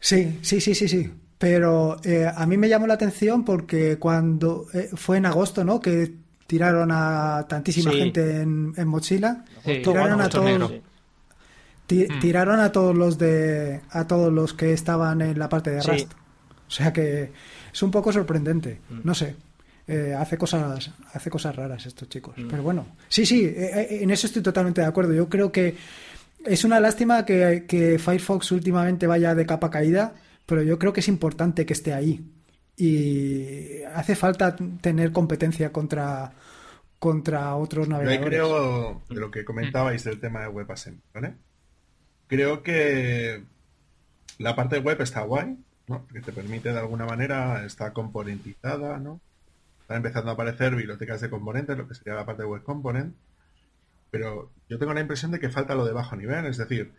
Sí, 0.00 0.38
sí, 0.42 0.60
sí, 0.60 0.74
sí, 0.74 0.88
sí. 0.88 1.12
Pero 1.38 2.00
eh, 2.04 2.26
a 2.34 2.46
mí 2.46 2.56
me 2.56 2.68
llamó 2.68 2.86
la 2.86 2.94
atención 2.94 3.44
porque 3.44 3.98
cuando 3.98 4.66
eh, 4.72 4.90
fue 4.94 5.18
en 5.18 5.26
agosto, 5.26 5.64
¿no? 5.64 5.80
Que 5.80 6.12
tiraron 6.46 6.90
a 6.92 7.46
tantísima 7.48 7.92
gente 7.92 8.42
en, 8.42 8.72
en 8.76 8.88
Mozilla. 8.88 9.44
tiraron 9.64 10.20
a 10.20 10.28
todos. 10.28 10.70
Mm. 10.70 10.93
Tiraron 11.86 12.60
a 12.60 12.72
todos 12.72 12.96
los 12.96 13.18
de. 13.18 13.80
a 13.90 14.06
todos 14.06 14.32
los 14.32 14.54
que 14.54 14.72
estaban 14.72 15.20
en 15.22 15.38
la 15.38 15.48
parte 15.48 15.70
de 15.70 15.82
Rust. 15.82 16.12
O 16.66 16.70
sea 16.70 16.92
que 16.92 17.30
es 17.72 17.82
un 17.82 17.90
poco 17.90 18.12
sorprendente. 18.12 18.80
Mm. 18.90 19.00
No 19.04 19.14
sé. 19.14 19.36
Eh, 19.86 20.14
hace 20.18 20.38
cosas 20.38 20.90
hace 21.12 21.28
cosas 21.28 21.54
raras 21.54 21.84
estos 21.84 22.08
chicos. 22.08 22.36
Mm. 22.38 22.48
Pero 22.48 22.62
bueno, 22.62 22.86
sí, 23.08 23.26
sí, 23.26 23.52
en 23.54 24.10
eso 24.10 24.26
estoy 24.26 24.42
totalmente 24.42 24.80
de 24.80 24.86
acuerdo. 24.86 25.12
Yo 25.12 25.28
creo 25.28 25.52
que 25.52 25.76
es 26.44 26.64
una 26.64 26.80
lástima 26.80 27.26
que, 27.26 27.64
que 27.68 27.98
Firefox 27.98 28.52
últimamente 28.52 29.06
vaya 29.06 29.34
de 29.34 29.44
capa 29.44 29.70
caída 29.70 30.14
pero 30.46 30.62
yo 30.62 30.78
creo 30.78 30.92
que 30.92 31.00
es 31.00 31.08
importante 31.08 31.66
que 31.66 31.72
esté 31.72 31.92
ahí. 31.92 32.24
Y 32.76 33.82
hace 33.94 34.16
falta 34.16 34.56
tener 34.80 35.12
competencia 35.12 35.72
contra, 35.72 36.32
contra 36.98 37.54
otros 37.54 37.88
navegadores. 37.88 38.20
Yo 38.20 38.26
creo, 38.26 39.02
de 39.08 39.20
lo 39.20 39.30
que 39.30 39.44
comentabais 39.44 40.04
del 40.04 40.20
tema 40.20 40.42
de 40.42 40.48
WebAssembly, 40.48 41.02
¿vale? 41.14 41.34
Creo 42.26 42.62
que 42.62 43.44
la 44.38 44.56
parte 44.56 44.78
web 44.78 45.00
está 45.00 45.22
guay, 45.22 45.58
¿no? 45.88 46.06
Que 46.08 46.20
te 46.20 46.32
permite 46.32 46.72
de 46.72 46.78
alguna 46.78 47.06
manera, 47.06 47.64
está 47.64 47.92
componentizada, 47.92 48.98
¿no? 48.98 49.20
Están 49.82 49.98
empezando 49.98 50.30
a 50.30 50.34
aparecer 50.34 50.74
bibliotecas 50.74 51.20
de 51.20 51.30
componentes, 51.30 51.76
lo 51.76 51.86
que 51.86 51.94
sería 51.94 52.14
la 52.14 52.26
parte 52.26 52.44
web 52.44 52.62
component. 52.62 53.14
Pero 54.10 54.50
yo 54.68 54.78
tengo 54.78 54.94
la 54.94 55.00
impresión 55.00 55.30
de 55.30 55.40
que 55.40 55.50
falta 55.50 55.74
lo 55.74 55.84
de 55.84 55.92
bajo 55.92 56.16
nivel, 56.16 56.46
es 56.46 56.56
decir, 56.56 56.92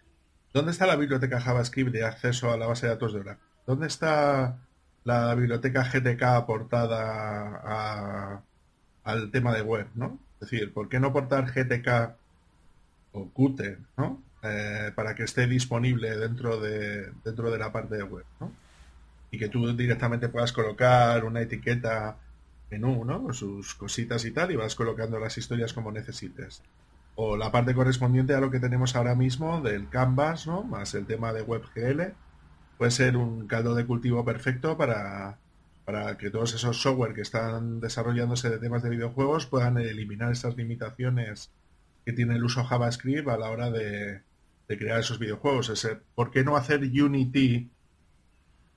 ¿Dónde 0.55 0.71
está 0.71 0.87
la 0.87 0.95
biblioteca 0.95 1.41
JavaScript 1.41 1.91
de 1.91 2.05
acceso 2.05 2.49
a 2.49 2.55
la 2.55 2.65
base 2.65 2.85
de 2.85 2.93
datos 2.93 3.11
de 3.11 3.19
Oracle? 3.19 3.43
¿Dónde 3.67 3.87
está 3.87 4.57
la 5.03 5.35
biblioteca 5.35 5.83
GTK 5.83 6.23
aportada 6.23 8.41
al 9.03 9.31
tema 9.31 9.53
de 9.53 9.61
web, 9.61 9.87
¿no? 9.95 10.17
Es 10.39 10.49
decir, 10.49 10.73
¿por 10.73 10.87
qué 10.87 11.01
no 11.01 11.07
aportar 11.07 11.51
GTK 11.51 12.15
o 13.11 13.29
Qt, 13.33 13.79
¿no? 13.97 14.23
Eh, 14.47 14.91
para 14.93 15.15
que 15.15 15.23
esté 15.23 15.47
disponible 15.47 16.15
dentro 16.17 16.59
de, 16.59 17.11
dentro 17.23 17.49
de 17.49 17.57
la 17.57 17.71
parte 17.71 17.95
de 17.95 18.03
web. 18.03 18.25
Y 19.31 19.39
que 19.39 19.49
tú 19.49 19.75
directamente 19.75 20.29
puedas 20.29 20.53
colocar 20.53 21.25
una 21.25 21.41
etiqueta 21.41 22.17
menú, 22.69 23.05
¿no? 23.05 23.33
Sus 23.33 23.73
cositas 23.75 24.23
y 24.25 24.31
tal, 24.31 24.51
y 24.51 24.55
vas 24.55 24.75
colocando 24.75 25.19
las 25.19 25.37
historias 25.37 25.73
como 25.73 25.91
necesites 25.91 26.61
o 27.15 27.37
la 27.37 27.51
parte 27.51 27.73
correspondiente 27.73 28.33
a 28.33 28.41
lo 28.41 28.51
que 28.51 28.59
tenemos 28.59 28.95
ahora 28.95 29.15
mismo 29.15 29.61
del 29.61 29.89
Canvas, 29.89 30.47
¿no? 30.47 30.63
Más 30.63 30.93
el 30.93 31.05
tema 31.05 31.31
de 31.33 31.41
WebGL, 31.43 32.13
puede 32.77 32.91
ser 32.91 33.17
un 33.17 33.47
caldo 33.47 33.73
de 33.73 33.85
cultivo 33.85 34.25
perfecto 34.25 34.77
para, 34.77 35.37
para 35.85 36.17
que 36.17 36.29
todos 36.29 36.53
esos 36.53 36.81
software 36.81 37.13
que 37.13 37.21
están 37.21 37.79
desarrollándose 37.79 38.49
de 38.49 38.59
temas 38.59 38.83
de 38.83 38.89
videojuegos 38.89 39.45
puedan 39.45 39.77
eliminar 39.77 40.31
esas 40.31 40.57
limitaciones 40.57 41.51
que 42.05 42.13
tiene 42.13 42.35
el 42.35 42.43
uso 42.43 42.65
JavaScript 42.65 43.29
a 43.29 43.37
la 43.37 43.49
hora 43.49 43.71
de, 43.71 44.21
crear 44.67 44.99
esos 44.99 45.19
videojuegos. 45.19 45.69
Es, 45.69 45.87
¿Por 46.15 46.31
qué 46.31 46.43
no 46.43 46.57
hacer 46.57 46.81
Unity 46.81 47.69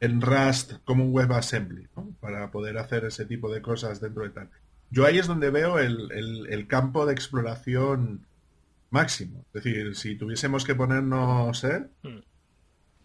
en 0.00 0.20
Rust 0.20 0.74
como 0.84 1.04
un 1.04 1.14
WebAssembly? 1.14 1.88
¿no? 1.96 2.14
Para 2.20 2.50
poder 2.50 2.78
hacer 2.78 3.04
ese 3.04 3.24
tipo 3.24 3.52
de 3.52 3.62
cosas 3.62 4.00
dentro 4.00 4.22
de 4.24 4.30
tal. 4.30 4.50
Yo 4.90 5.04
ahí 5.04 5.18
es 5.18 5.26
donde 5.26 5.50
veo 5.50 5.78
el, 5.78 6.10
el 6.48 6.66
campo 6.66 7.04
de 7.04 7.12
exploración 7.12 8.26
máximo. 8.90 9.44
Es 9.52 9.64
decir, 9.64 9.94
si 9.96 10.16
tuviésemos 10.16 10.64
que 10.64 10.74
ponernos, 10.74 11.62
¿eh? 11.64 11.86
Hmm. 12.02 12.18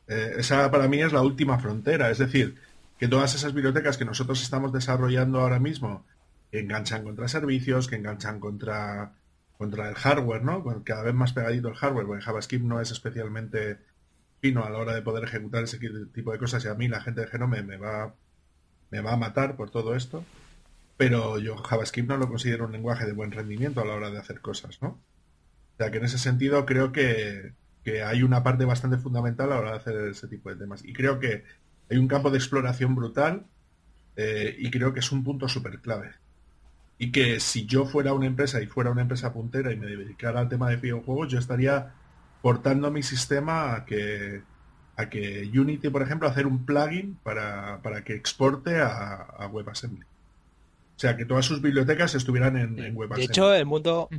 ¿eh? 0.07 0.34
esa 0.38 0.69
para 0.71 0.88
mí 0.88 1.01
es 1.01 1.13
la 1.13 1.21
última 1.21 1.59
frontera. 1.59 2.09
Es 2.09 2.17
decir, 2.17 2.55
que 2.97 3.07
todas 3.07 3.36
esas 3.36 3.53
bibliotecas 3.53 3.97
que 3.97 4.05
nosotros 4.05 4.41
estamos 4.41 4.71
desarrollando 4.71 5.39
ahora 5.39 5.59
mismo 5.59 6.05
enganchan 6.51 7.03
contra 7.03 7.27
servicios, 7.27 7.88
que 7.88 7.95
enganchan 7.95 8.39
contra, 8.39 9.13
contra 9.64 9.88
el 9.88 9.95
hardware, 9.95 10.43
¿no? 10.43 10.84
Cada 10.84 11.03
vez 11.03 11.14
más 11.14 11.32
pegadito 11.32 11.70
el 11.70 11.76
hardware, 11.76 12.05
porque 12.05 12.22
JavaScript 12.22 12.66
no 12.66 12.82
es 12.82 12.91
especialmente 12.91 13.80
fino 14.41 14.66
a 14.66 14.70
la 14.70 14.78
hora 14.78 14.93
de 14.93 15.01
poder 15.01 15.24
ejecutar 15.24 15.64
ese 15.64 15.80
tipo 16.14 16.34
de 16.34 16.38
cosas 16.38 16.66
y 16.66 16.68
a 16.68 16.74
mí 16.74 16.89
la 16.89 16.99
gente 16.99 17.22
de 17.22 17.28
Genome 17.28 17.64
me 17.64 17.78
va, 17.78 18.14
me 18.91 18.99
va 18.99 19.14
a 19.14 19.18
matar 19.18 19.55
por 19.55 19.70
todo 19.70 19.95
esto. 19.95 20.26
Pero 20.97 21.39
yo 21.39 21.55
JavaScript 21.55 22.09
no 22.09 22.18
lo 22.18 22.28
considero 22.28 22.66
un 22.66 22.74
lenguaje 22.74 23.05
de 23.05 23.14
buen 23.14 23.32
rendimiento 23.32 23.80
a 23.80 23.86
la 23.86 23.93
hora 23.93 24.11
de 24.11 24.20
hacer 24.20 24.41
cosas, 24.41 24.82
¿no? 24.82 24.89
O 24.89 25.78
sea 25.78 25.91
que 25.91 25.97
en 25.97 26.05
ese 26.05 26.18
sentido 26.18 26.66
creo 26.66 26.91
que, 26.91 27.53
hay 28.05 28.24
una 28.24 28.43
parte 28.43 28.66
bastante 28.66 28.97
fundamental 28.97 29.51
a 29.51 29.55
la 29.55 29.61
hora 29.61 29.72
de 29.72 29.78
hacer 29.78 29.95
ese 30.09 30.28
tipo 30.28 30.49
de 30.49 30.57
temas. 30.57 30.84
Y 30.84 30.91
creo 30.91 31.20
que 31.20 31.45
hay 31.89 31.97
un 31.97 32.09
campo 32.09 32.30
de 32.30 32.38
exploración 32.38 32.95
brutal 32.95 33.47
eh, 34.18 34.55
y 34.59 34.70
creo 34.72 34.93
que 34.93 34.99
es 34.99 35.11
un 35.11 35.24
punto 35.24 35.47
súper 35.47 35.80
clave. 35.80 36.11
Y 36.98 37.12
que 37.12 37.39
si 37.39 37.66
yo 37.66 37.86
fuera 37.86 38.14
una 38.14 38.28
empresa 38.28 38.62
y 38.62 38.68
fuera 38.68 38.91
una 38.91 39.02
empresa 39.02 39.34
puntera 39.34 39.72
y 39.72 39.78
me 39.78 39.88
dedicara 39.88 40.39
al 40.39 40.50
tema 40.50 40.70
de 40.70 40.78
videojuegos, 40.78 41.30
yo 41.30 41.39
estaría 41.39 41.94
portando 42.41 42.91
mi 42.91 43.04
sistema 43.04 43.76
a 43.76 43.86
que, 43.86 44.41
a 44.96 45.10
que 45.10 45.50
Unity, 45.54 45.89
por 45.89 46.02
ejemplo, 46.02 46.28
hacer 46.28 46.46
un 46.46 46.66
plugin 46.66 47.18
para, 47.24 47.80
que 48.06 48.14
exporte 48.14 48.80
a, 48.80 49.50
WebAssembly. 49.52 50.06
O 50.96 51.00
sea, 51.00 51.18
que 51.18 51.26
todas 51.26 51.46
sus 51.46 51.62
bibliotecas 51.62 52.16
estuvieran 52.16 52.58
en, 52.58 52.96
WebAssembly. 52.96 53.18
De 53.18 53.24
hecho, 53.24 53.54
el 53.54 53.66
mundo, 53.66 54.10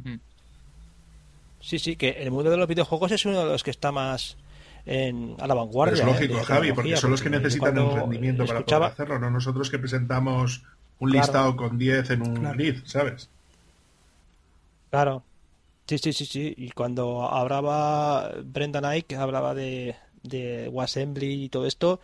Sí, 1.64 1.78
sí, 1.78 1.96
que 1.96 2.10
el 2.10 2.30
mundo 2.30 2.50
de 2.50 2.58
los 2.58 2.68
videojuegos 2.68 3.10
es 3.12 3.24
uno 3.24 3.38
de 3.38 3.46
los 3.46 3.64
que 3.64 3.70
está 3.70 3.90
más 3.90 4.36
en, 4.84 5.34
a 5.40 5.46
la 5.46 5.54
vanguardia. 5.54 6.02
es 6.02 6.04
lógico, 6.04 6.42
Javi, 6.44 6.72
porque 6.72 6.94
son 6.98 7.10
los 7.10 7.22
que 7.22 7.30
necesitan 7.30 7.78
el 7.78 7.90
rendimiento 7.90 8.44
para 8.44 8.60
poder 8.60 8.82
hacerlo, 8.82 9.18
no 9.18 9.30
nosotros 9.30 9.70
que 9.70 9.78
presentamos 9.78 10.62
un 10.98 11.10
listado 11.10 11.56
con 11.56 11.78
10 11.78 12.10
en 12.10 12.22
un 12.22 12.56
lead, 12.56 12.76
¿sabes? 12.84 13.28
Claro. 14.90 15.22
Sí, 15.86 15.98
sí, 15.98 16.12
sí, 16.12 16.24
sí. 16.24 16.54
Y 16.56 16.70
cuando 16.70 17.28
hablaba 17.28 18.32
Brendan 18.44 18.84
Ike, 18.86 19.16
hablaba 19.16 19.54
de, 19.54 19.96
de 20.22 20.68
Wassembly 20.68 21.44
y 21.44 21.48
todo 21.48 21.66
esto, 21.66 22.00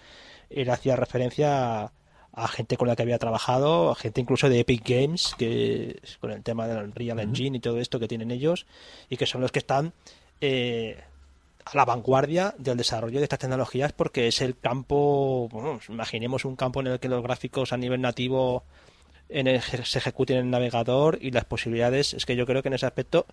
él 0.50 0.68
hacía 0.70 0.96
referencia 0.96 1.84
a 1.84 1.92
a 2.32 2.48
gente 2.48 2.76
con 2.76 2.88
la 2.88 2.96
que 2.96 3.02
había 3.02 3.18
trabajado, 3.18 3.90
a 3.90 3.94
gente 3.94 4.20
incluso 4.20 4.48
de 4.48 4.60
Epic 4.60 4.88
Games, 4.88 5.34
que 5.36 6.00
con 6.20 6.30
el 6.30 6.42
tema 6.42 6.66
del 6.66 6.92
Real 6.92 7.18
Engine 7.18 7.56
y 7.56 7.60
todo 7.60 7.78
esto 7.80 7.98
que 7.98 8.08
tienen 8.08 8.30
ellos, 8.30 8.66
y 9.08 9.16
que 9.16 9.26
son 9.26 9.40
los 9.40 9.52
que 9.52 9.58
están 9.58 9.92
eh, 10.40 11.02
a 11.72 11.76
la 11.76 11.84
vanguardia 11.84 12.54
del 12.58 12.76
desarrollo 12.76 13.18
de 13.18 13.24
estas 13.24 13.38
tecnologías 13.38 13.92
porque 13.92 14.26
es 14.28 14.40
el 14.40 14.58
campo, 14.58 15.48
bueno, 15.50 15.80
imaginemos 15.88 16.44
un 16.44 16.56
campo 16.56 16.80
en 16.80 16.88
el 16.88 17.00
que 17.00 17.08
los 17.08 17.22
gráficos 17.22 17.72
a 17.72 17.76
nivel 17.76 18.00
nativo 18.00 18.64
en 19.30 19.60
se 19.62 19.98
ejecuten 19.98 20.38
en 20.38 20.44
el 20.46 20.50
navegador 20.50 21.18
y 21.20 21.30
las 21.30 21.44
posibilidades, 21.44 22.14
es 22.14 22.26
que 22.26 22.36
yo 22.36 22.46
creo 22.46 22.62
que 22.62 22.68
en 22.68 22.74
ese 22.74 22.86
aspecto 22.86 23.26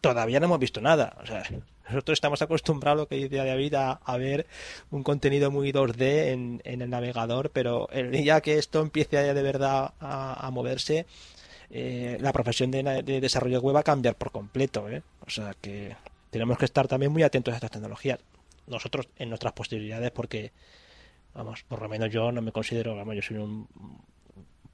todavía 0.00 0.38
no 0.40 0.46
hemos 0.46 0.60
visto 0.60 0.80
nada. 0.80 1.16
O 1.20 1.26
sea, 1.26 1.42
nosotros 1.88 2.16
estamos 2.16 2.40
acostumbrados, 2.42 3.00
lo 3.00 3.08
que 3.08 3.16
dice 3.16 3.36
David, 3.36 3.74
a, 3.74 3.92
a 3.92 4.16
ver 4.16 4.46
un 4.90 5.02
contenido 5.02 5.50
muy 5.50 5.72
2D 5.72 6.60
en, 6.62 6.62
el 6.64 6.88
navegador, 6.88 7.50
pero 7.50 7.88
el 7.90 8.12
día 8.12 8.40
que 8.40 8.58
esto 8.58 8.80
empiece 8.80 9.34
de 9.34 9.42
verdad 9.42 9.94
a, 10.00 10.48
moverse, 10.52 11.06
eh, 11.70 12.18
la 12.20 12.32
profesión 12.32 12.70
de, 12.70 13.02
desarrollo 13.02 13.60
web 13.60 13.76
va 13.76 13.80
a 13.80 13.84
cambiar 13.84 14.14
por 14.14 14.30
completo. 14.30 14.88
¿eh? 14.88 15.02
O 15.26 15.30
sea 15.30 15.54
que 15.60 15.96
tenemos 16.32 16.56
que 16.56 16.64
estar 16.64 16.88
también 16.88 17.12
muy 17.12 17.22
atentos 17.22 17.52
a 17.52 17.56
estas 17.56 17.70
tecnologías. 17.70 18.18
Nosotros 18.66 19.06
en 19.16 19.28
nuestras 19.28 19.52
posibilidades, 19.52 20.10
porque, 20.12 20.50
vamos, 21.34 21.62
por 21.68 21.82
lo 21.82 21.90
menos 21.90 22.10
yo 22.10 22.32
no 22.32 22.40
me 22.40 22.52
considero, 22.52 22.96
vamos, 22.96 23.14
yo 23.14 23.22
soy 23.22 23.36
un 23.36 23.68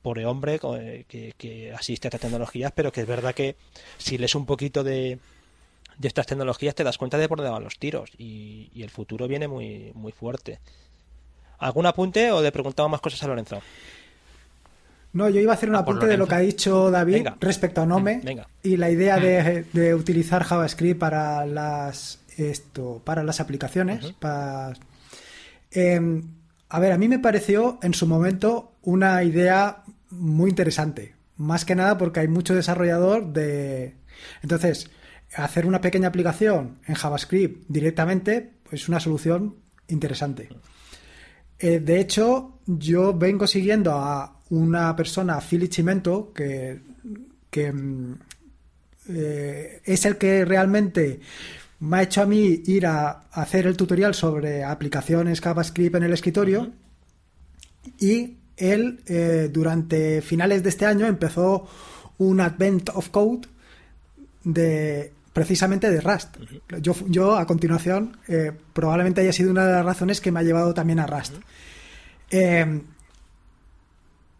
pobre 0.01 0.25
hombre 0.25 0.61
eh, 0.79 1.05
que, 1.37 1.73
asiste 1.73 2.07
a 2.07 2.11
estas 2.11 2.21
tecnologías, 2.21 2.71
pero 2.73 2.93
que 2.93 3.01
es 3.01 3.09
verdad 3.09 3.35
que 3.35 3.57
si 3.99 4.19
lees 4.19 4.37
un 4.37 4.47
poquito 4.47 4.85
de, 4.85 5.19
de 5.99 6.09
estas 6.09 6.27
tecnologías 6.27 6.77
te 6.77 6.85
das 6.85 6.97
cuenta 6.97 7.19
de 7.19 7.29
por 7.29 7.39
dónde 7.39 7.51
van 7.51 7.65
los 7.65 7.81
tiros 7.81 8.13
y, 8.17 8.71
el 8.77 8.91
futuro 8.91 9.27
viene 9.27 9.49
muy, 9.49 9.91
muy 9.95 10.13
fuerte. 10.13 10.61
¿Algún 11.59 11.87
apunte 11.87 12.31
o 12.31 12.41
le 12.41 12.53
preguntamos 12.53 12.93
más 12.93 13.01
cosas 13.01 13.21
a 13.25 13.27
Lorenzo? 13.27 13.61
No, 15.19 15.29
yo 15.29 15.41
iba 15.41 15.51
a 15.51 15.57
hacer 15.57 15.69
un 15.69 15.75
ah, 15.75 15.81
apunte 15.81 16.07
de 16.07 16.17
lo 16.17 16.29
que 16.29 16.37
ha 16.37 16.39
dicho 16.39 16.93
David 16.93 17.27
respecto 17.41 17.81
a 17.81 17.87
Nome 17.87 18.23
mm, 18.23 18.39
y 18.63 18.77
la 18.77 18.89
idea 18.89 19.19
de, 19.19 19.65
de, 19.73 19.93
utilizar 19.93 20.45
JavaScript 20.45 21.01
para 21.01 21.45
las 21.45 22.21
esto 22.37 23.03
para 23.05 23.25
las 23.25 23.41
aplicaciones. 23.41 24.13
para, 24.21 24.75
em, 25.73 26.23
a 26.69 26.79
ver, 26.79 26.93
a 26.93 26.99
mí 26.99 27.09
me 27.09 27.19
pareció 27.19 27.81
en 27.83 27.95
su 27.95 28.07
momento 28.07 28.77
una 28.83 29.25
idea 29.25 29.83
muy 30.11 30.51
interesante. 30.51 31.17
Más 31.37 31.65
que 31.65 31.75
nada 31.75 31.99
porque 31.99 32.21
hay 32.21 32.29
mucho 32.29 32.55
desarrollador 32.55 33.33
de... 33.33 33.97
Entonces, 34.43 34.89
hacer 35.35 35.67
una 35.67 35.81
pequeña 35.81 36.07
aplicación 36.07 36.79
en 36.87 36.95
JavaScript 36.95 37.65
directamente 37.67 38.53
es 38.71 38.89
una 38.89 39.01
solución 39.01 39.57
interesante. 39.89 40.49
Eh, 41.59 41.81
de 41.81 42.01
hecho, 42.01 42.61
yo 42.67 43.15
vengo 43.15 43.47
siguiendo 43.47 43.93
a 43.93 44.41
una 44.51 44.95
persona, 44.95 45.41
Philly 45.41 45.69
Chimento, 45.69 46.33
que, 46.33 46.81
que 47.51 47.73
mm, 47.73 48.15
eh, 49.11 49.81
es 49.85 50.05
el 50.05 50.17
que 50.17 50.45
realmente 50.45 51.21
me 51.81 51.99
ha 51.99 52.03
hecho 52.03 52.23
a 52.23 52.27
mí 52.27 52.63
ir 52.67 52.87
a, 52.87 53.29
hacer 53.33 53.67
el 53.67 53.77
tutorial 53.77 54.15
sobre 54.15 54.65
aplicaciones 54.65 55.41
JavaScript 55.41 55.97
en 55.97 56.03
el 56.03 56.13
escritorio. 56.13 56.71
Y 57.99 58.37
él 58.57 59.01
eh, 59.07 59.49
durante 59.53 60.21
finales 60.23 60.63
de 60.63 60.69
este 60.69 60.87
año 60.87 61.07
empezó 61.07 61.69
un 62.19 62.41
Advent 62.41 62.91
of 62.95 63.09
Code 63.11 63.49
de 64.45 65.13
precisamente 65.39 65.89
de 65.89 66.01
Rust. 66.01 66.37
Yo, 66.83 66.97
yo 67.07 67.37
a 67.37 67.47
continuación 67.47 68.17
eh, 68.27 68.51
probablemente 68.73 69.21
haya 69.21 69.33
sido 69.33 69.53
una 69.53 69.65
de 69.65 69.73
las 69.73 69.85
razones 69.85 70.21
que 70.21 70.33
me 70.33 70.41
ha 70.41 70.43
llevado 70.43 70.75
también 70.75 70.99
a 70.99 71.07
Rust. 71.07 71.35
Eh, 72.33 72.83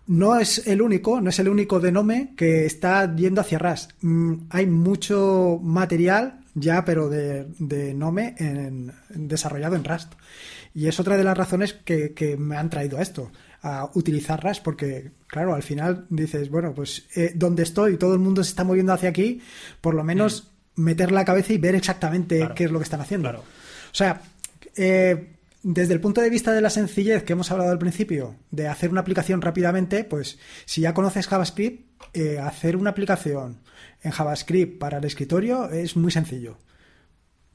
no 0.09 0.41
es 0.41 0.67
el 0.67 0.83
único, 0.83 1.21
no 1.21 1.31
es 1.31 1.39
el 1.39 1.49
único 1.49 1.79
de 1.79 1.93
Nome 1.93 2.33
que 2.37 2.67
está 2.67 3.15
yendo 3.15 3.43
hacia 3.43 3.61
Rust. 3.61 3.93
Mm, 4.01 4.35
hay 4.51 4.67
mucho 4.67 5.61
material 5.63 6.41
ya, 6.55 6.85
pero 6.85 7.09
de, 7.09 7.47
de 7.61 7.95
Nome 7.95 8.35
en, 8.39 8.93
desarrollado 9.11 9.77
en 9.77 9.85
Rust. 9.85 10.15
Y 10.75 10.89
es 10.89 10.99
otra 10.99 11.17
de 11.17 11.23
las 11.23 11.39
razones 11.39 11.75
que, 11.75 12.37
me 12.37 12.57
han 12.57 12.71
traído 12.71 12.99
a 12.99 13.03
esto, 13.03 13.31
a 13.63 13.89
utilizar 13.95 14.43
Rust, 14.43 14.65
porque, 14.65 15.13
claro, 15.29 15.55
al 15.55 15.63
final 15.63 16.07
dices, 16.11 16.51
bueno, 16.51 16.75
pues 16.75 17.07
eh, 17.15 17.31
donde 17.37 17.63
estoy, 17.63 17.99
todo 17.99 18.15
el 18.15 18.21
mundo 18.21 18.43
se 18.43 18.51
está 18.51 18.65
moviendo 18.65 18.93
hacia 18.93 19.11
aquí, 19.11 19.41
por 19.81 19.95
lo 19.95 20.03
menos. 20.03 20.51
Meter 20.79 21.13
la 21.13 21.25
cabeza 21.25 21.53
y 21.53 21.59
ver 21.59 21.75
exactamente 21.75 22.49
qué 22.55 22.65
es 22.65 22.71
lo 22.71 22.79
que 22.79 22.85
están 22.85 23.01
haciendo. 23.01 23.31
O 23.31 23.95
sea, 23.95 24.23
eh, 24.77 25.35
desde 25.63 25.93
el 25.93 26.01
punto 26.01 26.21
de 26.21 26.31
vista 26.31 26.53
de 26.53 26.61
la 26.61 26.71
sencillez 26.71 27.25
que 27.25 27.33
hemos 27.33 27.51
hablado 27.51 27.71
al 27.71 27.79
principio, 27.79 28.37
de 28.51 28.69
hacer 28.69 28.91
una 28.91 29.01
aplicación 29.01 29.43
rápidamente, 29.43 30.05
pues 30.05 30.39
si 30.65 30.83
ya 30.83 30.95
conoces 30.95 31.27
JavaScript, 31.27 31.89
eh, 32.15 32.39
hacer 32.39 32.77
una 32.77 32.91
aplicación 32.91 33.61
en 34.03 34.13
JavaScript 34.13 34.79
para 34.79 34.99
el 34.99 35.05
escritorio 35.05 35.69
es 35.71 35.97
muy 35.97 36.13
sencillo. 36.13 36.59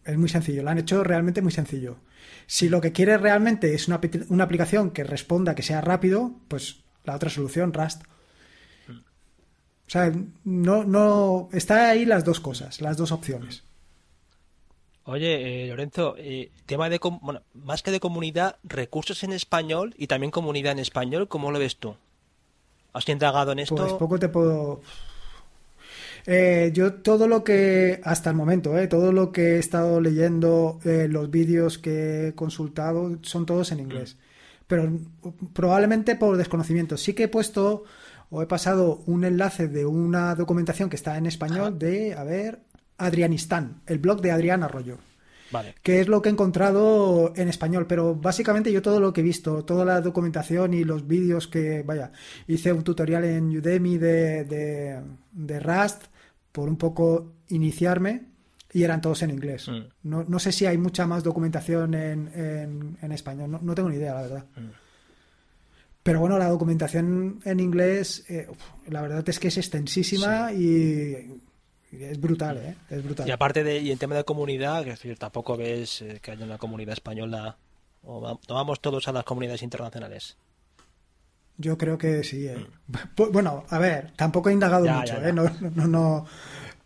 Es 0.03 0.17
muy 0.17 0.27
sencillo, 0.27 0.63
lo 0.63 0.69
han 0.69 0.79
hecho 0.79 1.01
realmente 1.03 1.41
muy 1.41 1.53
sencillo. 1.53 1.97
Si 2.45 2.67
lo 2.67 2.81
que 2.81 2.91
quieres 2.91 3.21
realmente 3.21 3.73
es 3.73 3.87
una, 3.87 4.01
una 4.27 4.43
aplicación 4.43 4.91
que 4.91 5.05
responda, 5.05 5.55
que 5.55 5.63
sea 5.63 5.79
rápido, 5.79 6.35
pues 6.49 6.83
la 7.05 7.15
otra 7.15 7.29
solución, 7.29 7.71
Rust. 7.71 8.03
O 9.87 9.89
sea, 9.89 10.11
no, 10.43 10.83
no, 10.83 11.49
está 11.51 11.89
ahí 11.89 12.05
las 12.05 12.23
dos 12.23 12.39
cosas, 12.39 12.81
las 12.81 12.97
dos 12.97 13.11
opciones. 13.11 13.63
Oye, 15.05 15.65
eh, 15.65 15.67
Lorenzo, 15.67 16.15
eh, 16.17 16.51
tema 16.65 16.89
de, 16.89 16.99
bueno, 17.21 17.41
más 17.53 17.83
que 17.83 17.91
de 17.91 17.99
comunidad, 17.99 18.57
recursos 18.63 19.23
en 19.23 19.33
español 19.33 19.93
y 19.97 20.07
también 20.07 20.31
comunidad 20.31 20.71
en 20.71 20.79
español, 20.79 21.27
¿cómo 21.27 21.51
lo 21.51 21.59
ves 21.59 21.75
tú? 21.75 21.95
¿Has 22.93 23.09
indagado 23.09 23.51
en 23.51 23.59
esto? 23.59 23.75
Pues 23.75 23.93
poco 23.93 24.17
te 24.17 24.29
puedo... 24.29 24.81
Eh, 26.25 26.71
yo 26.73 26.93
todo 26.93 27.27
lo 27.27 27.43
que, 27.43 27.99
hasta 28.03 28.29
el 28.29 28.35
momento, 28.35 28.77
eh, 28.77 28.87
todo 28.87 29.11
lo 29.11 29.31
que 29.31 29.55
he 29.55 29.59
estado 29.59 29.99
leyendo, 29.99 30.79
eh, 30.85 31.07
los 31.09 31.29
vídeos 31.29 31.77
que 31.77 32.29
he 32.29 32.33
consultado, 32.33 33.17
son 33.23 33.45
todos 33.45 33.71
en 33.71 33.81
inglés. 33.81 34.15
Pero 34.67 34.89
probablemente 35.51 36.15
por 36.15 36.37
desconocimiento. 36.37 36.95
Sí 36.95 37.13
que 37.13 37.23
he 37.23 37.27
puesto 37.27 37.83
o 38.33 38.41
he 38.41 38.47
pasado 38.47 39.03
un 39.05 39.23
enlace 39.25 39.67
de 39.67 39.85
una 39.85 40.33
documentación 40.33 40.89
que 40.89 40.95
está 40.95 41.17
en 41.19 41.27
español 41.27 41.77
de, 41.77 42.15
a 42.15 42.23
ver, 42.23 42.61
Adrianistán, 42.97 43.83
el 43.85 43.99
blog 43.99 44.21
de 44.21 44.31
Adrián 44.31 44.63
Arroyo. 44.63 44.97
Vale. 45.51 45.75
Que 45.83 46.01
es 46.01 46.07
lo 46.07 46.19
que 46.19 46.29
he 46.29 46.31
encontrado 46.31 47.31
en 47.35 47.47
español, 47.47 47.85
pero 47.87 48.15
básicamente 48.15 48.71
yo 48.71 48.81
todo 48.81 48.99
lo 48.99 49.13
que 49.13 49.21
he 49.21 49.23
visto, 49.23 49.63
toda 49.63 49.85
la 49.85 50.01
documentación 50.01 50.73
y 50.73 50.83
los 50.83 51.07
vídeos 51.07 51.47
que, 51.47 51.83
vaya, 51.83 52.11
hice 52.47 52.73
un 52.73 52.83
tutorial 52.83 53.23
en 53.23 53.55
Udemy 53.55 53.99
de, 53.99 54.45
de, 55.31 55.59
Rust 55.59 56.05
por 56.51 56.67
un 56.67 56.77
poco 56.77 57.33
iniciarme 57.49 58.29
y 58.73 58.81
eran 58.81 58.99
todos 58.99 59.21
en 59.21 59.29
inglés. 59.29 59.67
Mm. 59.69 60.09
No, 60.09 60.23
no, 60.27 60.39
sé 60.39 60.51
si 60.51 60.65
hay 60.65 60.79
mucha 60.79 61.05
más 61.05 61.23
documentación 61.23 61.93
en, 61.93 62.97
en, 62.99 63.11
español, 63.11 63.59
no, 63.61 63.75
tengo 63.75 63.89
ni 63.89 63.97
idea, 63.97 64.15
la 64.15 64.21
verdad. 64.23 64.45
Mm. 64.55 64.82
Pero 66.03 66.19
bueno, 66.19 66.37
la 66.37 66.49
documentación 66.49 67.39
en 67.45 67.59
inglés, 67.59 68.25
eh, 68.27 68.47
la 68.87 69.01
verdad 69.01 69.27
es 69.27 69.39
que 69.39 69.47
es 69.47 69.57
extensísima 69.57 70.51
y 70.51 71.41
es 71.91 72.19
brutal, 72.19 72.57
¿eh? 72.57 72.75
Es 72.89 73.03
brutal. 73.03 73.27
Y 73.27 73.31
aparte 73.31 73.63
de, 73.63 73.79
y 73.79 73.91
en 73.91 73.97
tema 73.97 74.15
de 74.15 74.23
comunidad, 74.23 74.83
que 74.83 74.91
decir, 74.91 75.17
tampoco 75.17 75.55
ves 75.55 76.01
eh, 76.01 76.19
que 76.21 76.31
haya 76.31 76.45
una 76.45 76.57
comunidad 76.57 76.93
española, 76.93 77.57
o 78.03 78.39
vamos 78.49 78.81
todos 78.81 79.07
a 79.07 79.11
las 79.11 79.23
comunidades 79.23 79.63
internacionales. 79.63 80.35
Yo 81.57 81.77
creo 81.77 81.97
que 81.97 82.23
sí. 82.23 82.47
¿eh? 82.47 82.57
Mm. 82.87 83.31
Bueno, 83.31 83.63
a 83.69 83.77
ver, 83.77 84.11
tampoco 84.15 84.49
he 84.49 84.53
indagado 84.53 84.85
mucho, 84.85 85.23
¿eh? 85.23 85.31
No, 85.31 85.43
no, 85.75 85.87
no, 85.87 86.25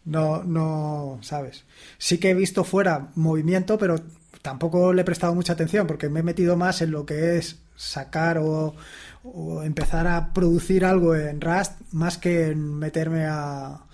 no, 0.05 0.43
no, 0.43 1.19
¿sabes? 1.21 1.63
Sí 1.97 2.17
que 2.17 2.31
he 2.31 2.33
visto 2.33 2.63
fuera 2.63 3.09
movimiento, 3.15 3.77
pero 3.77 3.95
tampoco 4.41 4.93
le 4.93 5.01
he 5.01 5.05
prestado 5.05 5.33
mucha 5.33 5.53
atención 5.53 5.87
porque 5.87 6.09
me 6.09 6.19
he 6.19 6.23
metido 6.23 6.57
más 6.57 6.81
en 6.81 6.91
lo 6.91 7.05
que 7.05 7.37
es 7.37 7.59
sacar 7.75 8.39
o, 8.39 8.75
o 9.23 9.63
empezar 9.63 10.07
a 10.07 10.33
producir 10.33 10.85
algo 10.85 11.15
en 11.15 11.41
Rust 11.41 11.73
más 11.91 12.17
que 12.17 12.47
en 12.47 12.75
meterme 12.75 13.25
a, 13.25 13.85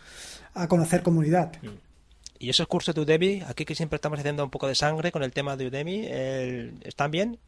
a 0.53 0.67
conocer 0.67 1.03
comunidad. 1.03 1.51
¿Y 2.39 2.49
esos 2.49 2.67
cursos 2.67 2.93
de 2.93 3.01
Udemy, 3.01 3.41
aquí 3.47 3.65
que 3.65 3.75
siempre 3.75 3.95
estamos 3.95 4.19
haciendo 4.19 4.43
un 4.43 4.49
poco 4.49 4.67
de 4.67 4.75
sangre 4.75 5.11
con 5.11 5.23
el 5.23 5.31
tema 5.31 5.55
de 5.55 5.67
Udemy, 5.67 6.07
¿están 6.83 7.11
bien? 7.11 7.39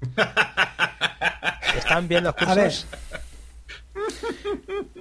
¿Están 1.76 2.08
bien 2.08 2.24
los 2.24 2.34
cursos? 2.34 2.50
A 2.50 2.54
ver. 2.54 2.72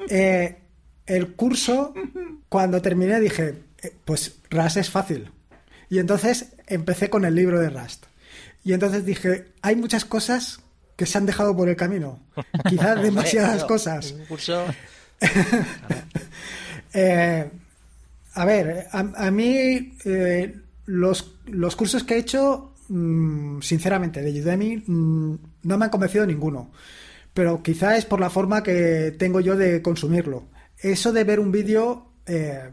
Eh, 0.10 0.58
el 1.06 1.36
curso, 1.36 1.94
cuando 2.50 2.82
terminé, 2.82 3.20
dije, 3.20 3.56
eh, 3.82 3.94
pues 4.06 4.40
Rust 4.50 4.78
es 4.78 4.90
fácil. 4.90 5.32
Y 5.90 6.00
entonces 6.00 6.54
empecé 6.68 7.10
con 7.10 7.26
el 7.26 7.36
libro 7.36 7.60
de 7.60 7.70
Rust. 7.70 8.06
Y 8.64 8.74
entonces 8.74 9.06
dije, 9.06 9.54
hay 9.62 9.76
muchas 9.76 10.04
cosas 10.06 10.60
que 10.98 11.06
se 11.06 11.18
han 11.18 11.26
dejado 11.26 11.56
por 11.56 11.70
el 11.70 11.78
camino. 11.78 12.20
Quizás 12.68 13.02
demasiadas 13.02 13.64
cosas. 13.64 14.12
Un 14.12 14.26
curso... 14.26 14.66
Eh, 16.94 17.52
a 18.34 18.46
ver, 18.46 18.88
a, 18.92 19.30
mí 19.30 19.94
eh, 20.06 20.56
los, 20.86 21.36
los, 21.46 21.76
cursos 21.76 22.04
que 22.04 22.16
he 22.16 22.20
hecho, 22.20 22.74
mm, 22.88 23.62
sinceramente, 23.62 24.22
de 24.22 24.42
Udemy, 24.42 24.84
mm, 24.88 25.38
no 25.64 25.78
me 25.78 25.86
han 25.86 25.92
convencido 25.92 26.26
ninguno. 26.26 26.72
Pero 27.36 27.62
quizá 27.62 27.98
es 27.98 28.06
por 28.06 28.20
la 28.20 28.32
forma 28.32 28.64
que 28.64 29.14
tengo 29.20 29.42
yo 29.42 29.56
de 29.56 29.84
consumirlo. 29.84 30.46
Eso 30.80 31.12
de 31.12 31.24
ver 31.24 31.40
un 31.40 31.52
vídeo 31.52 32.14
eh, 32.26 32.72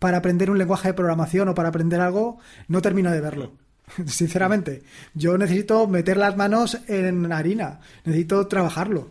para 0.00 0.16
aprender 0.16 0.50
un 0.50 0.58
lenguaje 0.58 0.88
de 0.88 0.94
programación 0.94 1.48
o 1.48 1.54
para 1.54 1.68
aprender 1.68 2.00
algo, 2.00 2.38
no 2.66 2.82
termino 2.82 3.12
de 3.12 3.20
verlo. 3.20 3.52
Sinceramente, 4.06 4.82
yo 5.14 5.36
necesito 5.38 5.86
meter 5.86 6.16
las 6.16 6.36
manos 6.36 6.78
en 6.88 7.30
harina, 7.32 7.80
necesito 8.04 8.46
trabajarlo. 8.46 9.10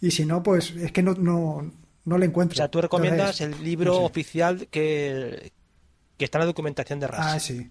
Y 0.00 0.10
si 0.10 0.26
no, 0.26 0.42
pues 0.42 0.70
es 0.72 0.92
que 0.92 1.02
no, 1.02 1.14
no, 1.14 1.72
no 2.04 2.18
le 2.18 2.26
encuentro. 2.26 2.54
O 2.54 2.56
sea, 2.56 2.68
tú 2.68 2.80
recomiendas 2.80 3.40
el 3.40 3.62
libro 3.62 4.02
oficial 4.02 4.68
que, 4.70 5.52
está 6.18 6.38
en 6.38 6.40
la 6.40 6.46
documentación 6.46 7.00
de 7.00 7.06
RAS. 7.08 7.20
Ah, 7.20 7.40
sí. 7.40 7.70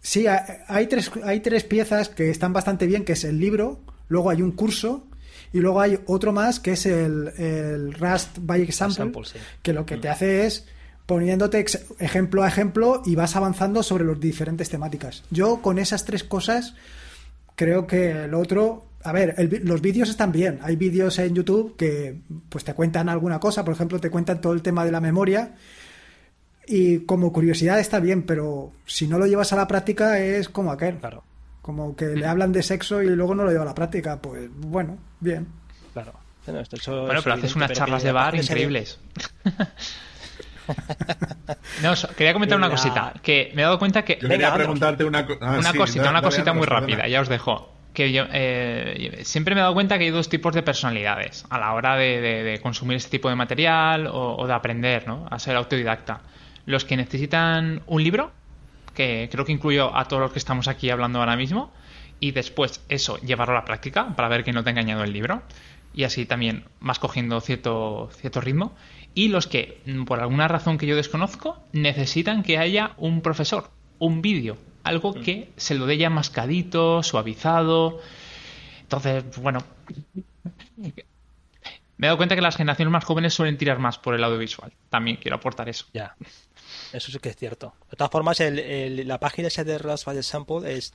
Sí, 0.00 0.26
hay 0.28 0.86
tres, 0.86 1.10
hay 1.24 1.40
tres 1.40 1.64
piezas 1.64 2.08
que 2.08 2.30
están 2.30 2.52
bastante 2.52 2.86
bien, 2.86 3.04
que 3.04 3.12
es 3.12 3.24
el 3.24 3.40
libro, 3.40 3.80
luego 4.08 4.30
hay 4.30 4.42
un 4.42 4.52
curso 4.52 5.06
y 5.52 5.58
luego 5.58 5.80
hay 5.80 5.98
otro 6.06 6.32
más 6.32 6.60
que 6.60 6.72
es 6.72 6.86
el, 6.86 7.28
el 7.36 7.94
Rust 7.94 8.38
by 8.40 8.62
Example, 8.62 9.22
que 9.62 9.72
lo 9.72 9.84
que 9.84 9.96
te 9.96 10.08
mm. 10.08 10.12
hace 10.12 10.46
es 10.46 10.66
poniéndote 11.08 11.64
ejemplo 12.00 12.42
a 12.42 12.48
ejemplo 12.48 13.00
y 13.06 13.14
vas 13.14 13.34
avanzando 13.34 13.82
sobre 13.82 14.04
las 14.04 14.20
diferentes 14.20 14.68
temáticas. 14.68 15.24
Yo 15.30 15.62
con 15.62 15.78
esas 15.78 16.04
tres 16.04 16.22
cosas 16.22 16.74
creo 17.54 17.86
que 17.86 18.10
el 18.24 18.34
otro 18.34 18.84
a 19.02 19.12
ver, 19.12 19.34
los 19.64 19.80
vídeos 19.80 20.10
están 20.10 20.32
bien. 20.32 20.58
Hay 20.62 20.76
vídeos 20.76 21.18
en 21.18 21.34
YouTube 21.34 21.76
que 21.78 22.20
pues 22.50 22.62
te 22.62 22.74
cuentan 22.74 23.08
alguna 23.08 23.40
cosa, 23.40 23.64
por 23.64 23.72
ejemplo, 23.72 23.98
te 23.98 24.10
cuentan 24.10 24.42
todo 24.42 24.52
el 24.52 24.60
tema 24.60 24.84
de 24.84 24.92
la 24.92 25.00
memoria. 25.00 25.54
Y 26.66 26.98
como 27.06 27.32
curiosidad 27.32 27.80
está 27.80 28.00
bien, 28.00 28.24
pero 28.24 28.72
si 28.84 29.08
no 29.08 29.18
lo 29.18 29.26
llevas 29.26 29.54
a 29.54 29.56
la 29.56 29.66
práctica 29.66 30.18
es 30.18 30.50
como 30.50 30.70
aquel. 30.72 30.98
Claro. 30.98 31.24
Como 31.62 31.96
que 31.96 32.08
le 32.08 32.26
hablan 32.26 32.52
de 32.52 32.62
sexo 32.62 33.02
y 33.02 33.08
luego 33.08 33.34
no 33.34 33.44
lo 33.44 33.50
lleva 33.50 33.62
a 33.62 33.68
la 33.68 33.74
práctica. 33.74 34.20
Pues 34.20 34.50
bueno, 34.54 34.98
bien. 35.20 35.46
Claro. 35.94 36.12
bueno, 36.46 37.20
pero 37.24 37.34
haces 37.34 37.56
unas 37.56 37.72
charlas 37.72 38.02
de 38.02 38.12
bar 38.12 38.34
increíbles. 38.34 38.98
no, 41.82 41.94
quería 42.16 42.32
comentar 42.32 42.58
una 42.58 42.70
cosita. 42.70 43.14
Que 43.22 43.52
me 43.54 43.62
he 43.62 43.64
dado 43.64 43.78
cuenta 43.78 44.04
que. 44.04 44.18
Yo 44.20 44.28
quería 44.28 44.52
preguntarte 44.52 45.04
una, 45.04 45.26
ah, 45.40 45.56
una 45.58 45.72
cosita, 45.72 46.10
una 46.10 46.22
cosita 46.22 46.52
muy 46.52 46.66
rápida, 46.66 47.06
ya 47.08 47.20
os 47.20 47.28
dejo 47.28 47.78
que 47.98 48.12
yo 48.12 48.26
eh, 48.32 49.22
siempre 49.24 49.56
me 49.56 49.60
he 49.60 49.62
dado 49.62 49.74
cuenta 49.74 49.98
que 49.98 50.04
hay 50.04 50.10
dos 50.10 50.28
tipos 50.28 50.54
de 50.54 50.62
personalidades 50.62 51.44
a 51.50 51.58
la 51.58 51.74
hora 51.74 51.96
de, 51.96 52.60
consumir 52.62 52.96
este 52.96 53.10
tipo 53.10 53.28
de 53.28 53.34
material 53.34 54.08
o, 54.12 54.46
de 54.46 54.52
aprender, 54.52 55.08
¿no? 55.08 55.26
A 55.28 55.40
ser 55.40 55.56
autodidacta. 55.56 56.20
Los 56.64 56.84
que 56.84 56.96
necesitan 56.96 57.82
un 57.86 58.04
libro, 58.04 58.30
que 58.94 59.28
creo 59.32 59.44
que 59.44 59.50
incluyo 59.50 59.96
a 59.96 60.04
todos 60.04 60.22
los 60.22 60.30
que 60.30 60.38
estamos 60.38 60.68
aquí 60.68 60.90
hablando 60.90 61.18
ahora 61.18 61.34
mismo, 61.34 61.72
y 62.20 62.30
después 62.30 62.84
eso, 62.88 63.18
llevarlo 63.18 63.56
a 63.56 63.60
la 63.60 63.64
práctica 63.64 64.14
para 64.14 64.28
ver 64.28 64.44
que 64.44 64.52
no 64.52 64.62
te 64.62 64.70
ha 64.70 64.72
engañado 64.72 65.02
el 65.02 65.12
libro, 65.12 65.42
y 65.92 66.04
así 66.04 66.24
también 66.24 66.66
vas 66.78 67.00
cogiendo 67.00 67.40
cierto, 67.40 68.10
cierto 68.12 68.40
ritmo. 68.40 68.76
Y 69.18 69.26
los 69.26 69.48
que, 69.48 69.82
por 70.06 70.20
alguna 70.20 70.46
razón 70.46 70.78
que 70.78 70.86
yo 70.86 70.94
desconozco, 70.94 71.58
necesitan 71.72 72.44
que 72.44 72.56
haya 72.56 72.92
un 72.98 73.20
profesor 73.20 73.68
un 73.98 74.22
vídeo, 74.22 74.56
algo 74.84 75.10
mm. 75.10 75.22
que 75.22 75.50
se 75.56 75.74
lo 75.74 75.86
dé 75.86 75.98
ya 75.98 76.08
mascadito, 76.08 77.02
suavizado. 77.02 77.98
Entonces, 78.82 79.24
bueno, 79.42 79.58
me 80.76 82.06
he 82.06 82.06
dado 82.06 82.16
cuenta 82.16 82.36
que 82.36 82.42
las 82.42 82.54
generaciones 82.54 82.92
más 82.92 83.04
jóvenes 83.04 83.34
suelen 83.34 83.58
tirar 83.58 83.80
más 83.80 83.98
por 83.98 84.14
el 84.14 84.22
audiovisual. 84.22 84.72
También 84.88 85.16
quiero 85.16 85.38
aportar 85.38 85.68
eso. 85.68 85.86
Ya. 85.92 86.14
Eso 86.92 87.10
sí 87.10 87.18
que 87.18 87.30
es 87.30 87.36
cierto. 87.36 87.74
De 87.90 87.96
todas 87.96 88.12
formas, 88.12 88.38
la 88.40 89.18
página 89.18 89.48
esa 89.48 89.64
de 89.64 89.78
Raspberry 89.78 90.22
Sample 90.22 90.72
es, 90.72 90.94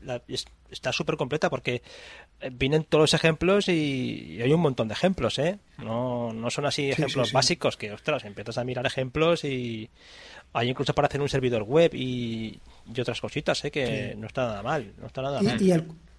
está 0.70 0.94
súper 0.94 1.18
completa 1.18 1.50
porque 1.50 1.82
vienen 2.52 2.84
todos 2.84 3.04
los 3.04 3.14
ejemplos 3.14 3.68
y, 3.68 4.40
hay 4.42 4.52
un 4.52 4.62
montón 4.62 4.88
de 4.88 4.94
ejemplos, 4.94 5.40
¿eh? 5.40 5.60
No, 5.78 6.34
no 6.34 6.50
son 6.50 6.66
así 6.66 6.90
ejemplos 6.90 7.32
básicos 7.32 7.78
que, 7.78 7.92
ostras, 7.92 8.26
empiezas 8.26 8.58
a 8.58 8.64
mirar 8.64 8.86
ejemplos 8.86 9.44
y 9.44 9.90
hay 10.54 10.70
incluso 10.70 10.94
para 10.94 11.08
hacer 11.08 11.22
un 11.22 11.30
servidor 11.30 11.64
web 11.64 11.94
y, 11.94 12.60
otras 13.00 13.22
cositas, 13.22 13.64
¿eh? 13.66 13.72
Que 13.72 14.16
no 14.18 14.28
está 14.28 14.46
nada 14.48 14.64
mal, 14.64 14.94
no 15.00 15.08
está 15.08 15.22
nada 15.22 15.42
mal. 15.42 15.62
Y 15.62 15.72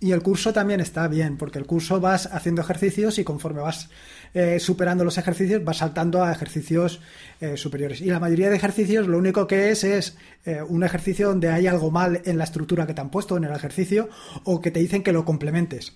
y 0.04 0.12
el 0.12 0.22
curso 0.22 0.52
también 0.52 0.80
está 0.80 1.08
bien, 1.08 1.38
porque 1.38 1.58
el 1.58 1.64
curso 1.64 1.98
vas 1.98 2.26
haciendo 2.26 2.60
ejercicios 2.60 3.18
y 3.18 3.24
conforme 3.24 3.62
vas 3.62 3.88
eh, 4.34 4.60
superando 4.60 5.02
los 5.02 5.16
ejercicios, 5.16 5.64
vas 5.64 5.78
saltando 5.78 6.22
a 6.22 6.30
ejercicios 6.30 7.00
eh, 7.40 7.56
superiores. 7.56 8.02
Y 8.02 8.10
la 8.10 8.20
mayoría 8.20 8.50
de 8.50 8.56
ejercicios 8.56 9.08
lo 9.08 9.16
único 9.16 9.46
que 9.46 9.70
es 9.70 9.82
es 9.82 10.18
eh, 10.44 10.60
un 10.60 10.84
ejercicio 10.84 11.28
donde 11.28 11.48
hay 11.48 11.68
algo 11.68 11.90
mal 11.90 12.20
en 12.26 12.36
la 12.36 12.44
estructura 12.44 12.86
que 12.86 12.92
te 12.92 13.00
han 13.00 13.08
puesto 13.08 13.38
en 13.38 13.44
el 13.44 13.52
ejercicio 13.52 14.10
o 14.42 14.60
que 14.60 14.70
te 14.70 14.80
dicen 14.80 15.02
que 15.02 15.10
lo 15.10 15.24
complementes. 15.24 15.94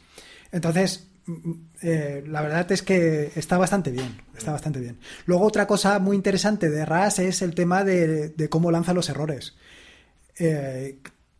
Entonces, 0.53 1.11
mm, 1.27 1.33
mm, 1.51 2.31
la 2.31 2.41
verdad 2.41 2.73
es 2.73 2.81
que 2.81 3.31
está 3.37 3.59
bastante 3.59 3.91
bien, 3.91 4.23
está 4.35 4.53
bastante 4.53 4.81
bien. 4.81 4.97
Luego 5.27 5.45
otra 5.45 5.67
cosa 5.67 5.99
muy 5.99 6.17
interesante 6.17 6.71
de 6.71 6.87
RAS 6.87 7.19
es 7.19 7.43
el 7.43 7.55
tema 7.55 7.85
de 7.85 8.49
cómo 8.49 8.71
lanza 8.71 8.95
los 8.95 9.11
errores 9.11 9.55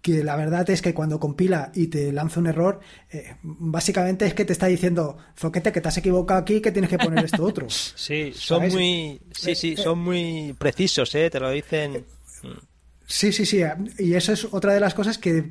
que 0.03 0.23
la 0.23 0.37
verdad 0.37 0.69
es 0.71 0.83
que 0.83 0.95
cuando 0.95 1.19
compila 1.19 1.73
y 1.75 1.89
te 1.89 2.13
lanza 2.13 2.41
un 2.41 2.47
error, 2.47 2.81
eh, 3.11 3.37
básicamente 3.43 4.27
es 4.27 4.35
que 4.35 4.45
te 4.45 4.53
está 4.53 4.67
diciendo, 4.67 5.17
Zoquete, 5.37 5.73
que 5.73 5.81
te 5.81 5.89
has 5.89 5.97
equivocado 5.97 6.41
aquí, 6.41 6.61
que 6.61 6.73
tienes 6.73 6.91
que 6.91 6.99
poner 6.99 7.25
esto 7.25 7.45
otro. 7.45 7.67
Sí, 8.09 8.33
son 8.35 8.69
muy, 8.69 9.21
sí, 9.33 9.55
sí, 9.55 9.73
eh, 9.73 9.77
son 9.77 9.99
muy 9.99 10.55
precisos, 10.59 11.15
¿eh? 11.15 11.31
Te 11.31 11.41
lo 11.41 11.51
dicen. 11.51 12.05
Sí, 13.07 13.33
sí, 13.33 13.47
sí. 13.47 13.63
Y 13.99 14.15
eso 14.15 14.33
es 14.33 14.47
otra 14.53 14.75
de 14.75 14.81
las 14.81 14.95
cosas 14.95 15.17
que, 15.17 15.43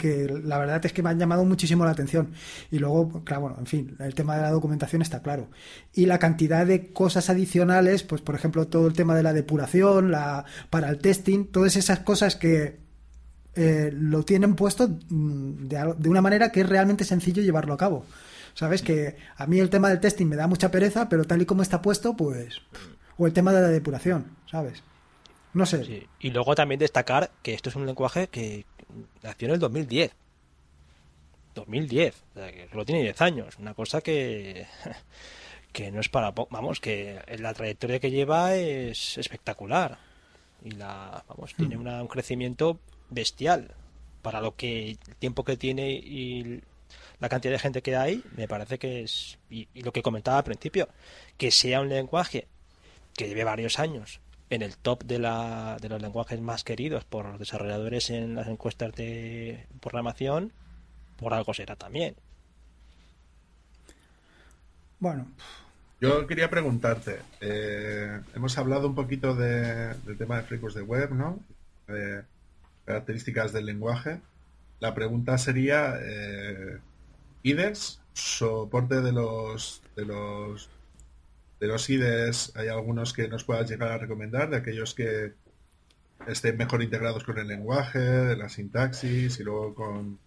la 0.44 0.60
verdad 0.60 0.86
es 0.86 0.94
que 0.94 1.02
me 1.02 1.10
han 1.10 1.20
llamado 1.20 1.44
muchísimo 1.44 1.86
la 1.86 1.92
atención. 1.92 2.34
Y 2.72 2.78
luego, 2.80 3.24
claro, 3.24 3.42
bueno, 3.42 3.58
en 3.60 3.66
fin, 3.66 3.96
el 4.00 4.14
tema 4.14 4.36
de 4.36 4.44
la 4.44 4.52
documentación 4.52 5.02
está 5.02 5.22
claro. 5.22 5.50
Y 5.94 6.06
la 6.06 6.20
cantidad 6.20 6.66
de 6.66 6.94
cosas 6.94 7.30
adicionales, 7.30 8.04
pues 8.04 8.22
por 8.22 8.36
ejemplo, 8.36 8.68
todo 8.68 8.88
el 8.88 8.94
tema 8.94 9.16
de 9.16 9.24
la 9.24 9.34
depuración, 9.34 10.12
la 10.12 10.46
para 10.70 10.90
el 10.90 11.00
testing, 11.00 11.46
todas 11.46 11.76
esas 11.76 12.00
cosas 12.00 12.36
que 12.36 12.87
eh, 13.58 13.90
lo 13.92 14.24
tienen 14.24 14.56
puesto 14.56 14.88
mm, 14.88 15.68
de, 15.68 16.10
una 16.10 16.22
manera 16.22 16.52
que 16.52 16.62
es 16.62 16.70
realmente 16.70 17.04
sencillo 17.04 17.42
llevarlo 17.42 17.74
a 17.74 17.78
cabo. 17.78 18.06
¿Sabes? 18.54 18.82
Que 18.82 19.18
a 19.36 19.46
mí 19.46 19.60
el 19.60 19.70
tema 19.70 19.90
del 19.90 20.00
testing 20.00 20.26
me 20.26 20.36
da 20.36 20.48
mucha 20.48 20.72
pereza, 20.72 21.10
pero 21.10 21.26
tal 21.26 21.42
y 21.42 21.46
como 21.46 21.62
está 21.62 21.82
puesto, 21.82 22.16
pues... 22.16 22.62
O 23.18 23.26
el 23.26 23.34
tema 23.34 23.52
de 23.52 23.62
la 23.62 23.68
depuración, 23.70 24.26
¿sabes? 24.50 24.84
No 25.54 25.66
sé. 25.66 26.08
Y 26.20 26.30
luego 26.30 26.54
también 26.54 26.80
destacar 26.80 27.32
que 27.42 27.54
esto 27.54 27.70
es 27.70 27.76
un 27.76 27.86
lenguaje 27.86 28.28
que 28.28 28.66
nació 29.24 29.48
en 29.48 29.54
el 29.56 29.60
2010. 29.60 30.12
2010. 31.56 32.24
O 32.36 32.40
sea, 32.40 32.52
que 32.52 32.70
solo 32.70 32.86
tiene 32.86 33.02
10 33.02 33.22
años. 33.22 33.58
Una 33.58 33.74
cosa 33.74 34.02
que... 34.02 34.68
que 35.72 35.92
no 35.92 36.00
es 36.00 36.10
para... 36.10 36.32
Vamos, 36.32 36.80
que 36.80 37.22
la 37.40 37.54
trayectoria 37.54 38.00
que 38.00 38.12
lleva 38.12 38.56
es 38.56 39.18
espectacular. 39.18 39.98
Y 40.64 40.72
la... 40.72 41.24
Vamos, 41.28 41.56
tiene 41.56 41.78
hmm. 41.78 42.02
un 42.02 42.08
crecimiento 42.08 42.80
bestial 43.10 43.76
para 44.22 44.42
lo 44.42 44.56
que 44.56 44.92
el 44.92 45.16
tiempo 45.20 45.44
que 45.44 45.58
tiene 45.58 45.92
y 45.92 46.62
la 47.20 47.30
cantidad 47.30 47.54
de 47.54 47.60
gente 47.60 47.82
que 47.82 47.96
hay, 47.96 48.24
me 48.36 48.48
parece 48.48 48.78
que 48.78 49.04
es, 49.04 49.40
y, 49.50 49.68
lo 49.82 49.92
que 49.92 50.02
comentaba 50.02 50.38
al 50.38 50.44
principio, 50.44 50.88
que 51.38 51.52
sea 51.52 51.82
un 51.82 51.90
lenguaje 51.90 52.48
que 53.16 53.28
lleve 53.28 53.44
varios 53.44 53.80
años 53.80 54.20
en 54.50 54.62
el 54.62 54.78
top 54.78 55.04
de, 55.04 55.20
la, 55.20 55.78
de 55.82 55.90
los 55.90 56.02
lenguajes 56.02 56.40
más 56.40 56.64
queridos 56.64 57.04
por 57.04 57.26
los 57.26 57.40
desarrolladores 57.40 58.10
en 58.10 58.36
las 58.36 58.48
encuestas 58.48 58.94
de 58.96 59.66
programación, 59.82 60.54
por 61.18 61.34
algo 61.34 61.54
será 61.54 61.76
también. 61.76 62.16
Bueno. 65.00 65.28
Yo 66.00 66.28
quería 66.28 66.50
preguntarte, 66.50 67.20
eh, 67.42 68.22
hemos 68.36 68.56
hablado 68.60 68.88
un 68.88 68.94
poquito 68.94 69.36
de, 69.36 69.96
del 69.96 70.18
tema 70.18 70.38
de 70.38 70.44
fricos 70.44 70.76
de 70.76 70.84
web, 70.84 71.12
¿no? 71.12 71.40
Eh, 71.88 72.22
características 72.88 73.54
del 73.54 73.68
lenguaje. 73.68 74.22
La 74.80 74.96
pregunta 74.96 75.38
sería, 75.38 75.96
eh, 76.02 76.80
IDES, 77.44 78.02
soporte 78.14 79.02
de 79.02 79.12
los, 79.12 79.84
de 79.96 80.06
los 80.06 80.70
de 81.60 81.68
los 81.68 81.90
IDES, 81.90 82.56
hay 82.56 82.68
algunos 82.68 83.14
que 83.14 83.28
nos 83.28 83.44
puedas 83.44 83.70
llegar 83.70 83.92
a 83.92 83.98
recomendar, 83.98 84.50
de 84.50 84.58
aquellos 84.58 84.94
que 84.94 85.34
estén 86.28 86.58
mejor 86.58 86.84
integrados 86.84 87.24
con 87.24 87.38
el 87.40 87.48
lenguaje, 87.48 88.00
de 88.00 88.38
la 88.38 88.50
sintaxis 88.50 89.40
y 89.40 89.44
luego 89.44 89.74
con, 89.74 90.20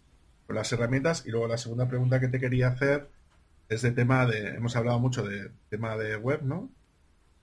las 0.48 0.72
herramientas. 0.72 1.24
Y 1.26 1.30
luego 1.30 1.46
la 1.46 1.58
segunda 1.58 1.86
pregunta 1.88 2.18
que 2.18 2.28
te 2.28 2.40
quería 2.40 2.68
hacer 2.68 3.08
es 3.68 3.82
de 3.82 3.92
tema 3.92 4.26
de, 4.26 4.48
hemos 4.48 4.74
hablado 4.74 4.98
mucho 4.98 5.22
de 5.22 5.50
tema 5.68 5.96
de 5.96 6.16
web, 6.16 6.42
¿no? 6.42 6.68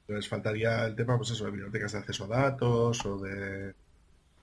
Entonces 0.01 0.28
faltaría 0.30 0.86
el 0.86 0.95
tema, 0.95 1.18
pues 1.18 1.32
eso, 1.32 1.45
de 1.45 1.51
bibliotecas 1.51 1.93
de 1.93 1.99
acceso 1.99 2.26
a 2.26 2.28
datos 2.28 3.05
o 3.05 3.18
de 3.20 3.74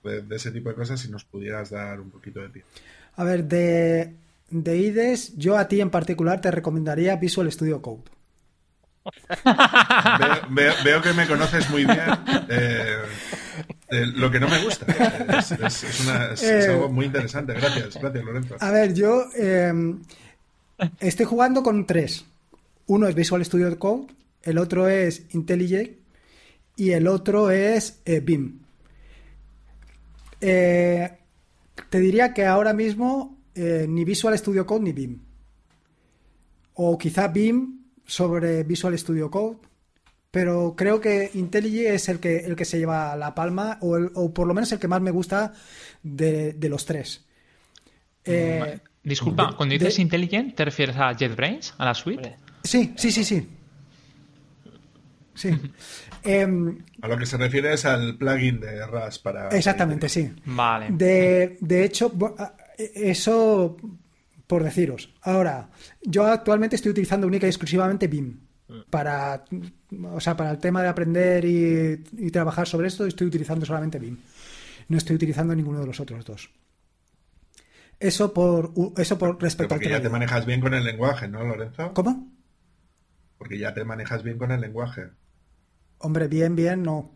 de, 0.09 0.35
ese 0.35 0.51
tipo 0.51 0.69
de 0.69 0.75
cosas 0.75 0.99
si 0.99 1.09
nos 1.09 1.25
pudieras 1.25 1.69
dar 1.69 1.99
un 1.99 2.11
poquito 2.11 2.39
de 2.41 2.49
tiempo. 2.49 2.69
A 3.15 3.23
ver, 3.23 3.45
de, 3.45 4.13
de 4.49 4.77
IDES, 4.77 5.35
yo 5.37 5.57
a 5.57 5.67
ti 5.67 5.81
en 5.81 5.89
particular 5.89 6.41
te 6.41 6.51
recomendaría 6.51 7.15
Visual 7.15 7.51
Studio 7.51 7.81
Code. 7.81 8.03
veo, 10.83 11.01
que 11.01 11.13
me 11.13 11.27
conoces 11.27 11.69
muy 11.69 11.85
bien. 11.85 11.99
Eh, 13.89 14.05
lo 14.15 14.31
que 14.31 14.39
no 14.39 14.47
me 14.47 14.63
gusta. 14.63 14.85
Es, 15.37 16.43
eh, 16.43 16.67
algo 16.69 16.89
muy 16.89 17.05
interesante. 17.05 17.53
Gracias, 17.53 17.99
gracias, 17.99 18.23
Lorenzo. 18.23 18.55
A 18.59 18.71
ver, 18.71 18.93
yo 18.93 19.25
em, 19.35 20.01
estoy 20.99 21.25
jugando 21.25 21.61
con 21.63 21.85
tres. 21.85 22.25
Uno 22.87 23.07
es 23.07 23.15
Visual 23.15 23.43
Studio 23.45 23.77
Code, 23.79 24.07
el 24.43 24.57
otro 24.57 24.87
es 24.87 25.23
IntelliJ 25.33 25.91
y 26.75 26.91
el 26.91 27.07
otro 27.07 27.49
es 27.49 28.01
eh, 28.05 28.19
BIM. 28.19 28.64
Eh, 30.47 31.11
te 31.89 31.99
diría 31.99 32.31
que 32.31 32.45
ahora 32.45 32.71
mismo 32.71 33.41
eh, 33.55 33.87
ni 33.89 34.05
Visual 34.05 34.37
Studio 34.37 34.65
Code 34.65 34.83
ni 34.83 34.93
BIM. 34.93 35.19
O 36.75 36.97
quizá 36.97 37.29
BIM 37.29 37.79
sobre 38.05 38.63
Visual 38.63 38.97
Studio 38.99 39.31
Code. 39.31 39.57
Pero 40.29 40.75
creo 40.75 41.01
que 41.01 41.31
IntelliJ 41.33 41.95
es 41.95 42.09
el 42.09 42.19
que, 42.19 42.39
el 42.39 42.55
que 42.55 42.65
se 42.65 42.77
lleva 42.77 43.15
la 43.15 43.33
palma, 43.33 43.79
o, 43.81 44.33
por 44.33 44.45
lo 44.45 44.53
menos 44.53 44.71
el 44.73 44.79
que 44.79 44.87
más 44.87 45.01
me 45.01 45.09
gusta 45.09 45.53
de, 46.03 46.55
los 46.61 46.85
tres. 46.85 47.25
Eh, 48.25 48.79
Disculpa, 49.01 49.55
cuando 49.55 49.73
dices 49.73 49.97
Intelligent, 49.97 50.53
¿te 50.53 50.65
refieres 50.65 50.97
a 50.97 51.13
JetBrains, 51.13 51.73
a 51.77 51.85
la 51.85 51.93
suite? 51.93 52.35
Sí, 52.63 52.93
sí, 52.97 53.11
sí, 53.11 53.23
sí. 53.23 53.47
Sí. 55.33 55.49
Em, 56.25 56.79
a 57.01 57.07
lo 57.07 57.17
que 57.17 57.25
se 57.25 57.37
refiere 57.37 57.73
es 57.73 57.85
al 57.85 58.17
plugin 58.17 58.59
de 58.59 58.85
RAS 58.85 59.19
para. 59.19 59.49
Exactamente, 59.49 60.09
sí. 60.09 60.31
Vale. 60.45 60.87
De, 60.89 61.57
de 61.61 61.83
hecho, 61.83 62.11
eso 62.77 63.77
por 64.47 64.63
deciros. 64.63 65.13
Ahora, 65.21 65.69
yo 66.03 66.25
actualmente 66.25 66.75
estoy 66.75 66.91
utilizando 66.91 67.27
única 67.27 67.47
y 67.47 67.49
exclusivamente 67.49 68.07
BIM. 68.07 68.39
Para, 68.89 69.45
o 70.11 70.19
sea, 70.19 70.35
para 70.35 70.51
el 70.51 70.57
tema 70.57 70.81
de 70.81 70.87
aprender 70.87 71.45
y, 71.45 72.31
trabajar 72.31 72.67
sobre 72.67 72.87
esto, 72.87 73.05
estoy 73.05 73.27
utilizando 73.27 73.65
solamente 73.65 73.99
BIM. 73.99 74.17
No 74.89 74.97
estoy 74.97 75.15
utilizando 75.15 75.55
ninguno 75.55 75.79
de 75.79 75.87
los 75.87 75.99
otros 75.99 76.25
dos. 76.25 76.49
Eso 77.99 78.33
por, 78.33 78.73
eso 78.97 79.17
por 79.17 79.41
respecto 79.41 79.75
Porque 79.75 79.89
ya 79.89 80.01
te 80.01 80.09
manejas 80.09 80.45
bien 80.45 80.61
con 80.61 80.73
el 80.73 80.83
lenguaje, 80.83 81.27
¿no, 81.27 81.43
Lorenzo? 81.43 81.93
¿Cómo? 81.93 82.29
Porque 83.37 83.57
ya 83.57 83.73
te 83.73 83.85
manejas 83.85 84.21
bien 84.21 84.37
con 84.37 84.51
el 84.51 84.61
lenguaje. 84.61 85.09
Hombre, 85.99 86.27
bien, 86.27 86.55
bien, 86.55 86.83
no. 86.83 87.11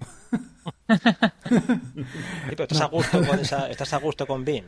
estás, 2.50 2.82
A 2.82 2.86
gusto 2.86 3.26
con 3.26 3.40
estás 3.40 3.94
a 3.94 3.98
gusto 3.98 4.26
con 4.26 4.46
BIM. 4.46 4.66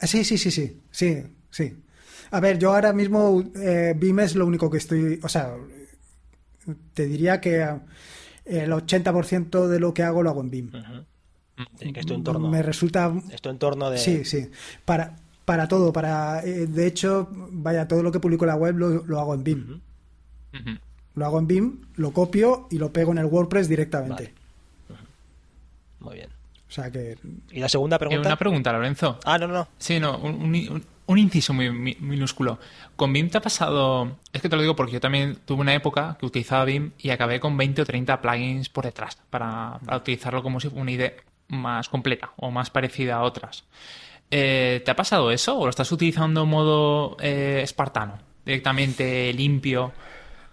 Sí, 0.00 0.24
sí, 0.24 0.38
sí, 0.38 0.50
sí, 0.50 0.80
sí, 0.90 1.22
sí. 1.50 1.82
A 2.30 2.40
ver, 2.40 2.58
yo 2.58 2.74
ahora 2.74 2.92
mismo 2.92 3.42
eh, 3.56 3.94
BIM 3.96 4.20
es 4.20 4.34
lo 4.34 4.46
único 4.46 4.70
que 4.70 4.78
estoy, 4.78 5.18
o 5.22 5.28
sea, 5.28 5.54
te 6.94 7.06
diría 7.06 7.40
que 7.40 7.66
el 8.44 8.70
80% 8.72 9.66
de 9.66 9.80
lo 9.80 9.94
que 9.94 10.02
hago 10.02 10.22
lo 10.22 10.30
hago 10.30 10.40
en 10.42 10.50
BIM. 10.50 10.70
que 11.78 12.00
es 12.00 12.06
tu 12.06 12.14
entorno. 12.14 12.48
Me 12.48 12.62
resulta... 12.62 13.12
Es 13.30 13.40
tu 13.42 13.50
entorno 13.50 13.90
de... 13.90 13.98
Sí, 13.98 14.24
sí. 14.24 14.50
Para, 14.84 15.16
para 15.44 15.68
todo, 15.68 15.92
para... 15.92 16.42
de 16.42 16.86
hecho, 16.86 17.28
vaya, 17.30 17.88
todo 17.88 18.02
lo 18.02 18.12
que 18.12 18.20
publico 18.20 18.44
en 18.44 18.48
la 18.48 18.56
web 18.56 18.76
lo, 18.76 19.20
hago 19.20 19.34
en 19.34 19.44
BIM. 19.44 19.80
Lo 21.18 21.26
hago 21.26 21.40
en 21.40 21.48
BIM, 21.48 21.78
lo 21.96 22.12
copio 22.12 22.68
y 22.70 22.78
lo 22.78 22.92
pego 22.92 23.10
en 23.10 23.18
el 23.18 23.24
WordPress 23.24 23.68
directamente. 23.68 24.32
Muy 25.98 26.14
bien. 26.14 26.28
O 26.68 26.70
sea 26.70 26.92
que... 26.92 27.18
¿Y 27.50 27.58
la 27.58 27.68
segunda 27.68 27.98
pregunta? 27.98 28.28
Una 28.28 28.36
pregunta, 28.36 28.72
Lorenzo. 28.72 29.18
Ah, 29.24 29.36
no, 29.36 29.48
no. 29.48 29.66
Sí, 29.78 29.98
no, 29.98 30.16
un, 30.18 30.84
un, 31.06 31.18
inciso 31.18 31.52
muy, 31.52 31.70
minúsculo. 31.72 32.60
¿Con 32.94 33.12
BIM 33.12 33.30
te 33.30 33.38
ha 33.38 33.40
pasado...? 33.40 34.18
Es 34.32 34.40
que 34.40 34.48
te 34.48 34.54
lo 34.54 34.62
digo 34.62 34.76
porque 34.76 34.92
yo 34.92 35.00
también 35.00 35.38
tuve 35.44 35.62
una 35.62 35.74
época 35.74 36.16
que 36.20 36.26
utilizaba 36.26 36.64
BIM 36.64 36.92
y 36.98 37.10
acabé 37.10 37.40
con 37.40 37.56
20 37.56 37.82
o 37.82 37.84
30 37.84 38.20
plugins 38.20 38.68
por 38.68 38.84
detrás 38.84 39.18
para, 39.28 39.80
utilizarlo 39.96 40.44
como 40.44 40.60
si 40.60 40.68
fuera 40.68 40.82
una 40.82 40.92
idea 40.92 41.14
más 41.48 41.88
completa 41.88 42.30
o 42.36 42.52
más 42.52 42.70
parecida 42.70 43.16
a 43.16 43.22
otras. 43.22 43.64
Eh, 44.30 44.82
¿Te 44.84 44.90
ha 44.92 44.96
pasado 44.96 45.32
eso 45.32 45.58
o 45.58 45.64
lo 45.64 45.70
estás 45.70 45.90
utilizando 45.90 46.44
en 46.44 46.48
modo 46.48 47.16
eh, 47.18 47.60
espartano? 47.64 48.18
Directamente 48.44 49.32
limpio. 49.32 49.92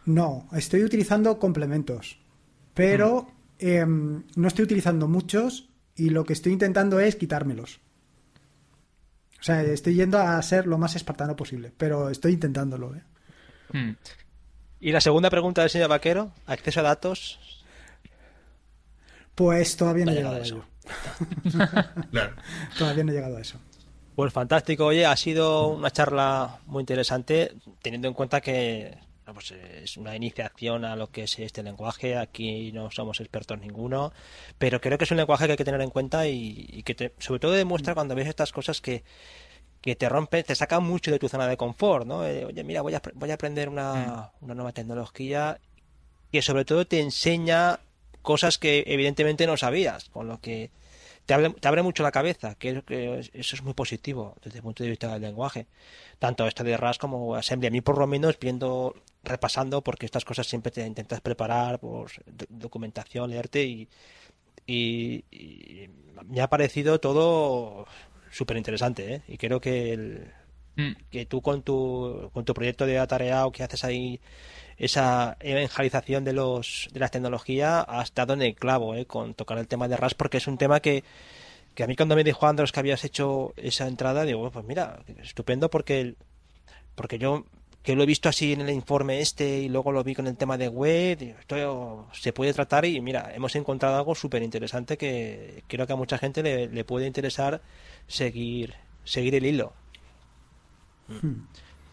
No, 0.06 0.48
estoy 0.54 0.84
utilizando 0.84 1.40
complementos. 1.40 2.20
Pero 2.74 3.24
mm. 3.60 3.68
em, 3.68 4.24
no 4.36 4.48
estoy 4.48 4.66
utilizando 4.66 5.08
muchos 5.08 5.70
y 5.96 6.10
lo 6.10 6.24
que 6.26 6.34
estoy 6.34 6.54
intentando 6.54 7.00
es 7.00 7.16
quitármelos. 7.16 7.80
O 9.40 9.44
sea, 9.44 9.62
estoy 9.62 9.96
yendo 9.96 10.20
a 10.20 10.42
ser 10.42 10.66
lo 10.66 10.78
más 10.78 10.96
espartano 10.96 11.36
posible, 11.36 11.72
pero 11.76 12.10
estoy 12.10 12.34
intentándolo. 12.34 12.96
¿eh? 12.96 13.04
Hmm. 13.72 13.92
Y 14.80 14.92
la 14.92 15.02
segunda 15.02 15.30
pregunta 15.30 15.62
del 15.62 15.70
señor 15.70 15.90
Vaquero, 15.90 16.32
acceso 16.48 16.80
a 16.80 16.84
datos. 16.84 17.40
Pues 19.36 19.78
todavía 19.78 20.06
no 20.06 20.12
he 20.12 20.16
llegado 20.16 20.36
a 20.36 20.40
eso. 20.40 20.66
Todavía 22.78 23.04
no 23.04 23.12
he 23.12 23.16
llegado 23.16 23.38
a 23.38 23.42
eso. 23.42 23.60
Pues 24.16 24.32
fantástico, 24.32 24.86
oye, 24.86 25.06
ha 25.06 25.16
sido 25.18 25.68
una 25.68 25.92
charla 25.92 26.60
muy 26.68 26.82
interesante, 26.82 27.54
teniendo 27.82 28.08
en 28.08 28.14
cuenta 28.14 28.40
que 28.40 28.98
pues 29.34 29.52
es 29.52 29.98
una 29.98 30.16
iniciación 30.16 30.86
a 30.86 30.96
lo 30.96 31.10
que 31.10 31.24
es 31.24 31.40
este 31.40 31.64
lenguaje. 31.64 32.18
Aquí 32.18 32.72
no 32.72 32.92
somos 32.92 33.20
expertos 33.20 33.60
ninguno, 33.60 34.14
pero 34.58 34.80
creo 34.82 34.98
que 34.98 35.06
es 35.06 35.12
un 35.12 35.18
lenguaje 35.18 35.46
que 35.46 35.52
hay 35.52 35.58
que 35.58 35.66
tener 35.66 35.82
en 35.82 35.90
cuenta 35.90 36.28
y, 36.28 36.84
que 36.84 37.14
sobre 37.20 37.40
todo 37.40 37.52
demuestra 37.52 37.94
mm. 37.94 37.96
cuando 37.96 38.16
ves 38.16 38.28
estas 38.28 38.52
cosas 38.52 38.82
que, 38.82 39.04
que 39.82 39.96
te 39.96 40.10
rompe, 40.10 40.44
te 40.44 40.56
saca 40.56 40.80
mucho 40.80 41.12
de 41.12 41.20
tu 41.20 41.30
zona 41.30 41.48
de 41.48 41.58
confort, 41.58 42.06
¿no? 42.06 42.26
Eh, 42.26 42.46
oye, 42.46 42.64
mira, 42.64 42.82
voy 42.82 42.94
a, 42.94 43.02
voy 43.14 43.32
a 43.32 43.36
aprender 43.36 43.70
una, 43.70 44.32
mm. 44.42 44.46
una 44.46 44.56
nueva 44.56 44.72
tecnología 44.72 45.60
que 46.32 46.42
sobre 46.42 46.66
todo 46.66 46.86
te 46.86 47.00
enseña 47.00 47.80
cosas 48.22 48.58
que 48.58 48.84
evidentemente 48.88 49.48
no 49.48 49.56
sabías, 49.56 50.10
con 50.10 50.28
lo 50.28 50.42
que 50.42 50.72
te 51.26 51.34
abre, 51.34 51.82
mucho 51.82 52.04
la 52.04 52.12
cabeza, 52.12 52.56
que, 52.56 52.84
que, 52.84 53.20
eso 53.34 53.56
es 53.56 53.64
muy 53.64 53.74
positivo 53.74 54.36
desde 54.44 54.60
el 54.60 54.64
punto 54.64 54.84
de 54.84 54.90
vista 54.92 55.12
del 55.12 55.24
lenguaje. 55.24 55.66
Tanto 56.20 56.46
este 56.46 56.64
de 56.64 56.78
RAS 56.78 57.00
como 57.00 57.36
Assembly. 57.36 57.68
A 57.68 57.72
mí, 57.72 57.82
por 57.82 57.98
lo 57.98 58.06
menos, 58.06 58.38
viendo, 58.40 58.96
repasando, 59.26 59.82
porque 59.82 60.06
estas 60.06 60.26
cosas 60.26 60.48
siempre 60.48 60.72
te 60.72 60.86
intentas 60.86 61.22
preparar, 61.22 61.80
por 61.80 62.12
documentación, 62.50 63.30
leerte 63.30 63.64
y, 63.64 63.88
y, 64.66 65.24
me 66.28 66.42
ha 66.42 66.50
parecido 66.50 67.00
todo 67.00 67.86
súper 68.32 68.58
interesante. 68.58 69.16
¿eh? 69.16 69.22
Y 69.28 69.38
creo 69.38 69.60
que, 69.60 69.94
el, 69.94 70.32
mm. 70.76 70.92
que 71.12 71.26
tú 71.26 71.42
con 71.42 71.62
tu, 71.62 72.30
con 72.34 72.46
tu 72.46 72.54
proyecto 72.54 72.86
de 72.86 73.00
o 73.00 73.52
que 73.52 73.64
haces 73.64 73.84
ahí 73.84 74.20
esa 74.78 75.38
evangelización 75.40 76.24
de 76.24 76.34
los 76.34 76.90
de 76.92 77.00
la 77.00 77.10
tecnología 77.10 77.86
ha 77.88 78.02
estado 78.02 78.34
en 78.34 78.42
el 78.42 78.56
clavo 78.56 78.96
eh, 78.96 79.06
con 79.06 79.34
tocar 79.34 79.58
el 79.58 79.68
tema 79.68 79.88
de 79.88 79.96
RAS 79.96 80.16
porque 80.16 80.38
es 80.38 80.48
un 80.48 80.58
tema 80.58 80.82
que, 80.82 81.04
que 81.74 81.84
a 81.84 81.88
mí 81.88 81.96
cuando 81.96 82.16
me 82.16 82.26
dijo 82.26 82.46
Andros 82.46 82.74
que 82.74 82.82
habías 82.82 83.06
hecho 83.06 83.54
esa 83.56 83.88
entrada 83.88 84.26
digo 84.26 84.52
pues 84.52 84.66
mira 84.66 85.00
estupendo 85.24 85.70
porque 85.70 86.16
porque 86.96 87.18
yo 87.18 87.46
que 87.86 87.96
lo 87.96 88.04
he 88.04 88.06
visto 88.06 88.28
así 88.28 88.54
en 88.54 88.62
el 88.62 88.72
informe 88.72 89.22
este 89.22 89.60
y 89.60 89.70
luego 89.70 89.92
lo 89.92 90.04
vi 90.04 90.16
con 90.16 90.28
el 90.28 90.36
tema 90.36 90.58
de 90.58 90.68
web 90.68 91.22
esto 91.40 92.08
se 92.12 92.34
puede 92.34 92.54
tratar 92.54 92.84
y 92.86 93.00
mira 93.00 93.32
hemos 93.34 93.56
encontrado 93.56 93.96
algo 93.96 94.16
súper 94.16 94.42
interesante 94.42 94.98
que 94.98 95.64
creo 95.68 95.86
que 95.86 95.94
a 95.94 95.96
mucha 95.96 96.18
gente 96.18 96.42
le, 96.42 96.68
le 96.68 96.84
puede 96.84 97.06
interesar 97.06 97.62
seguir 98.08 98.74
seguir 99.04 99.36
el 99.36 99.46
hilo 99.46 99.74
hmm. 101.08 101.34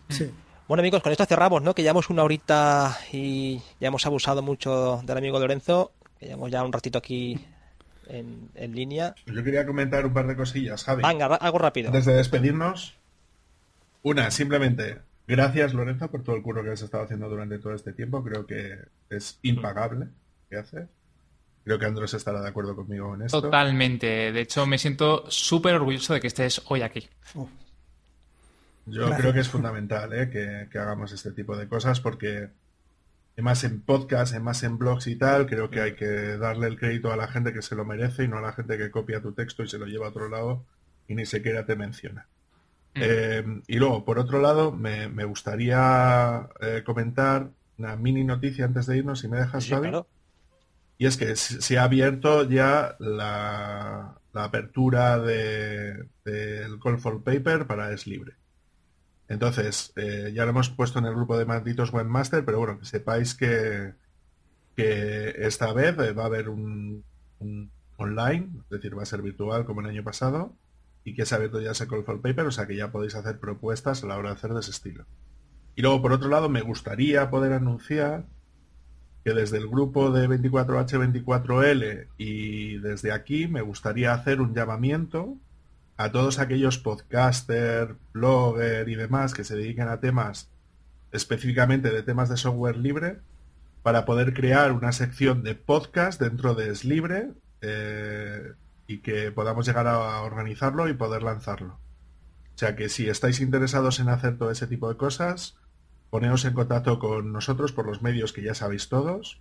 sí 0.09 0.33
bueno 0.69 0.81
amigos, 0.81 1.03
con 1.03 1.13
esto 1.13 1.27
cerramos, 1.27 1.61
¿no? 1.61 1.75
Que 1.75 1.83
llevamos 1.83 2.09
una 2.09 2.23
horita 2.23 2.97
y 3.13 3.61
ya 3.79 3.89
hemos 3.89 4.07
abusado 4.07 4.41
mucho 4.41 5.03
del 5.05 5.19
amigo 5.19 5.39
Lorenzo, 5.39 5.93
que 6.19 6.27
llevamos 6.27 6.51
ya 6.51 6.65
un 6.65 6.73
ratito 6.73 6.97
aquí 6.97 7.39
en, 8.07 8.51
línea. 8.75 9.15
Yo 9.27 9.45
quería 9.45 9.67
comentar 9.67 10.07
un 10.07 10.15
par 10.15 10.27
de 10.27 10.35
cosillas, 10.35 10.85
Javi. 10.85 11.03
Venga, 11.03 11.27
algo 11.27 11.59
rápido. 11.59 11.89
Antes 11.89 12.07
de 12.07 12.15
despedirnos, 12.15 12.95
una, 14.03 14.31
simplemente, 14.31 15.01
gracias 15.27 15.75
Lorenzo 15.75 16.11
por 16.11 16.23
todo 16.23 16.37
el 16.37 16.43
curro 16.43 16.63
que 16.63 16.71
has 16.71 16.83
estado 16.83 17.05
haciendo 17.05 17.29
durante 17.29 17.59
todo 17.59 17.75
este 17.75 17.93
tiempo. 17.93 18.23
Creo 18.23 18.47
que 18.47 18.79
es 19.11 19.39
impagable 19.43 20.09
que 20.49 20.57
haces. 20.57 20.89
Creo 21.65 21.79
que 21.79 21.87
Andrés 21.87 22.13
estará 22.15 22.41
de 22.41 22.49
acuerdo 22.49 22.75
conmigo 22.75 23.15
en 23.15 23.23
esto. 23.23 23.41
Totalmente. 23.41 24.33
De 24.33 24.41
hecho, 24.41 24.67
me 24.67 24.79
siento 24.79 25.31
súper 25.31 25.75
orgulloso 25.75 26.13
de 26.15 26.21
que 26.21 26.27
estés 26.27 26.61
hoy 26.67 26.83
aquí. 26.83 27.09
Yo 28.87 29.11
creo 29.11 29.33
que 29.33 29.41
es 29.41 29.49
fundamental 29.49 30.13
¿eh? 30.13 30.29
que, 30.29 30.79
hagamos 30.79 31.13
este 31.13 31.31
tipo 31.31 31.57
de 31.57 31.69
cosas 31.69 32.01
porque 32.01 32.51
más 33.37 33.63
en 33.65 33.81
podcast, 33.81 34.37
más 34.39 34.65
en 34.65 34.77
blogs 34.77 35.07
y 35.07 35.17
tal, 35.17 35.47
creo 35.47 35.71
que 35.71 35.81
hay 35.81 35.95
que 35.95 36.37
darle 36.37 36.67
el 36.67 36.79
crédito 36.79 37.13
a 37.13 37.17
la 37.17 37.29
gente 37.29 37.53
que 37.53 37.63
se 37.63 37.77
lo 37.77 37.85
merece 37.85 38.25
y 38.25 38.29
no 38.29 38.39
a 38.39 38.43
la 38.43 38.53
gente 38.53 38.77
que 38.77 38.91
copia 38.91 39.23
tu 39.23 39.33
texto 39.33 39.63
y 39.63 39.69
se 39.69 39.79
lo 39.79 39.87
lleva 39.87 40.07
a 40.07 40.11
otro 40.11 40.29
lado 40.29 40.67
y 41.07 41.15
ni 41.15 41.27
siquiera 41.27 41.65
te 41.65 41.77
menciona. 41.77 42.27
Mm. 42.95 43.01
Eh, 43.01 43.63
y 43.69 43.77
luego, 43.77 44.05
por 44.05 44.19
otro 44.19 44.41
lado, 44.41 44.73
me, 44.73 45.25
gustaría 45.25 46.49
eh, 46.61 46.83
comentar 46.85 47.51
una 47.79 47.97
mini 47.97 48.25
noticia 48.25 48.65
antes 48.65 48.87
de 48.87 48.99
irnos, 48.99 49.21
si 49.21 49.29
me 49.29 49.39
dejas, 49.39 49.65
sí, 49.65 49.75
Y 50.99 51.07
es 51.07 51.17
que 51.17 51.37
se 51.37 51.79
ha 51.79 51.85
abierto 51.85 52.49
ya 52.49 52.97
la, 52.99 54.19
apertura 54.35 55.19
del 55.19 56.09
de, 56.25 56.79
Call 56.83 56.99
for 56.99 57.23
Paper 57.23 57.67
para 57.67 57.93
Es 57.93 58.07
Libre. 58.07 58.35
Entonces, 59.29 59.93
eh, 59.97 60.33
ya 60.35 60.45
lo 60.45 60.51
hemos 60.51 60.69
puesto 60.69 60.99
en 60.99 61.07
el 61.07 61.15
grupo 61.15 61.39
de 61.39 61.47
malditos 61.47 61.93
webmaster, 61.93 62.45
pero 62.45 62.59
bueno, 62.59 62.79
que 62.79 62.85
sepáis 62.85 63.35
que, 63.35 63.95
que 64.77 65.35
esta 65.39 65.73
vez 65.73 65.97
va 65.97 66.23
a 66.23 66.27
haber 66.27 66.51
un, 66.51 67.03
online, 67.97 68.51
es 68.65 68.69
decir, 68.69 68.97
va 68.97 69.03
a 69.03 69.07
ser 69.07 69.23
virtual 69.23 69.65
como 69.65 69.81
el 69.81 69.87
año 69.87 70.05
pasado, 70.05 70.55
y 71.05 71.15
que 71.15 71.27
se 71.27 71.35
ha 71.35 71.39
abierto 71.39 71.61
ya 71.61 71.73
ese 71.73 71.87
call 71.89 72.05
for 72.05 72.21
paper, 72.21 72.47
o 72.47 72.51
sea 72.51 72.67
que 72.67 72.77
ya 72.77 72.93
podéis 72.93 73.15
hacer 73.15 73.39
propuestas 73.39 74.03
a 74.03 74.07
la 74.07 74.17
hora 74.17 74.31
de 74.31 74.37
hacer 74.37 74.53
de 74.53 74.61
ese 74.61 74.71
estilo. 74.71 75.05
Y 75.75 75.83
luego, 75.83 76.03
por 76.03 76.13
otro 76.13 76.29
lado, 76.29 76.49
me 76.49 76.61
gustaría 76.61 77.31
poder 77.31 77.53
anunciar 77.53 78.27
que 79.25 79.33
desde 79.33 79.59
el 79.59 79.69
grupo 79.69 80.11
de 80.11 80.29
24H24L 80.29 82.09
y 82.19 82.79
desde 82.79 83.13
aquí 83.13 83.47
me 83.47 83.63
gustaría 83.63 84.13
hacer 84.13 84.41
un 84.41 84.55
llamamiento 84.55 85.37
a 85.97 86.11
todos 86.11 86.39
aquellos 86.39 86.79
podcaster, 86.79 87.97
blogger 88.13 88.89
y 88.89 88.97
demás 88.97 89.35
que 89.35 89.45
se 89.45 89.57
dediquen 89.57 89.89
a 89.89 90.01
temas 90.01 90.51
específicamente 91.13 91.91
de 91.91 92.03
temas 92.03 92.29
de 92.31 92.37
software 92.37 92.77
libre 92.77 93.19
para 93.83 94.05
poder 94.05 94.35
crear 94.35 94.73
una 94.73 94.93
sección 94.93 95.43
de 95.43 95.55
podcast 95.55 96.21
dentro 96.21 96.55
de 96.55 96.71
Es 96.71 96.85
que 99.01 99.33
podamos 99.33 99.67
llegar 99.67 99.87
a 99.87 100.21
organizarlo 100.23 100.89
y 100.89 100.95
poder 100.95 101.23
lanzarlo. 101.23 101.79
O 102.55 102.59
sea 102.59 102.77
que 102.77 102.89
si 102.89 103.09
estáis 103.09 103.41
interesados 103.41 103.99
en 104.01 104.09
hacer 104.09 104.37
todo 104.39 104.51
ese 104.51 104.67
tipo 104.67 104.89
de 104.89 104.97
cosas, 104.97 105.57
poneos 106.11 106.45
en 106.45 106.55
contacto 106.55 106.99
con 106.99 107.33
nosotros 107.33 107.73
por 107.73 107.87
los 107.87 108.03
medios 108.03 108.33
que 108.33 108.43
ya 108.43 108.55
sabéis 108.55 108.89
todos, 108.89 109.41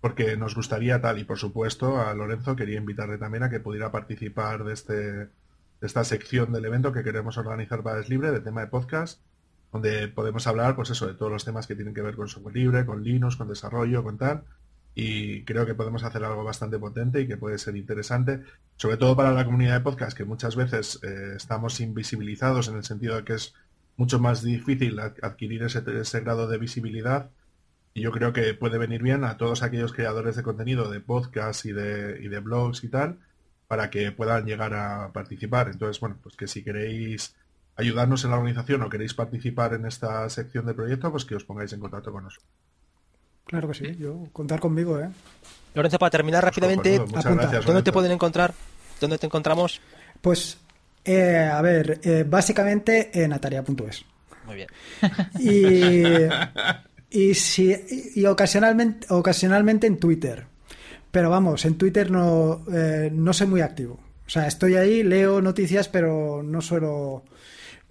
porque 0.00 0.36
nos 0.36 0.54
gustaría 0.54 1.00
tal 1.00 1.18
y 1.18 1.24
por 1.24 1.38
supuesto 1.38 2.00
a 2.00 2.14
Lorenzo 2.14 2.56
quería 2.56 2.78
invitarle 2.78 3.18
también 3.18 3.42
a 3.42 3.50
que 3.50 3.60
pudiera 3.60 3.92
participar 3.92 4.64
de 4.64 4.72
este 4.72 5.28
esta 5.80 6.02
sección 6.04 6.52
del 6.52 6.64
evento 6.64 6.92
que 6.92 7.04
queremos 7.04 7.38
organizar 7.38 7.82
para 7.82 8.00
Es 8.00 8.08
Libre, 8.08 8.32
de 8.32 8.40
tema 8.40 8.62
de 8.62 8.66
podcast, 8.66 9.20
donde 9.72 10.08
podemos 10.08 10.46
hablar, 10.46 10.74
pues 10.74 10.90
eso, 10.90 11.06
de 11.06 11.14
todos 11.14 11.30
los 11.30 11.44
temas 11.44 11.66
que 11.66 11.76
tienen 11.76 11.94
que 11.94 12.02
ver 12.02 12.16
con 12.16 12.28
software 12.28 12.56
libre, 12.56 12.86
con 12.86 13.02
Linux, 13.02 13.36
con 13.36 13.48
desarrollo, 13.48 14.02
con 14.02 14.18
tal. 14.18 14.44
Y 14.94 15.44
creo 15.44 15.64
que 15.64 15.74
podemos 15.74 16.02
hacer 16.02 16.24
algo 16.24 16.42
bastante 16.42 16.78
potente 16.78 17.20
y 17.20 17.28
que 17.28 17.36
puede 17.36 17.58
ser 17.58 17.76
interesante, 17.76 18.40
sobre 18.76 18.96
todo 18.96 19.16
para 19.16 19.32
la 19.32 19.44
comunidad 19.44 19.74
de 19.74 19.80
podcast, 19.80 20.16
que 20.16 20.24
muchas 20.24 20.56
veces 20.56 20.98
eh, 21.02 21.34
estamos 21.36 21.80
invisibilizados 21.80 22.68
en 22.68 22.76
el 22.76 22.84
sentido 22.84 23.16
de 23.16 23.24
que 23.24 23.34
es 23.34 23.54
mucho 23.96 24.18
más 24.18 24.42
difícil 24.42 24.98
adquirir 25.00 25.62
ese, 25.64 25.82
ese 26.00 26.20
grado 26.20 26.48
de 26.48 26.58
visibilidad. 26.58 27.30
Y 27.94 28.02
yo 28.02 28.12
creo 28.12 28.32
que 28.32 28.54
puede 28.54 28.78
venir 28.78 29.02
bien 29.02 29.24
a 29.24 29.36
todos 29.36 29.62
aquellos 29.62 29.92
creadores 29.92 30.36
de 30.36 30.42
contenido 30.42 30.90
de 30.90 31.00
podcast 31.00 31.64
y 31.66 31.72
de, 31.72 32.18
y 32.22 32.28
de 32.28 32.40
blogs 32.40 32.84
y 32.84 32.88
tal, 32.88 33.18
para 33.66 33.90
que 33.90 34.12
puedan 34.12 34.46
llegar 34.46 34.74
a 34.74 35.12
participar. 35.12 35.68
Entonces, 35.68 36.00
bueno, 36.00 36.18
pues 36.22 36.36
que 36.36 36.46
si 36.46 36.62
queréis 36.62 37.34
ayudarnos 37.76 38.24
en 38.24 38.30
la 38.30 38.36
organización 38.38 38.82
o 38.82 38.90
queréis 38.90 39.14
participar 39.14 39.74
en 39.74 39.86
esta 39.86 40.28
sección 40.30 40.66
de 40.66 40.74
proyecto, 40.74 41.10
pues 41.10 41.24
que 41.24 41.36
os 41.36 41.44
pongáis 41.44 41.72
en 41.72 41.80
contacto 41.80 42.12
con 42.12 42.24
nosotros. 42.24 42.50
Claro 43.48 43.66
que 43.68 43.74
sí, 43.74 43.96
yo 43.98 44.28
contar 44.30 44.60
conmigo, 44.60 45.00
¿eh? 45.00 45.08
Lorenzo, 45.74 45.98
para 45.98 46.10
terminar 46.10 46.44
rápidamente, 46.44 46.98
¿dónde 47.64 47.82
te 47.82 47.92
pueden 47.92 48.12
encontrar? 48.12 48.52
¿Dónde 49.00 49.16
te 49.16 49.24
encontramos? 49.24 49.80
Pues, 50.20 50.58
eh, 51.02 51.48
a 51.50 51.62
ver, 51.62 51.98
eh, 52.02 52.26
básicamente 52.28 53.10
en 53.24 53.32
ataria.es. 53.32 54.04
Muy 54.44 54.56
bien. 54.56 54.68
Y, 55.38 56.02
y, 57.30 57.34
si, 57.34 58.12
y 58.16 58.26
ocasionalmente, 58.26 59.06
ocasionalmente 59.10 59.86
en 59.86 59.98
Twitter. 59.98 60.44
Pero 61.10 61.30
vamos, 61.30 61.64
en 61.64 61.78
Twitter 61.78 62.10
no, 62.10 62.66
eh, 62.70 63.08
no 63.10 63.32
soy 63.32 63.46
muy 63.46 63.62
activo. 63.62 63.98
O 64.26 64.30
sea, 64.30 64.46
estoy 64.46 64.74
ahí, 64.76 65.02
leo 65.02 65.40
noticias, 65.40 65.88
pero 65.88 66.42
no 66.42 66.60
suelo... 66.60 67.24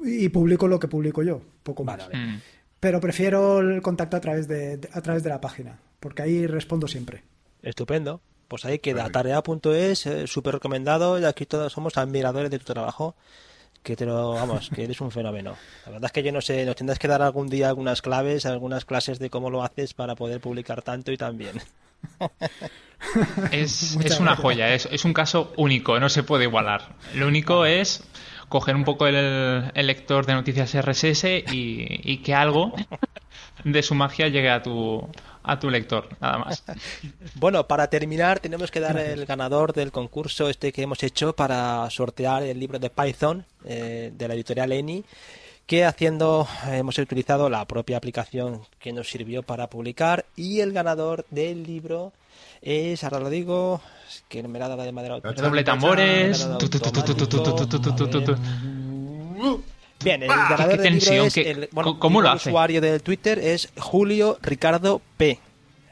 Y 0.05 0.29
publico 0.29 0.67
lo 0.67 0.79
que 0.79 0.87
publico 0.87 1.23
yo, 1.23 1.41
poco 1.63 1.83
más. 1.83 2.07
Mm. 2.13 2.35
Pero 2.79 2.99
prefiero 2.99 3.59
el 3.59 3.81
contacto 3.81 4.17
a 4.17 4.21
través 4.21 4.47
de, 4.47 4.79
a 4.91 5.01
través 5.01 5.23
de 5.23 5.29
la 5.29 5.41
página, 5.41 5.79
porque 5.99 6.21
ahí 6.21 6.45
respondo 6.47 6.87
siempre. 6.87 7.23
Estupendo. 7.61 8.21
Pues 8.47 8.63
ahí 8.63 8.79
queda, 8.79 9.09
tarea.es, 9.09 10.05
eh, 10.05 10.27
súper 10.27 10.53
recomendado, 10.53 11.19
y 11.19 11.25
aquí 11.25 11.45
todos 11.45 11.73
somos 11.73 11.97
admiradores 11.97 12.49
de 12.49 12.59
tu 12.59 12.65
trabajo, 12.65 13.15
que 13.83 13.97
te 13.97 14.05
lo, 14.05 14.33
vamos, 14.33 14.69
que 14.73 14.85
eres 14.85 15.01
un 15.01 15.11
fenómeno. 15.11 15.57
La 15.85 15.91
verdad 15.91 16.05
es 16.05 16.11
que 16.13 16.23
yo 16.23 16.31
no 16.31 16.39
sé, 16.39 16.65
nos 16.65 16.77
tendrás 16.77 16.97
que 16.97 17.09
dar 17.09 17.21
algún 17.21 17.49
día 17.49 17.67
algunas 17.67 18.01
claves, 18.01 18.45
algunas 18.45 18.85
clases 18.85 19.19
de 19.19 19.29
cómo 19.29 19.49
lo 19.49 19.63
haces 19.63 19.93
para 19.93 20.15
poder 20.15 20.39
publicar 20.39 20.81
tanto 20.81 21.11
y 21.11 21.17
tan 21.17 21.37
bien. 21.37 21.61
Es, 23.51 23.95
es 23.95 24.19
una 24.19 24.35
joya, 24.35 24.73
es, 24.73 24.87
es, 24.91 25.05
un 25.05 25.13
caso 25.13 25.53
único, 25.55 25.99
no 25.99 26.09
se 26.09 26.23
puede 26.23 26.45
igualar. 26.45 26.95
Lo 27.13 27.27
único 27.27 27.63
es 27.65 28.03
coger 28.49 28.75
un 28.75 28.83
poco 28.83 29.07
el, 29.07 29.71
lector 29.73 30.25
de 30.25 30.33
noticias 30.33 30.73
RSS 30.73 31.25
y, 31.51 31.85
y, 32.03 32.17
que 32.19 32.33
algo 32.33 32.73
de 33.63 33.83
su 33.83 33.95
magia 33.95 34.27
llegue 34.27 34.49
a 34.49 34.61
tu, 34.61 35.07
a 35.43 35.59
tu 35.59 35.69
lector, 35.69 36.09
nada 36.19 36.37
más. 36.39 36.63
Bueno, 37.35 37.67
para 37.67 37.87
terminar 37.87 38.39
tenemos 38.39 38.71
que 38.71 38.79
dar 38.79 38.97
el 38.97 39.25
ganador 39.25 39.73
del 39.73 39.91
concurso 39.91 40.49
este 40.49 40.71
que 40.71 40.81
hemos 40.81 41.03
hecho 41.03 41.33
para 41.33 41.89
sortear 41.89 42.43
el 42.43 42.59
libro 42.59 42.79
de 42.79 42.89
Python 42.89 43.45
eh, 43.65 44.11
de 44.13 44.27
la 44.27 44.33
editorial 44.33 44.71
ENI 44.71 45.03
que 45.65 45.83
haciendo 45.85 46.47
hemos 46.71 46.97
utilizado 46.97 47.49
la 47.49 47.65
propia 47.65 47.97
aplicación 47.97 48.61
que 48.79 48.93
nos 48.93 49.09
sirvió 49.09 49.43
para 49.43 49.67
publicar 49.67 50.25
y 50.35 50.61
el 50.61 50.71
ganador 50.71 51.25
del 51.29 51.63
libro 51.63 52.13
es, 52.61 53.03
ahora 53.03 53.19
lo 53.19 53.29
digo, 53.29 53.81
que 54.27 54.43
me 54.43 54.59
la 54.59 54.67
dado 54.67 54.83
de 54.83 54.91
madera. 54.91 55.19
Doble 55.19 55.63
tambores. 55.63 56.47
Bien, 60.03 60.21
el 60.21 60.29
ganador 60.29 60.77
del 60.77 60.99
libro 60.99 61.23
es 61.25 61.37
el, 61.37 61.69
bueno, 61.71 61.97
¿Cómo 61.99 62.21
lo 62.21 62.29
hace? 62.29 62.49
usuario 62.49 62.81
del 62.81 63.01
Twitter 63.01 63.39
es 63.39 63.69
Julio 63.77 64.37
Ricardo 64.41 65.01
P. 65.17 65.39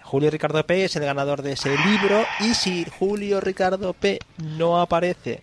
Julio 0.04 0.30
Ricardo 0.30 0.64
P 0.66 0.86
es 0.86 0.96
el 0.96 1.04
ganador 1.04 1.42
de 1.42 1.54
ese 1.54 1.76
libro 1.78 2.24
y 2.40 2.54
si 2.54 2.86
Julio 3.00 3.42
Ricardo 3.42 3.94
P 3.94 4.20
no 4.38 4.80
aparece, 4.80 5.42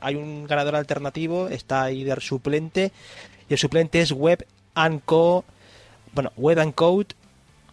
hay 0.00 0.14
un 0.14 0.46
ganador 0.46 0.76
alternativo, 0.76 1.48
está 1.48 1.82
ahí 1.82 2.04
del 2.04 2.20
suplente 2.20 2.92
y 3.48 3.54
el 3.54 3.58
suplente 3.58 4.00
es 4.00 4.12
Web 4.12 4.46
Co. 5.04 5.44
Bueno, 6.12 6.32
Web 6.36 6.60
and 6.60 6.74
Code 6.74 7.08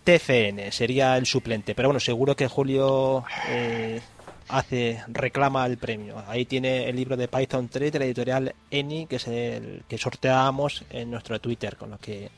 TFN 0.03 0.71
sería 0.71 1.17
el 1.17 1.25
suplente, 1.25 1.75
pero 1.75 1.89
bueno, 1.89 1.99
seguro 1.99 2.35
que 2.35 2.47
Julio 2.47 3.23
eh, 3.47 4.01
hace 4.49 5.03
reclama 5.07 5.65
el 5.65 5.77
premio. 5.77 6.23
Ahí 6.27 6.45
tiene 6.45 6.89
el 6.89 6.95
libro 6.95 7.15
de 7.15 7.27
Python 7.27 7.69
3 7.69 7.91
de 7.91 7.99
la 7.99 8.05
editorial 8.05 8.55
Eni, 8.69 9.05
que 9.05 9.17
es 9.17 9.27
el 9.27 9.83
que 9.87 9.97
sorteamos 9.97 10.83
en 10.89 11.11
nuestro 11.11 11.39
Twitter, 11.39 11.77
con 11.77 11.91
lo 11.91 11.97
que 11.99 12.29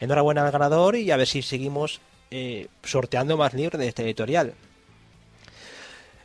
enhorabuena 0.00 0.44
al 0.44 0.52
ganador 0.52 0.96
y 0.96 1.10
a 1.10 1.16
ver 1.16 1.26
si 1.26 1.42
seguimos 1.42 2.00
eh, 2.30 2.68
sorteando 2.82 3.36
más 3.36 3.54
libros 3.54 3.78
de 3.80 3.88
esta 3.88 4.02
editorial. 4.02 4.54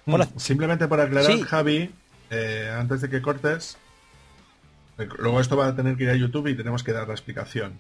Mm, 0.05 0.11
bueno, 0.11 0.27
simplemente 0.37 0.87
para 0.87 1.03
aclarar, 1.03 1.39
Javi, 1.41 1.91
eh, 2.31 2.73
antes 2.75 3.01
de 3.01 3.09
que 3.09 3.21
cortes, 3.21 3.77
luego 4.97 5.39
esto 5.39 5.55
va 5.55 5.67
a 5.67 5.75
tener 5.75 5.95
que 5.95 6.03
ir 6.03 6.09
a 6.09 6.15
YouTube 6.15 6.47
y 6.47 6.55
tenemos 6.55 6.83
que 6.83 6.93
dar 6.93 7.07
la 7.07 7.13
explicación. 7.13 7.77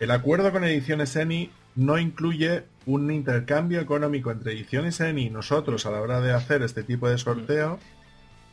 El 0.00 0.10
acuerdo 0.10 0.50
con 0.50 0.64
Ediciones 0.64 1.14
Eni 1.14 1.50
no 1.74 1.98
incluye 1.98 2.64
un 2.86 3.10
intercambio 3.10 3.80
económico 3.80 4.30
entre 4.30 4.52
Ediciones 4.52 5.00
ENI 5.00 5.26
y 5.26 5.30
nosotros 5.30 5.86
a 5.86 5.90
la 5.90 6.00
hora 6.00 6.20
de 6.20 6.32
hacer 6.32 6.62
este 6.62 6.82
tipo 6.82 7.08
de 7.08 7.18
sorteo. 7.18 7.78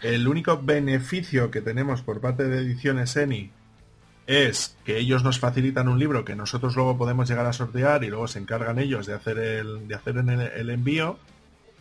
El 0.01 0.27
único 0.27 0.61
beneficio 0.61 1.51
que 1.51 1.61
tenemos 1.61 2.01
por 2.01 2.21
parte 2.21 2.45
de 2.45 2.59
Ediciones 2.59 3.15
ENI 3.15 3.51
es 4.27 4.77
que 4.85 4.99
ellos 4.99 5.23
nos 5.23 5.39
facilitan 5.39 5.89
un 5.89 5.97
libro 5.97 6.23
que 6.23 6.35
nosotros 6.35 6.75
luego 6.75 6.97
podemos 6.97 7.27
llegar 7.27 7.47
a 7.47 7.53
sortear 7.53 8.03
y 8.03 8.09
luego 8.09 8.27
se 8.27 8.39
encargan 8.39 8.77
ellos 8.77 9.07
de 9.07 9.15
hacer 9.15 9.39
el, 9.39 9.87
de 9.87 9.95
hacer 9.95 10.17
el, 10.17 10.69
envío, 10.69 11.17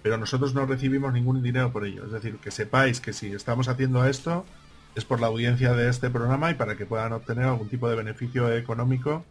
pero 0.02 0.16
nosotros 0.16 0.54
no 0.54 0.64
recibimos 0.64 1.12
ningún 1.12 1.42
dinero 1.42 1.70
por 1.70 1.84
ello. 1.84 2.06
Es 2.06 2.12
decir, 2.12 2.36
que 2.38 2.50
sepáis 2.50 3.00
que 3.00 3.12
si 3.12 3.32
estamos 3.32 3.68
haciendo 3.68 4.04
esto 4.06 4.46
es 4.94 5.04
por 5.04 5.20
la 5.20 5.26
audiencia 5.26 5.74
de 5.74 5.90
este 5.90 6.08
programa 6.08 6.50
y 6.50 6.54
para 6.54 6.74
que 6.76 6.86
puedan 6.86 7.12
obtener 7.12 7.44
algún 7.44 7.68
tipo 7.68 7.88
de 7.90 7.96
beneficio 7.96 8.50
económico 8.50 9.24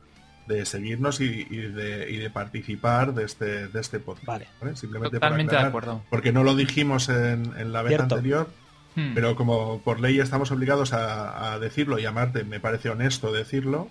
de 0.48 0.66
seguirnos 0.66 1.20
y, 1.20 1.43
de, 1.43 2.30
participar 2.34 3.14
de 3.14 3.26
este, 3.26 3.68
de 3.68 3.80
este 3.80 4.00
podcast. 4.00 4.28
Vale. 4.28 4.48
Simplemente 4.76 5.18
Totalmente 5.18 5.56
de 5.56 5.62
acuerdo. 5.62 6.04
Porque 6.10 6.32
no 6.32 6.43
lo 6.43 6.56
dijimos 6.56 7.10
en, 7.10 7.72
la 7.72 7.82
vez 7.82 8.00
anterior, 8.00 8.50
hmm. 8.95 9.14
pero 9.14 9.36
como 9.36 9.82
por 9.82 10.00
ley 10.00 10.20
estamos 10.20 10.52
obligados 10.52 10.93
a, 10.93 11.60
decirlo 11.60 12.00
y 12.00 12.06
amarte, 12.06 12.43
me 12.43 12.60
parece 12.60 12.89
honesto 12.89 13.32
decirlo, 13.32 13.89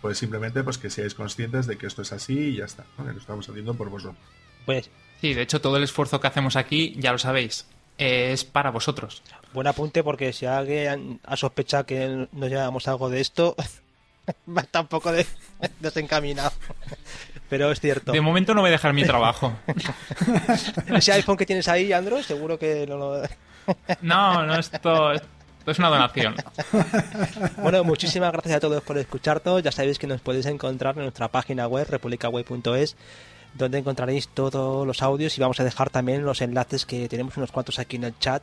pues 0.00 0.18
simplemente 0.18 0.62
pues 0.62 0.78
que 0.78 0.90
seáis 0.90 1.14
conscientes 1.14 1.66
de 1.66 1.78
que 1.78 1.86
esto 1.86 2.02
es 2.02 2.12
así 2.12 2.38
y 2.38 2.56
ya 2.56 2.66
está, 2.66 2.84
que 2.96 3.12
lo 3.12 3.18
estamos 3.18 3.48
haciendo 3.48 3.74
por 3.74 3.88
vosotros. 3.88 4.18
Pues 4.66 4.90
sí, 5.20 5.34
de 5.34 5.42
hecho 5.42 5.60
todo 5.60 5.76
el 5.78 5.84
esfuerzo 5.84 6.20
que 6.20 6.26
hacemos 6.26 6.56
aquí, 6.56 6.94
ya 6.98 7.12
lo 7.12 7.18
sabéis, 7.18 7.66
es 7.96 8.44
para 8.44 8.70
vosotros. 8.70 9.22
Buen 9.54 9.66
apunte 9.66 10.02
porque 10.02 10.32
si 10.32 10.46
alguien 10.46 11.20
ha 11.24 11.36
sospechado 11.36 11.86
que 11.86 12.28
nos 12.32 12.50
llevamos 12.50 12.88
algo 12.88 13.08
de 13.08 13.20
esto, 13.20 13.54
está 14.56 14.80
un 14.80 14.88
poco 14.88 15.12
desencaminado. 15.80 16.52
Pero 17.48 17.70
es 17.70 17.80
cierto. 17.80 18.12
De 18.12 18.20
momento 18.20 18.54
no 18.54 18.60
voy 18.60 18.68
a 18.68 18.72
dejar 18.72 18.92
mi 18.92 19.04
trabajo. 19.04 19.52
Ese 20.86 21.12
iPhone 21.12 21.36
que 21.36 21.46
tienes 21.46 21.68
ahí, 21.68 21.92
Android, 21.92 22.22
seguro 22.22 22.58
que 22.58 22.86
no 22.86 22.96
lo... 22.96 23.22
no, 24.02 24.46
no, 24.46 24.58
esto, 24.58 25.12
es 25.12 25.78
una 25.78 25.88
donación. 25.88 26.34
Bueno, 27.58 27.84
muchísimas 27.84 28.32
gracias 28.32 28.56
a 28.56 28.60
todos 28.60 28.82
por 28.82 28.98
escucharnos. 28.98 29.62
Ya 29.62 29.72
sabéis 29.72 29.98
que 29.98 30.06
nos 30.06 30.20
podéis 30.20 30.46
encontrar 30.46 30.96
en 30.96 31.02
nuestra 31.02 31.28
página 31.28 31.66
web, 31.66 31.86
republicaway.es, 31.88 32.96
donde 33.54 33.78
encontraréis 33.78 34.28
todos 34.28 34.86
los 34.86 35.02
audios 35.02 35.36
y 35.38 35.40
vamos 35.40 35.60
a 35.60 35.64
dejar 35.64 35.90
también 35.90 36.24
los 36.24 36.40
enlaces 36.40 36.84
que 36.84 37.08
tenemos 37.08 37.36
unos 37.36 37.52
cuantos 37.52 37.78
aquí 37.78 37.96
en 37.96 38.04
el 38.04 38.18
chat 38.18 38.42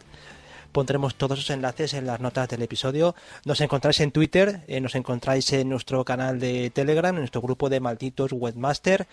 Pondremos 0.72 1.16
todos 1.16 1.40
esos 1.40 1.50
enlaces 1.50 1.94
en 1.94 2.06
las 2.06 2.20
notas 2.20 2.48
del 2.48 2.62
episodio. 2.62 3.16
Nos 3.46 3.60
encontráis 3.62 4.00
en 4.00 4.12
Twitter, 4.12 4.62
eh, 4.68 4.80
nos 4.80 4.96
encontráis 4.96 5.52
en 5.54 5.70
nuestro 5.70 6.06
canal 6.06 6.40
de 6.40 6.70
Telegram, 6.70 7.14
en 7.14 7.22
nuestro 7.22 7.42
grupo 7.42 7.70
de 7.70 7.80
malditos 7.80 8.32
webmaster. 8.32 9.08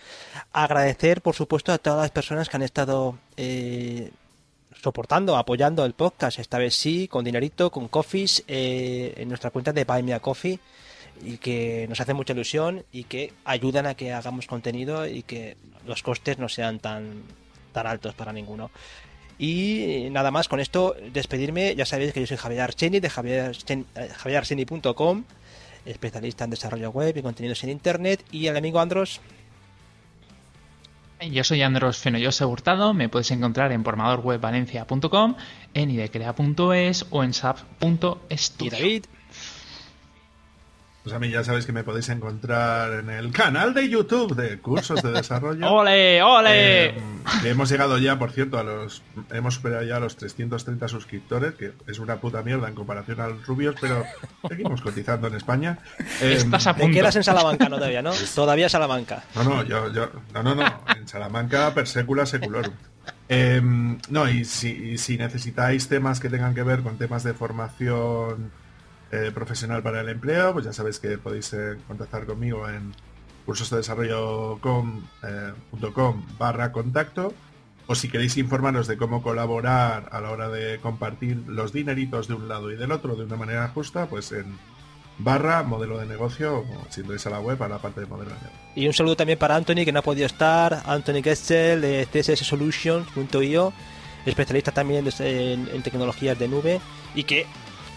Agradecer, 0.53 1.21
por 1.21 1.35
supuesto, 1.35 1.71
a 1.71 1.77
todas 1.77 2.01
las 2.01 2.11
personas 2.11 2.47
que 2.47 2.57
han 2.57 2.63
estado 2.63 3.17
eh, 3.35 4.11
soportando, 4.81 5.35
apoyando 5.35 5.83
el 5.85 5.93
podcast. 5.93 6.39
Esta 6.39 6.57
vez 6.57 6.75
sí, 6.75 7.07
con 7.07 7.25
dinerito, 7.25 7.71
con 7.71 7.87
coffees, 7.87 8.43
eh, 8.47 9.13
en 9.17 9.27
nuestra 9.27 9.51
cuenta 9.51 9.73
de 9.73 9.83
Buy 9.83 10.03
Me 10.03 10.13
a 10.13 10.19
Coffee 10.19 10.59
y 11.21 11.37
que 11.37 11.85
nos 11.89 11.99
hace 11.99 12.13
mucha 12.13 12.33
ilusión 12.33 12.85
y 12.91 13.03
que 13.03 13.33
ayudan 13.43 13.85
a 13.85 13.95
que 13.95 14.13
hagamos 14.13 14.47
contenido 14.47 15.05
y 15.05 15.23
que 15.23 15.57
los 15.85 16.03
costes 16.03 16.37
no 16.39 16.47
sean 16.47 16.79
tan 16.79 17.23
tan 17.71 17.87
altos 17.87 18.15
para 18.15 18.33
ninguno. 18.33 18.71
Y 19.39 20.09
nada 20.11 20.29
más, 20.31 20.49
con 20.49 20.59
esto 20.59 20.97
despedirme. 21.13 21.73
Ya 21.73 21.85
sabéis 21.85 22.11
que 22.11 22.19
yo 22.19 22.27
soy 22.27 22.35
Javier 22.35 22.59
Archeni 22.61 22.99
de 22.99 23.09
javierarcheni.com, 23.09 25.23
especialista 25.85 26.43
en 26.43 26.49
desarrollo 26.49 26.91
web 26.91 27.15
y 27.15 27.21
contenidos 27.21 27.63
en 27.63 27.69
Internet. 27.69 28.25
Y 28.31 28.47
el 28.47 28.57
amigo 28.57 28.81
Andros. 28.81 29.21
Yo 31.21 31.43
soy 31.43 31.61
Andros 31.61 31.97
Fenollosa 31.97 32.47
Hurtado, 32.47 32.93
me 32.93 33.09
puedes 33.09 33.29
encontrar 33.31 33.73
en 33.73 33.83
formadorwebvalencia.com, 33.83 35.35
en 35.73 35.91
idecrea.es 35.91 37.05
o 37.09 37.23
en 37.23 37.33
sap.studio. 37.33 38.19
Y 38.59 38.69
David. 38.69 39.05
Pues 41.09 41.15
a 41.17 41.19
mí 41.19 41.31
ya 41.31 41.43
sabéis 41.43 41.65
que 41.65 41.71
me 41.71 41.83
podéis 41.83 42.07
encontrar 42.09 42.93
en 42.99 43.09
el 43.09 43.31
canal 43.31 43.73
de 43.73 43.89
YouTube 43.89 44.35
de 44.35 44.59
cursos 44.59 45.01
de 45.01 45.11
desarrollo. 45.11 45.67
¡Ole, 45.73 46.21
ole! 46.21 46.85
Eh, 46.89 46.93
hemos 47.45 47.67
llegado 47.67 47.97
ya, 47.97 48.19
por 48.19 48.31
cierto, 48.31 48.59
a 48.59 48.63
los. 48.63 49.01
Hemos 49.31 49.55
superado 49.55 49.83
ya 49.85 49.99
los 49.99 50.15
330 50.17 50.87
suscriptores, 50.87 51.55
que 51.55 51.71
es 51.87 51.97
una 51.97 52.17
puta 52.17 52.43
mierda 52.43 52.67
en 52.67 52.75
comparación 52.75 53.21
a 53.21 53.27
los 53.29 53.43
rubios, 53.47 53.73
pero 53.81 54.03
seguimos 54.47 54.83
cotizando 54.83 55.25
en 55.25 55.33
España. 55.33 55.79
Eh, 56.21 56.33
Estás 56.37 56.67
a 56.67 56.75
punto. 56.75 56.93
quedas 56.93 57.15
en 57.15 57.23
Salamanca, 57.23 57.67
no 57.69 57.77
todavía, 57.77 58.03
¿no? 58.03 58.11
Todavía 58.35 58.69
Salamanca. 58.69 59.23
No, 59.33 59.43
no, 59.43 59.63
yo, 59.63 59.91
yo. 59.91 60.11
No, 60.35 60.43
no, 60.43 60.53
no. 60.53 60.63
En 60.95 61.07
Salamanca, 61.07 61.73
per 61.73 61.87
secula 61.87 62.27
seculorum. 62.27 62.75
Em, 63.27 63.97
no, 64.09 64.29
y 64.29 64.45
si, 64.45 64.69
y 64.69 64.97
si 64.99 65.17
necesitáis 65.17 65.87
temas 65.87 66.19
que 66.19 66.29
tengan 66.29 66.53
que 66.53 66.61
ver 66.61 66.81
con 66.81 66.99
temas 66.99 67.23
de 67.23 67.33
formación 67.33 68.51
eh, 69.11 69.31
profesional 69.33 69.81
para 69.81 70.01
el 70.01 70.09
empleo, 70.09 70.53
pues 70.53 70.65
ya 70.65 70.73
sabéis 70.73 70.99
que 70.99 71.17
podéis 71.17 71.53
eh, 71.53 71.77
contactar 71.87 72.25
conmigo 72.25 72.67
en 72.69 72.93
cursosdedesarrollo.com 73.45 75.03
eh, 75.23 75.53
barra 76.37 76.71
contacto 76.71 77.33
o 77.87 77.95
si 77.95 78.07
queréis 78.07 78.37
informaros 78.37 78.87
de 78.87 78.97
cómo 78.97 79.23
colaborar 79.23 80.09
a 80.11 80.21
la 80.21 80.29
hora 80.29 80.49
de 80.49 80.79
compartir 80.79 81.43
los 81.47 81.73
dineritos 81.73 82.27
de 82.27 82.35
un 82.35 82.47
lado 82.47 82.71
y 82.71 82.75
del 82.75 82.91
otro 82.91 83.15
de 83.15 83.23
una 83.23 83.35
manera 83.35 83.67
justa, 83.69 84.05
pues 84.05 84.31
en 84.31 84.59
barra 85.17 85.63
modelo 85.63 85.97
de 85.97 86.05
negocio 86.05 86.63
si 86.89 87.01
entráis 87.01 87.25
a 87.25 87.31
la 87.31 87.39
web 87.39 87.61
a 87.63 87.67
la 87.67 87.79
parte 87.79 88.01
de 88.01 88.05
modelo 88.05 88.29
de 88.29 88.35
negocio. 88.35 88.59
Y 88.75 88.85
un 88.85 88.93
saludo 88.93 89.15
también 89.15 89.39
para 89.39 89.55
Anthony 89.55 89.85
que 89.85 89.91
no 89.91 89.99
ha 89.99 90.03
podido 90.03 90.27
estar, 90.27 90.83
Anthony 90.85 91.23
Getzel 91.23 91.81
de 91.81 92.07
cssolutions.io 92.11 93.73
especialista 94.25 94.71
también 94.71 95.09
en, 95.19 95.81
tecnologías 95.81 96.37
de 96.37 96.47
nube 96.47 96.81
y 97.15 97.23
que 97.23 97.45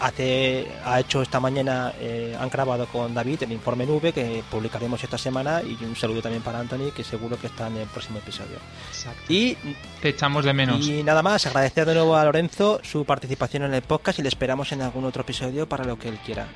hace 0.03 0.67
ha 0.85 0.99
hecho 0.99 1.21
esta 1.21 1.39
mañana, 1.39 1.93
eh, 1.99 2.35
han 2.39 2.49
grabado 2.49 2.85
con 2.87 3.13
David 3.13 3.43
el 3.43 3.53
informe 3.53 3.85
nube 3.85 4.11
que 4.11 4.43
publicaremos 4.51 5.01
esta 5.01 5.17
semana 5.17 5.61
y 5.61 5.81
un 5.83 5.95
saludo 5.95 6.21
también 6.21 6.43
para 6.43 6.59
Anthony 6.59 6.91
que 6.93 7.03
seguro 7.03 7.39
que 7.39 7.47
está 7.47 7.67
en 7.67 7.77
el 7.77 7.87
próximo 7.87 8.19
episodio. 8.19 8.57
Y 9.29 9.55
te 10.01 10.09
echamos 10.09 10.43
de 10.43 10.53
menos. 10.53 10.85
Y 10.85 11.03
nada 11.03 11.23
más, 11.23 11.45
agradecer 11.45 11.85
de 11.85 11.93
nuevo 11.93 12.17
a 12.17 12.25
Lorenzo 12.25 12.81
su 12.83 13.05
participación 13.05 13.63
en 13.63 13.73
el 13.73 13.81
podcast 13.81 14.19
y 14.19 14.23
le 14.23 14.27
esperamos 14.27 14.71
en 14.73 14.81
algún 14.81 15.05
otro 15.05 15.21
episodio 15.21 15.69
para 15.69 15.85
lo 15.85 15.97
que 15.97 16.09
él 16.09 16.19
quiera. 16.25 16.47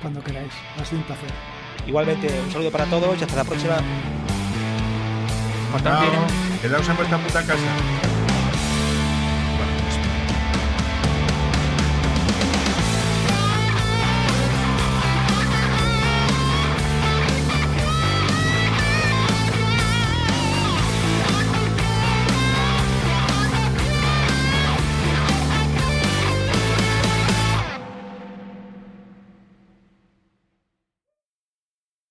Cuando 0.00 0.22
queráis, 0.22 0.52
ha 0.80 0.84
sido 0.84 1.00
un 1.00 1.06
placer. 1.06 1.30
Igualmente, 1.84 2.28
un 2.40 2.52
saludo 2.52 2.70
para 2.70 2.84
todos 2.84 3.20
y 3.20 3.24
hasta 3.24 3.36
la 3.36 3.44
próxima. 3.44 3.76
Quedaos 6.62 6.88
en 6.88 6.96
vuestra 6.96 7.18
puta 7.18 7.42
casa. 7.44 8.27